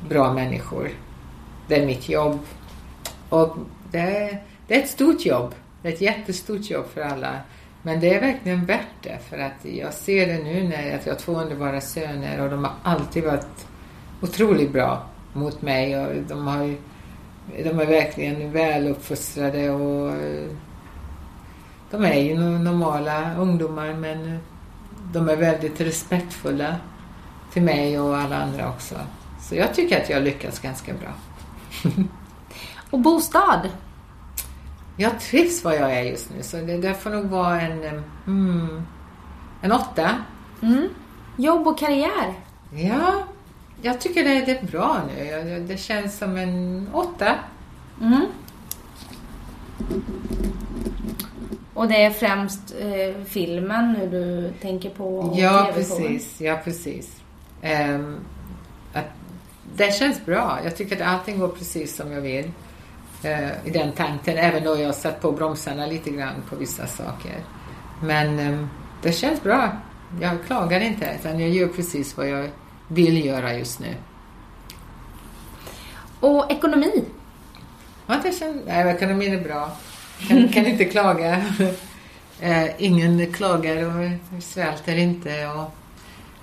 bra 0.09 0.33
människor. 0.33 0.89
Det 1.67 1.75
är 1.75 1.85
mitt 1.85 2.09
jobb. 2.09 2.39
Och 3.29 3.57
det 3.91 3.99
är, 3.99 4.43
det 4.67 4.75
är 4.75 4.83
ett 4.83 4.89
stort 4.89 5.25
jobb. 5.25 5.55
Det 5.81 5.89
är 5.89 5.93
ett 5.93 6.01
jättestort 6.01 6.69
jobb 6.69 6.85
för 6.93 7.01
alla. 7.01 7.39
Men 7.83 7.99
det 7.99 8.13
är 8.13 8.21
verkligen 8.21 8.65
värt 8.65 9.03
det 9.03 9.19
för 9.29 9.37
att 9.37 9.65
jag 9.65 9.93
ser 9.93 10.27
det 10.27 10.43
nu 10.43 10.63
när 10.63 10.87
jag 10.87 11.11
har 11.11 11.19
två 11.19 11.33
underbara 11.33 11.81
söner 11.81 12.41
och 12.41 12.49
de 12.49 12.63
har 12.63 12.73
alltid 12.83 13.23
varit 13.23 13.67
otroligt 14.21 14.71
bra 14.71 15.03
mot 15.33 15.61
mig 15.61 15.97
och 15.97 16.15
de 16.27 16.47
har 16.47 16.75
de 17.63 17.79
är 17.79 17.85
verkligen 17.85 18.51
väl 18.51 18.87
uppfostrade 18.87 19.69
och 19.69 20.09
eh, 20.09 20.49
de 21.91 22.05
är 22.05 22.19
ju 22.19 22.39
normala 22.39 23.35
ungdomar 23.35 23.93
men 23.93 24.33
eh, 24.33 24.39
de 25.13 25.29
är 25.29 25.35
väldigt 25.35 25.81
respektfulla 25.81 26.75
till 27.53 27.61
mig 27.61 27.99
och 27.99 28.17
alla 28.17 28.43
andra 28.43 28.69
också. 28.69 28.95
Så 29.41 29.55
jag 29.55 29.73
tycker 29.73 30.01
att 30.01 30.09
jag 30.09 30.23
lyckas 30.23 30.59
ganska 30.59 30.93
bra. 30.93 31.13
och 32.89 32.99
bostad? 32.99 33.69
Jag 35.01 35.19
trivs 35.19 35.63
var 35.63 35.73
jag 35.73 35.97
är 35.97 36.03
just 36.03 36.29
nu 36.35 36.43
så 36.43 36.57
det, 36.57 36.77
det 36.77 36.93
får 36.93 37.09
nog 37.09 37.25
vara 37.25 37.61
en, 37.61 38.03
mm, 38.27 38.83
en 39.61 39.71
åtta. 39.71 40.15
Mm. 40.61 40.89
Jobb 41.37 41.67
och 41.67 41.79
karriär? 41.79 42.33
Ja, 42.73 43.23
jag 43.81 44.01
tycker 44.01 44.23
det, 44.23 44.45
det 44.45 44.51
är 44.51 44.65
bra 44.65 45.01
nu. 45.07 45.65
Det 45.67 45.77
känns 45.77 46.17
som 46.17 46.37
en 46.37 46.87
åtta. 46.93 47.35
Mm. 48.01 48.25
Och 51.73 51.87
det 51.87 52.03
är 52.03 52.09
främst 52.11 52.75
eh, 52.79 53.23
filmen 53.25 53.93
nu 53.93 54.09
du 54.09 54.53
tänker 54.61 54.89
på? 54.89 55.33
Ja, 55.37 55.71
precis. 55.73 56.41
Ja, 56.41 56.59
precis. 56.63 57.21
Um, 57.63 58.19
att 58.93 59.05
det 59.75 59.95
känns 59.95 60.25
bra. 60.25 60.59
Jag 60.63 60.75
tycker 60.75 60.95
att 60.95 61.07
allting 61.07 61.39
går 61.39 61.47
precis 61.47 61.95
som 61.95 62.11
jag 62.11 62.21
vill. 62.21 62.51
Eh, 63.23 63.67
i 63.67 63.69
den 63.69 63.91
tanken. 63.91 64.37
Även 64.37 64.63
då 64.63 64.81
jag 64.81 64.95
satt 64.95 65.21
på 65.21 65.31
bromsarna 65.31 65.85
lite 65.85 66.09
grann 66.09 66.43
på 66.49 66.55
vissa 66.55 66.87
saker. 66.87 67.35
Men 68.03 68.39
eh, 68.39 68.67
det 69.01 69.11
känns 69.11 69.43
bra. 69.43 69.77
Jag 70.21 70.37
klagar 70.45 70.79
inte 70.79 71.17
utan 71.19 71.39
jag 71.39 71.49
gör 71.49 71.67
precis 71.67 72.17
vad 72.17 72.29
jag 72.29 72.49
vill 72.87 73.25
göra 73.25 73.57
just 73.57 73.79
nu. 73.79 73.95
Och 76.19 76.51
ekonomi? 76.51 77.05
Ja, 78.07 78.19
det 78.23 78.31
känns, 78.31 78.57
nej, 78.67 78.95
ekonomin 78.95 79.33
är 79.33 79.43
bra. 79.43 79.71
Kan, 80.27 80.49
kan 80.49 80.65
inte 80.65 80.85
klaga. 80.85 81.45
Eh, 82.43 82.69
ingen 82.77 83.33
klagar 83.33 83.85
och 83.85 84.43
svälter 84.43 84.97
inte. 84.97 85.47
Och 85.47 85.71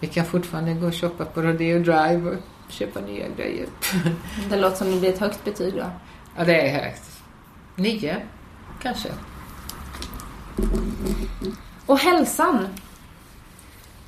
vi 0.01 0.07
kan 0.07 0.25
fortfarande 0.25 0.75
gå 0.75 0.87
och 0.87 0.95
shoppa 0.95 1.25
på 1.25 1.43
Rodeo 1.43 1.79
Drive 1.79 2.31
och 2.31 2.37
köpa 2.69 3.01
nya 3.01 3.25
grejer. 3.37 3.67
Det 4.51 4.57
låter 4.57 4.77
som 4.77 4.91
det 4.91 5.01
blir 5.01 5.09
ett 5.09 5.19
högt 5.19 5.45
betyg 5.45 5.75
då. 5.75 5.85
Ja, 6.39 6.45
det 6.45 6.69
är 6.69 6.85
högt. 6.85 7.03
Nio, 7.77 8.17
kanske. 8.83 9.09
Och 11.87 11.99
hälsan? 11.99 12.69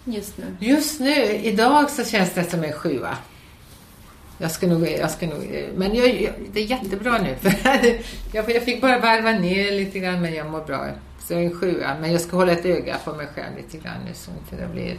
Just 0.04 0.38
nu. 0.38 0.56
Just 0.60 1.00
nu, 1.00 1.24
idag 1.24 1.90
så 1.90 2.04
känns 2.04 2.34
det 2.34 2.44
som 2.44 2.64
en 2.64 2.72
sjua. 2.72 3.16
Jag 4.38 4.50
ska 4.50 4.66
nog, 4.66 4.88
jag 4.88 5.10
ska 5.10 5.26
nog, 5.26 5.68
men 5.74 5.94
jag, 5.94 6.22
jag, 6.22 6.32
det 6.52 6.60
är 6.60 6.64
jättebra 6.64 7.18
nu. 7.18 7.34
För 7.34 7.52
jag, 8.32 8.50
jag 8.50 8.62
fick 8.62 8.80
bara 8.80 8.98
varva 8.98 9.30
ner 9.30 9.72
lite 9.72 9.98
grann 9.98 10.20
men 10.20 10.34
jag 10.34 10.50
mår 10.50 10.64
bra. 10.64 10.86
Så 11.20 11.32
jag 11.32 11.42
är 11.42 11.46
en 11.46 11.60
sjua. 11.60 11.96
Men 12.00 12.12
jag 12.12 12.20
ska 12.20 12.36
hålla 12.36 12.52
ett 12.52 12.64
öga 12.64 12.96
på 13.04 13.12
mig 13.12 13.26
själv 13.34 13.56
lite 13.56 13.78
grann 13.78 14.04
nu 14.06 14.14
så 14.14 14.30
inte 14.30 14.64
det 14.64 14.72
blir 14.72 14.98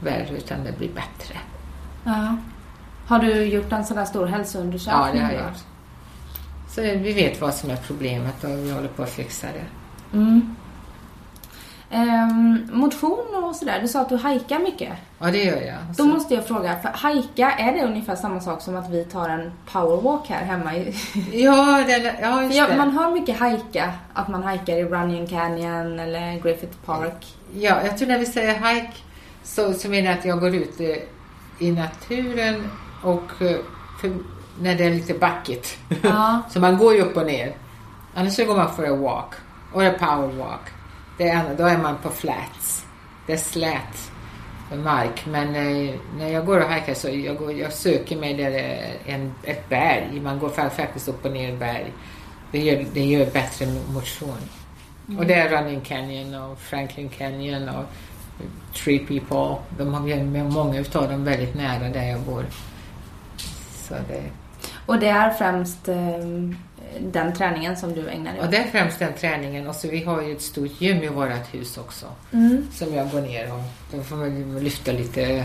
värre 0.00 0.36
utan 0.36 0.64
det 0.64 0.72
blir 0.72 0.88
bättre. 0.88 1.38
Ja. 2.04 2.36
Har 3.06 3.18
du 3.18 3.44
gjort 3.44 3.72
en 3.72 3.84
sån 3.84 3.96
där 3.96 4.04
stor 4.04 4.26
hälsoundersökning? 4.26 5.00
Ja, 5.06 5.12
det 5.12 5.20
har 5.20 5.32
jag 5.32 5.42
gjort. 5.42 5.71
Så 6.74 6.80
vi 6.80 7.12
vet 7.12 7.40
vad 7.40 7.54
som 7.54 7.70
är 7.70 7.76
problemet 7.76 8.44
och 8.44 8.50
vi 8.50 8.70
håller 8.70 8.88
på 8.88 9.02
att 9.02 9.10
fixa 9.10 9.46
det. 9.46 10.16
Mm. 10.16 10.56
Ehm, 11.90 12.68
motion 12.72 13.44
och 13.44 13.56
sådär. 13.56 13.78
Du 13.82 13.88
sa 13.88 14.00
att 14.00 14.08
du 14.08 14.16
hajkar 14.16 14.58
mycket. 14.58 14.92
Ja, 15.18 15.26
det 15.26 15.44
gör 15.44 15.60
jag. 15.60 15.76
Då 15.88 15.94
Så- 15.94 16.04
måste 16.04 16.34
jag 16.34 16.46
fråga, 16.46 16.78
för 16.82 16.88
hajka, 16.88 17.50
är 17.52 17.72
det 17.72 17.84
ungefär 17.84 18.16
samma 18.16 18.40
sak 18.40 18.62
som 18.62 18.76
att 18.76 18.90
vi 18.90 19.04
tar 19.04 19.28
en 19.28 19.52
powerwalk 19.72 20.28
här 20.28 20.44
hemma? 20.44 20.76
I... 20.76 20.94
Ja, 21.32 21.84
den, 21.86 22.14
ja 22.20 22.42
just 22.42 22.56
jag, 22.56 22.70
det. 22.70 22.76
man 22.76 22.90
hör 22.90 23.10
mycket 23.10 23.38
hajka, 23.38 23.92
att 24.12 24.28
man 24.28 24.42
hajkar 24.42 24.76
i 24.76 24.84
Runyon 24.84 25.26
Canyon 25.26 26.00
eller 26.00 26.40
Griffith 26.42 26.76
Park. 26.84 27.26
Ja, 27.54 27.82
jag 27.84 27.98
tror 27.98 28.08
när 28.08 28.18
vi 28.18 28.26
säger 28.26 28.54
hike 28.54 28.92
så, 29.42 29.72
så 29.72 29.88
menar 29.88 30.10
jag 30.10 30.18
att 30.18 30.24
jag 30.24 30.40
går 30.40 30.54
ut 30.54 30.80
i 31.58 31.72
naturen 31.72 32.70
och 33.02 33.42
eh, 33.42 33.56
för, 34.00 34.10
när 34.60 34.74
det 34.74 34.84
är 34.84 34.90
lite 34.90 35.14
backigt. 35.14 35.78
Ja. 36.02 36.42
så 36.50 36.60
man 36.60 36.78
går 36.78 36.94
ju 36.94 37.00
upp 37.00 37.16
och 37.16 37.26
ner. 37.26 37.54
Annars 38.14 38.36
så 38.36 38.44
går 38.44 38.56
man 38.56 38.74
för 38.74 38.84
en 38.84 39.00
walk. 39.00 39.34
Och 39.72 39.84
en 39.84 39.98
power 39.98 40.26
walk. 40.38 40.68
Det 41.18 41.28
är, 41.28 41.54
då 41.58 41.64
är 41.64 41.78
man 41.78 41.96
på 42.02 42.10
flats. 42.10 42.86
Det 43.26 43.32
är 43.32 43.36
slät 43.36 44.12
mark. 44.76 45.26
Men 45.26 45.54
eh, 45.54 45.94
när 46.18 46.28
jag 46.28 46.46
går 46.46 46.60
och 46.60 46.66
hajkar 46.68 46.94
så 46.94 47.08
jag, 47.08 47.36
går, 47.36 47.52
jag 47.52 47.72
söker 47.72 48.16
mig 48.16 48.34
där 48.34 48.52
en, 49.06 49.34
ett 49.42 49.68
berg. 49.68 50.20
Man 50.20 50.38
går 50.38 50.48
fa- 50.48 50.70
faktiskt 50.70 51.08
upp 51.08 51.24
och 51.24 51.32
ner 51.32 51.52
i 51.52 51.56
berg. 51.56 51.92
Det 52.52 52.58
gör, 52.58 52.86
det 52.92 53.04
gör 53.04 53.26
bättre 53.30 53.66
motion. 53.94 54.38
Och 55.18 55.26
det 55.26 55.34
är 55.34 55.48
Running 55.48 55.80
Canyon 55.80 56.34
och 56.34 56.58
Franklin 56.58 57.08
Canyon 57.08 57.68
och 57.68 57.84
Tree 58.74 58.98
People. 58.98 59.56
De 59.78 59.94
har 59.94 60.50
många 60.50 60.78
utav 60.80 61.10
dem 61.10 61.24
väldigt 61.24 61.54
nära 61.54 61.88
där 61.88 62.08
jag 62.08 62.20
bor. 62.20 62.44
Så 63.88 63.94
det, 63.94 64.22
Och 64.86 64.98
det 64.98 65.08
är 65.08 65.30
främst 65.30 65.88
ehm, 65.88 66.56
den 67.00 67.34
träningen 67.34 67.76
som 67.76 67.92
du 67.94 68.08
ägnar 68.08 68.32
dig 68.32 68.40
och 68.40 68.44
åt? 68.46 68.50
det 68.50 68.56
är 68.56 68.66
främst 68.70 68.98
den 68.98 69.12
träningen. 69.12 69.66
Och 69.66 69.74
så 69.74 69.88
vi 69.88 70.04
har 70.04 70.22
ju 70.22 70.32
ett 70.32 70.42
stort 70.42 70.80
gym 70.80 71.02
i 71.02 71.08
vårt 71.08 71.54
hus 71.54 71.78
också. 71.78 72.06
Mm. 72.32 72.66
Som 72.72 72.94
jag 72.94 73.10
går 73.10 73.20
ner 73.20 73.52
och 73.52 73.60
då 73.96 74.02
får 74.02 74.16
man 74.16 74.58
lyfta 74.58 74.92
lite 74.92 75.44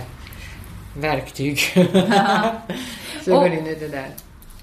verktyg. 0.98 1.60
så 3.24 3.30
jag 3.30 3.38
Och- 3.38 3.44
går 3.44 3.54
in 3.54 3.68
i 3.68 3.76
det 3.76 3.88
där. 3.88 4.08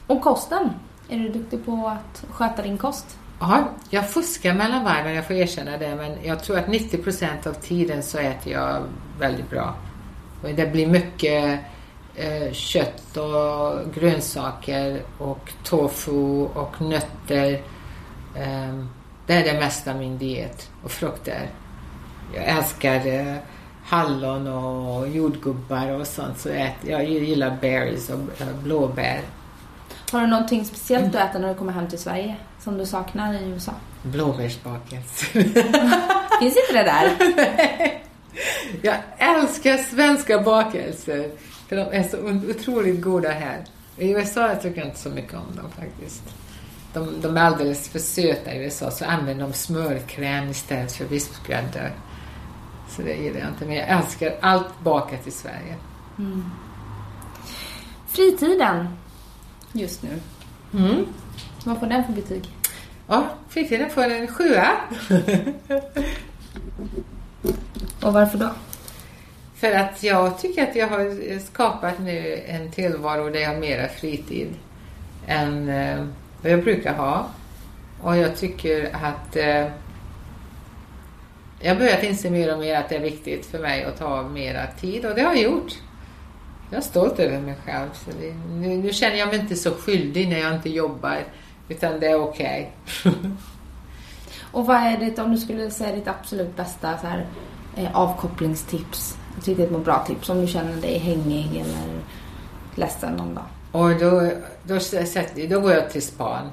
Och 0.07 0.21
kosten? 0.23 0.71
Är 1.09 1.19
du 1.19 1.29
duktig 1.29 1.65
på 1.67 1.89
att 1.89 2.25
sköta 2.31 2.63
din 2.63 2.79
kost? 2.79 3.19
Ja, 3.41 3.69
jag 3.91 4.11
fuskar 4.11 4.55
mellan 4.55 4.85
varven, 4.85 5.15
jag 5.15 5.27
får 5.27 5.37
erkänna 5.37 5.77
det. 5.77 5.95
Men 5.97 6.13
jag 6.23 6.43
tror 6.43 6.59
att 6.59 6.69
90 6.69 6.99
procent 6.99 7.47
av 7.47 7.53
tiden 7.53 8.03
så 8.03 8.19
äter 8.19 8.53
jag 8.53 8.83
väldigt 9.21 9.51
bra. 9.51 9.75
Och 10.43 10.49
det 10.49 10.73
blir 10.73 10.87
mycket 10.87 11.61
kött 12.53 13.17
och 13.17 13.95
grönsaker 13.95 15.03
och 15.19 15.53
tofu 15.65 16.45
och 16.45 16.81
nötter. 16.81 17.63
Ehm, 18.37 18.89
det 19.27 19.33
är 19.33 19.53
det 19.53 19.61
mesta 19.61 19.91
av 19.91 19.97
min 19.97 20.19
diet. 20.19 20.71
Och 20.85 20.91
frukter. 20.91 21.51
Jag 22.35 22.45
älskar 22.45 23.07
eh, 23.07 23.37
hallon 23.85 24.47
och 24.47 25.09
jordgubbar 25.09 25.89
och 25.89 26.07
sånt. 26.07 26.39
Så 26.39 26.49
jag, 26.49 26.71
jag 26.83 27.05
gillar 27.05 27.57
berries 27.61 28.11
och 28.11 28.41
eh, 28.41 28.57
blåbär. 28.63 29.21
Har 30.13 30.21
du 30.21 30.27
någonting 30.27 30.65
speciellt 30.65 31.13
du 31.13 31.19
äter 31.19 31.39
när 31.39 31.49
du 31.49 31.55
kommer 31.55 31.73
hem 31.73 31.89
till 31.89 31.99
Sverige 31.99 32.37
som 32.61 32.79
du 32.79 32.87
saknar 32.87 33.35
i 33.35 33.45
USA? 33.45 33.73
Blåbärsbakelse. 34.03 35.27
Finns 36.41 36.57
inte 36.57 36.73
det 36.73 36.83
där? 36.83 37.11
Jag 38.83 38.97
älskar 39.19 39.77
svenska 39.77 40.39
bakelser. 40.39 41.31
För 41.69 41.77
de 41.77 41.83
är 41.83 42.03
så 42.03 42.19
otroligt 42.51 43.03
goda 43.03 43.31
här. 43.31 43.65
I 43.97 44.11
USA 44.11 44.55
tycker 44.55 44.79
jag 44.79 44.89
inte 44.89 44.99
så 44.99 45.09
mycket 45.09 45.35
om 45.35 45.57
dem 45.57 45.71
faktiskt. 45.71 46.23
De, 46.93 47.21
de 47.21 47.37
är 47.37 47.41
alldeles 47.41 47.89
för 47.89 47.99
söta 47.99 48.55
i 48.55 48.59
USA 48.59 48.91
så 48.91 49.05
använder 49.05 49.45
de 49.45 49.53
smörkräm 49.53 50.51
istället 50.51 50.93
för 50.93 51.05
vispgrädde. 51.05 51.91
Så 52.89 53.03
det 53.03 53.15
gillar 53.15 53.41
jag 53.41 53.49
inte. 53.49 53.67
Men 53.67 53.77
jag 53.77 53.89
älskar 53.89 54.35
allt 54.41 54.81
bakat 54.81 55.27
i 55.27 55.31
Sverige. 55.31 55.77
Fritiden 58.07 58.89
just 59.73 60.03
nu. 60.03 60.21
Mm. 60.75 61.07
Vad 61.65 61.81
får 61.81 61.87
den 61.87 62.05
för 62.05 62.13
betyg? 62.13 62.49
Ja, 63.07 63.27
fritiden 63.49 63.91
får 63.91 64.03
en 64.03 64.27
sjua. 64.27 64.69
Och 68.03 68.13
varför 68.13 68.39
då? 68.39 68.51
För 69.55 69.73
att 69.73 70.03
jag 70.03 70.39
tycker 70.39 70.63
att 70.63 70.77
jag 70.77 70.89
har 70.89 71.39
skapat 71.39 71.99
nu 71.99 72.43
en 72.47 72.71
tillvaro 72.71 73.31
där 73.31 73.41
jag 73.41 73.49
har 73.49 73.57
mera 73.57 73.89
fritid 73.89 74.49
än 75.27 75.69
eh, 75.69 76.07
vad 76.43 76.53
jag 76.53 76.65
brukar 76.65 76.95
ha. 76.95 77.27
Och 78.03 78.17
jag 78.17 78.37
tycker 78.37 78.91
att 78.93 79.37
eh, 79.37 79.67
jag 81.61 81.75
har 81.75 81.77
börjat 81.77 82.03
inse 82.03 82.31
mer 82.31 82.53
och 82.53 82.59
mer 82.59 82.77
att 82.77 82.89
det 82.89 82.97
är 82.97 83.01
viktigt 83.01 83.47
för 83.47 83.59
mig 83.59 83.85
att 83.85 83.99
ta 83.99 84.23
mera 84.23 84.67
tid 84.67 85.07
och 85.07 85.15
det 85.15 85.23
har 85.23 85.35
jag 85.35 85.43
gjort. 85.43 85.73
Jag 86.71 86.79
är 86.79 86.83
stolt 86.83 87.19
över 87.19 87.41
mig 87.41 87.55
själv. 87.65 87.89
Så 87.95 88.11
det, 88.21 88.35
nu, 88.55 88.77
nu 88.77 88.93
känner 88.93 89.17
jag 89.17 89.29
mig 89.29 89.39
inte 89.39 89.57
så 89.57 89.71
skyldig 89.71 90.29
när 90.29 90.39
jag 90.39 90.55
inte 90.55 90.71
jobbar 90.71 91.19
utan 91.69 92.01
det 92.01 92.07
är 92.07 92.21
okej. 92.21 92.73
Och 94.53 94.67
vad 94.67 94.77
är 94.77 94.97
det, 94.99 95.23
om 95.23 95.31
du 95.31 95.39
skulle 95.39 95.71
säga 95.71 95.97
ditt 95.97 96.09
absolut 96.09 96.57
bästa 96.57 96.99
så 96.99 97.07
här, 97.07 97.27
eh, 97.77 97.97
avkopplingstips? 97.97 99.19
Ett 99.39 99.49
riktigt 99.49 99.71
må 99.71 99.79
bra-tips 99.79 100.29
om 100.29 100.41
du 100.41 100.47
känner 100.47 100.77
dig 100.77 100.99
hängig 100.99 101.57
eller 101.57 102.01
ledsen 102.75 103.13
någon 103.13 103.35
dag. 103.35 103.45
Och 103.73 103.91
då, 103.91 104.31
då, 104.63 104.79
då 105.49 105.61
går 105.61 105.73
jag 105.73 105.91
till 105.91 106.03
span. 106.03 106.51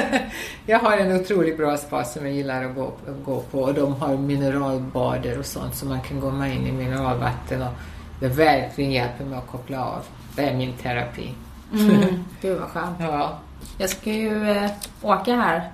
jag 0.66 0.78
har 0.78 0.96
en 0.96 1.20
otroligt 1.20 1.56
bra 1.56 1.76
spa 1.76 2.04
som 2.04 2.26
jag 2.26 2.34
gillar 2.34 2.64
att 2.64 2.74
gå, 2.74 2.92
gå 3.24 3.40
på 3.40 3.60
och 3.60 3.74
de 3.74 3.94
har 3.94 4.16
mineralbader 4.16 5.38
och 5.38 5.46
sånt 5.46 5.74
så 5.74 5.86
man 5.86 6.00
kan 6.00 6.20
gå 6.20 6.28
in 6.28 6.66
i 6.66 6.72
mineralvatten 6.72 7.62
och 7.62 7.72
det 8.20 8.28
verkligen 8.28 8.90
hjälper 8.90 9.24
mig 9.24 9.38
att 9.38 9.46
koppla 9.46 9.84
av. 9.84 10.02
Det 10.36 10.42
är 10.42 10.56
min 10.56 10.72
terapi. 10.72 11.34
Mm. 11.72 12.24
Gud 12.40 12.58
vad 12.58 12.68
skönt. 12.68 12.96
Ja, 13.00 13.38
Jag 13.78 13.90
ska 13.90 14.12
ju 14.12 14.50
eh, 14.50 14.70
åka 15.02 15.36
här 15.36 15.70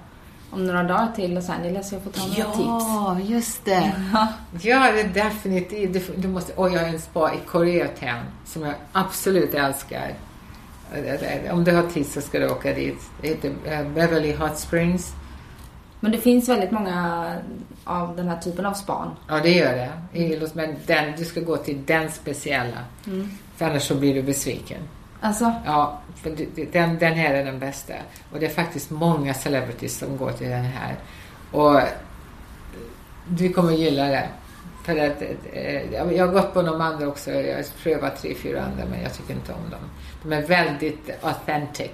om 0.51 0.67
några 0.67 0.83
dagar 0.83 1.09
till 1.17 1.35
Los 1.35 1.49
Angeles 1.51 1.89
så 1.89 1.95
jag 1.95 2.03
får 2.03 2.11
ta 2.11 2.21
några 2.27 2.35
tips. 2.53 2.59
ja 2.59 3.19
just 3.25 3.65
det. 3.65 3.93
Ja, 4.61 4.93
det 4.93 5.01
är 5.01 5.09
definitivt. 5.09 5.93
Du, 5.93 6.03
du 6.17 6.29
måste, 6.29 6.53
och 6.53 6.71
jag 6.71 6.81
har 6.81 6.87
en 6.89 7.01
spa 7.01 7.35
i 7.35 7.39
Koreatown 7.47 8.21
som 8.47 8.63
jag 8.63 8.75
absolut 8.93 9.55
älskar. 9.55 10.15
Det- 10.95 11.03
det- 11.45 11.53
Om 11.53 11.65
du 11.65 11.75
har 11.75 11.83
tid 11.83 12.07
så 12.07 12.21
ska 12.21 12.39
du 12.39 12.49
åka 12.51 12.75
dit. 12.75 12.99
Det 13.23 13.29
heter 13.29 13.53
eh, 13.65 13.89
Beverly 13.89 14.35
Hot 14.35 14.59
Springs. 14.59 15.13
Men 16.01 16.13
det 16.13 16.19
finns 16.19 16.49
väldigt 16.49 16.71
många 16.71 17.25
av 17.85 18.17
den 18.17 18.29
här 18.29 18.37
typen 18.37 18.67
av 18.67 18.75
span. 18.75 19.11
Ja, 19.29 19.41
det 19.43 19.51
gör 19.53 19.73
det. 19.77 19.93
Men 20.55 20.77
den, 20.87 21.13
du 21.19 21.25
ska 21.25 21.41
gå 21.41 21.57
till 21.57 21.79
den 21.87 22.11
speciella. 22.11 22.79
För 23.57 23.65
annars 23.67 23.83
så 23.83 23.95
blir 23.95 24.15
du 24.15 24.23
besviken. 24.23 24.81
Alltså, 25.21 25.53
Ja, 25.65 26.01
den, 26.73 26.99
den 26.99 27.15
här 27.15 27.35
är 27.35 27.45
den 27.45 27.59
bästa. 27.59 27.95
Och 28.33 28.41
det 28.41 28.47
är 28.47 28.51
faktiskt 28.51 28.91
många 28.91 29.35
celebrities 29.35 29.99
som 29.99 30.17
går 30.17 30.33
till 30.33 30.49
den 30.49 30.65
här. 30.65 30.97
Och 31.53 31.81
du 33.29 33.53
kommer 33.53 33.73
gilla 33.73 34.05
det. 34.05 34.29
För 34.85 35.07
att, 35.07 35.23
eh, 35.53 35.93
jag 36.17 36.27
har 36.27 36.33
gått 36.33 36.55
på 36.55 36.63
de 36.63 36.81
andra 36.81 37.09
också. 37.09 37.31
Jag 37.31 37.57
har 37.57 37.83
prövat 37.83 38.23
tre, 38.23 38.35
fyra 38.35 38.65
andra 38.65 38.85
men 38.91 39.03
jag 39.03 39.15
tycker 39.15 39.35
inte 39.35 39.53
om 39.53 39.71
dem. 39.71 39.81
De 40.23 40.33
är 40.33 40.43
väldigt 40.43 41.11
authentic. 41.23 41.91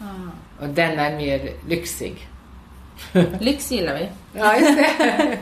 Ah. 0.00 0.62
Och 0.62 0.68
denna 0.68 1.06
är 1.06 1.16
mer 1.16 1.52
lyxig. 1.68 2.28
Lyx 3.40 3.70
gillar 3.70 3.94
vi. 3.94 4.08
Ja, 4.32 4.56
just 4.56 4.78
det. 4.78 5.38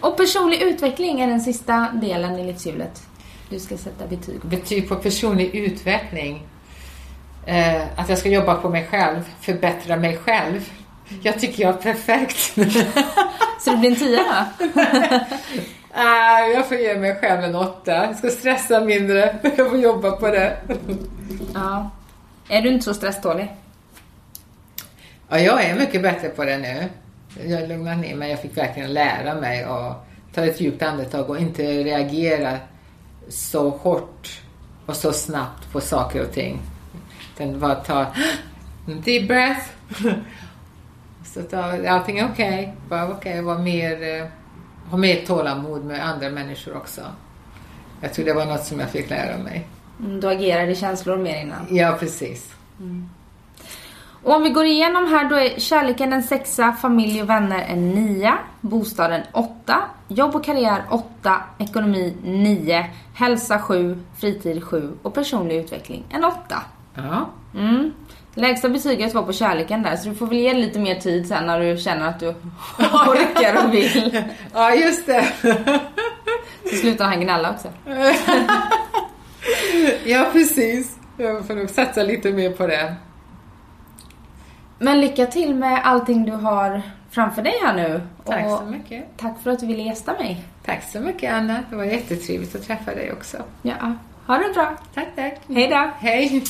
och 0.00 0.16
personlig 0.16 0.62
utveckling 0.62 1.20
är 1.20 1.26
den 1.26 1.40
sista 1.40 1.88
delen 1.92 2.38
i 2.38 2.46
livshjulet. 2.46 3.05
Du 3.48 3.58
ska 3.58 3.76
sätta 3.76 4.06
betyg. 4.06 4.40
Betyg 4.40 4.88
på 4.88 4.96
personlig 4.96 5.54
utveckling. 5.54 6.46
Eh, 7.46 7.82
att 7.96 8.08
jag 8.08 8.18
ska 8.18 8.28
jobba 8.28 8.54
på 8.54 8.68
mig 8.68 8.86
själv, 8.90 9.22
förbättra 9.40 9.96
mig 9.96 10.16
själv. 10.16 10.70
Jag 11.22 11.40
tycker 11.40 11.62
jag 11.62 11.74
är 11.74 11.78
perfekt. 11.78 12.36
Så 13.60 13.70
det 13.70 13.76
blir 13.76 13.90
en 13.90 13.96
tia 13.96 14.46
då? 14.58 14.64
ah, 15.94 16.40
jag 16.40 16.68
får 16.68 16.76
ge 16.76 16.94
mig 16.94 17.14
själv 17.20 17.44
en 17.44 17.54
åtta. 17.54 17.92
Jag 17.92 18.16
ska 18.16 18.30
stressa 18.30 18.80
mindre. 18.80 19.38
Jag 19.56 19.70
får 19.70 19.78
jobba 19.78 20.10
på 20.10 20.28
det. 20.28 20.56
ja. 21.54 21.90
Är 22.48 22.62
du 22.62 22.68
inte 22.68 22.84
så 22.84 22.94
stresstålig? 22.94 23.52
Ja, 25.28 25.38
jag 25.38 25.64
är 25.64 25.74
mycket 25.74 26.02
bättre 26.02 26.28
på 26.28 26.44
det 26.44 26.58
nu. 26.58 26.88
Jag 27.44 27.68
lugnar 27.68 27.96
ner 27.96 28.14
mig. 28.14 28.30
Jag 28.30 28.40
fick 28.40 28.56
verkligen 28.56 28.92
lära 28.92 29.34
mig 29.34 29.62
att 29.62 30.06
ta 30.34 30.44
ett 30.44 30.60
djupt 30.60 30.82
andetag 30.82 31.30
och 31.30 31.38
inte 31.38 31.62
reagera 31.62 32.58
så 33.28 33.70
hårt 33.70 34.40
och 34.86 34.96
så 34.96 35.12
snabbt 35.12 35.72
på 35.72 35.80
saker 35.80 36.22
och 36.22 36.32
ting. 36.32 36.60
Den 37.36 37.60
bara 37.60 37.74
ta 37.74 38.06
en 38.88 39.00
deep 39.00 39.28
breath. 39.28 39.68
Så 41.24 41.42
ta, 41.42 41.88
allting 41.88 42.18
är 42.18 42.28
okej. 42.32 42.60
Okay. 42.60 42.72
Bara 42.88 43.04
okej, 43.04 43.16
okay, 43.16 43.40
vara 43.40 43.58
mer, 43.58 44.02
eh, 44.02 44.26
ha 44.90 44.98
mer 44.98 45.26
tålamod 45.26 45.84
med 45.84 46.08
andra 46.08 46.30
människor 46.30 46.76
också. 46.76 47.00
Jag 48.00 48.14
tror 48.14 48.24
det 48.24 48.32
var 48.32 48.46
något 48.46 48.64
som 48.64 48.80
jag 48.80 48.90
fick 48.90 49.10
lära 49.10 49.38
mig. 49.38 49.68
Mm, 50.00 50.20
du 50.20 50.28
agerade 50.28 50.74
känslor 50.74 51.16
mer 51.16 51.40
innan? 51.40 51.66
Ja, 51.70 51.96
precis. 52.00 52.54
Mm. 52.80 53.08
Och 54.26 54.34
om 54.34 54.42
vi 54.42 54.50
går 54.50 54.64
igenom 54.64 55.06
här 55.06 55.28
då 55.28 55.36
är 55.36 55.60
kärleken 55.60 56.12
en 56.12 56.22
sexa, 56.22 56.72
familj 56.72 57.22
och 57.22 57.30
vänner 57.30 57.66
en 57.68 57.90
nia, 57.90 58.38
bostaden 58.60 59.22
åtta, 59.32 59.82
jobb 60.08 60.34
och 60.34 60.44
karriär 60.44 60.82
åtta, 60.90 61.42
ekonomi 61.58 62.14
nio, 62.24 62.86
hälsa 63.14 63.58
sju, 63.58 63.98
fritid 64.20 64.64
sju 64.64 64.92
och 65.02 65.14
personlig 65.14 65.56
utveckling 65.56 66.04
en 66.10 66.24
åtta. 66.24 66.62
Ja. 66.94 67.30
Mm. 67.54 67.92
Lägsta 68.34 68.68
betyget 68.68 69.14
var 69.14 69.22
på 69.22 69.32
kärleken 69.32 69.82
där, 69.82 69.96
så 69.96 70.08
du 70.08 70.14
får 70.14 70.26
väl 70.26 70.38
ge 70.38 70.54
lite 70.54 70.78
mer 70.78 70.94
tid 70.94 71.28
sen 71.28 71.46
när 71.46 71.60
du 71.60 71.76
känner 71.76 72.08
att 72.08 72.20
du 72.20 72.28
orkar 73.08 73.64
och 73.66 73.74
vill. 73.74 74.24
Ja, 74.54 74.74
just 74.74 75.06
det. 75.06 75.26
Så 76.70 76.76
slutar 76.76 77.04
han 77.04 77.20
gnälla 77.20 77.50
också. 77.50 77.68
ja, 80.04 80.26
precis. 80.32 80.96
Jag 81.16 81.46
får 81.46 81.54
nog 81.54 81.70
satsa 81.70 82.02
lite 82.02 82.32
mer 82.32 82.50
på 82.50 82.66
det. 82.66 82.94
Men 84.78 85.00
lycka 85.00 85.26
till 85.26 85.54
med 85.54 85.80
allting 85.84 86.24
du 86.24 86.32
har 86.32 86.82
framför 87.10 87.42
dig 87.42 87.54
här 87.62 87.74
nu. 87.74 88.00
Tack 88.24 88.46
och 88.46 88.58
så 88.58 88.64
mycket. 88.64 89.04
Tack 89.16 89.42
för 89.42 89.50
att 89.50 89.60
du 89.60 89.66
ville 89.66 89.82
gästa 89.82 90.12
mig. 90.12 90.44
Tack 90.64 90.90
så 90.92 91.00
mycket 91.00 91.32
Anna. 91.32 91.62
Det 91.70 91.76
var 91.76 91.84
jättetrevligt 91.84 92.54
att 92.54 92.66
träffa 92.66 92.94
dig 92.94 93.12
också. 93.12 93.36
Ja, 93.62 93.92
ha 94.26 94.38
det 94.38 94.54
bra. 94.54 94.76
Tack, 94.94 95.08
tack. 95.16 95.40
Hej 95.48 95.68
då. 95.68 95.90
Hej. 95.98 96.42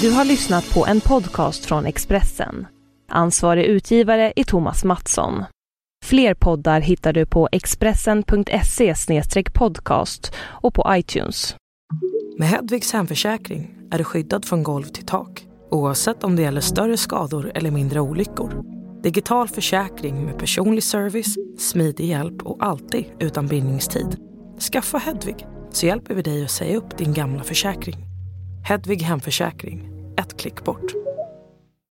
Du 0.00 0.10
har 0.10 0.24
lyssnat 0.24 0.74
på 0.74 0.86
en 0.86 1.00
podcast 1.00 1.64
från 1.64 1.86
Expressen. 1.86 2.66
Ansvarig 3.08 3.64
utgivare 3.64 4.32
är 4.36 4.44
Thomas 4.44 4.84
Mattsson. 4.84 5.44
Fler 6.04 6.34
poddar 6.34 6.80
hittar 6.80 7.12
du 7.12 7.26
på 7.26 7.48
expressen.se 7.52 8.94
podcast 9.54 10.32
och 10.38 10.74
på 10.74 10.86
iTunes. 10.90 11.56
Med 12.38 12.48
Hedvigs 12.48 12.92
hemförsäkring 12.92 13.74
är 13.90 13.98
du 13.98 14.04
skyddad 14.04 14.44
från 14.44 14.62
golv 14.62 14.84
till 14.84 15.06
tak 15.06 15.46
oavsett 15.70 16.24
om 16.24 16.36
det 16.36 16.42
gäller 16.42 16.60
större 16.60 16.96
skador 16.96 17.52
eller 17.54 17.70
mindre 17.70 18.00
olyckor. 18.00 18.64
Digital 19.02 19.48
försäkring 19.48 20.24
med 20.24 20.38
personlig 20.38 20.82
service, 20.82 21.36
smidig 21.58 22.06
hjälp 22.06 22.42
och 22.42 22.66
alltid 22.66 23.04
utan 23.18 23.46
bindningstid. 23.46 24.16
Skaffa 24.72 24.98
Hedvig 24.98 25.46
så 25.70 25.86
hjälper 25.86 26.14
vi 26.14 26.22
dig 26.22 26.44
att 26.44 26.50
säga 26.50 26.76
upp 26.76 26.98
din 26.98 27.14
gamla 27.14 27.42
försäkring. 27.42 28.07
Hedvig 28.64 29.02
Hemförsäkring, 29.02 29.88
ett 30.16 30.40
klick 30.40 30.64
bort. 30.64 31.07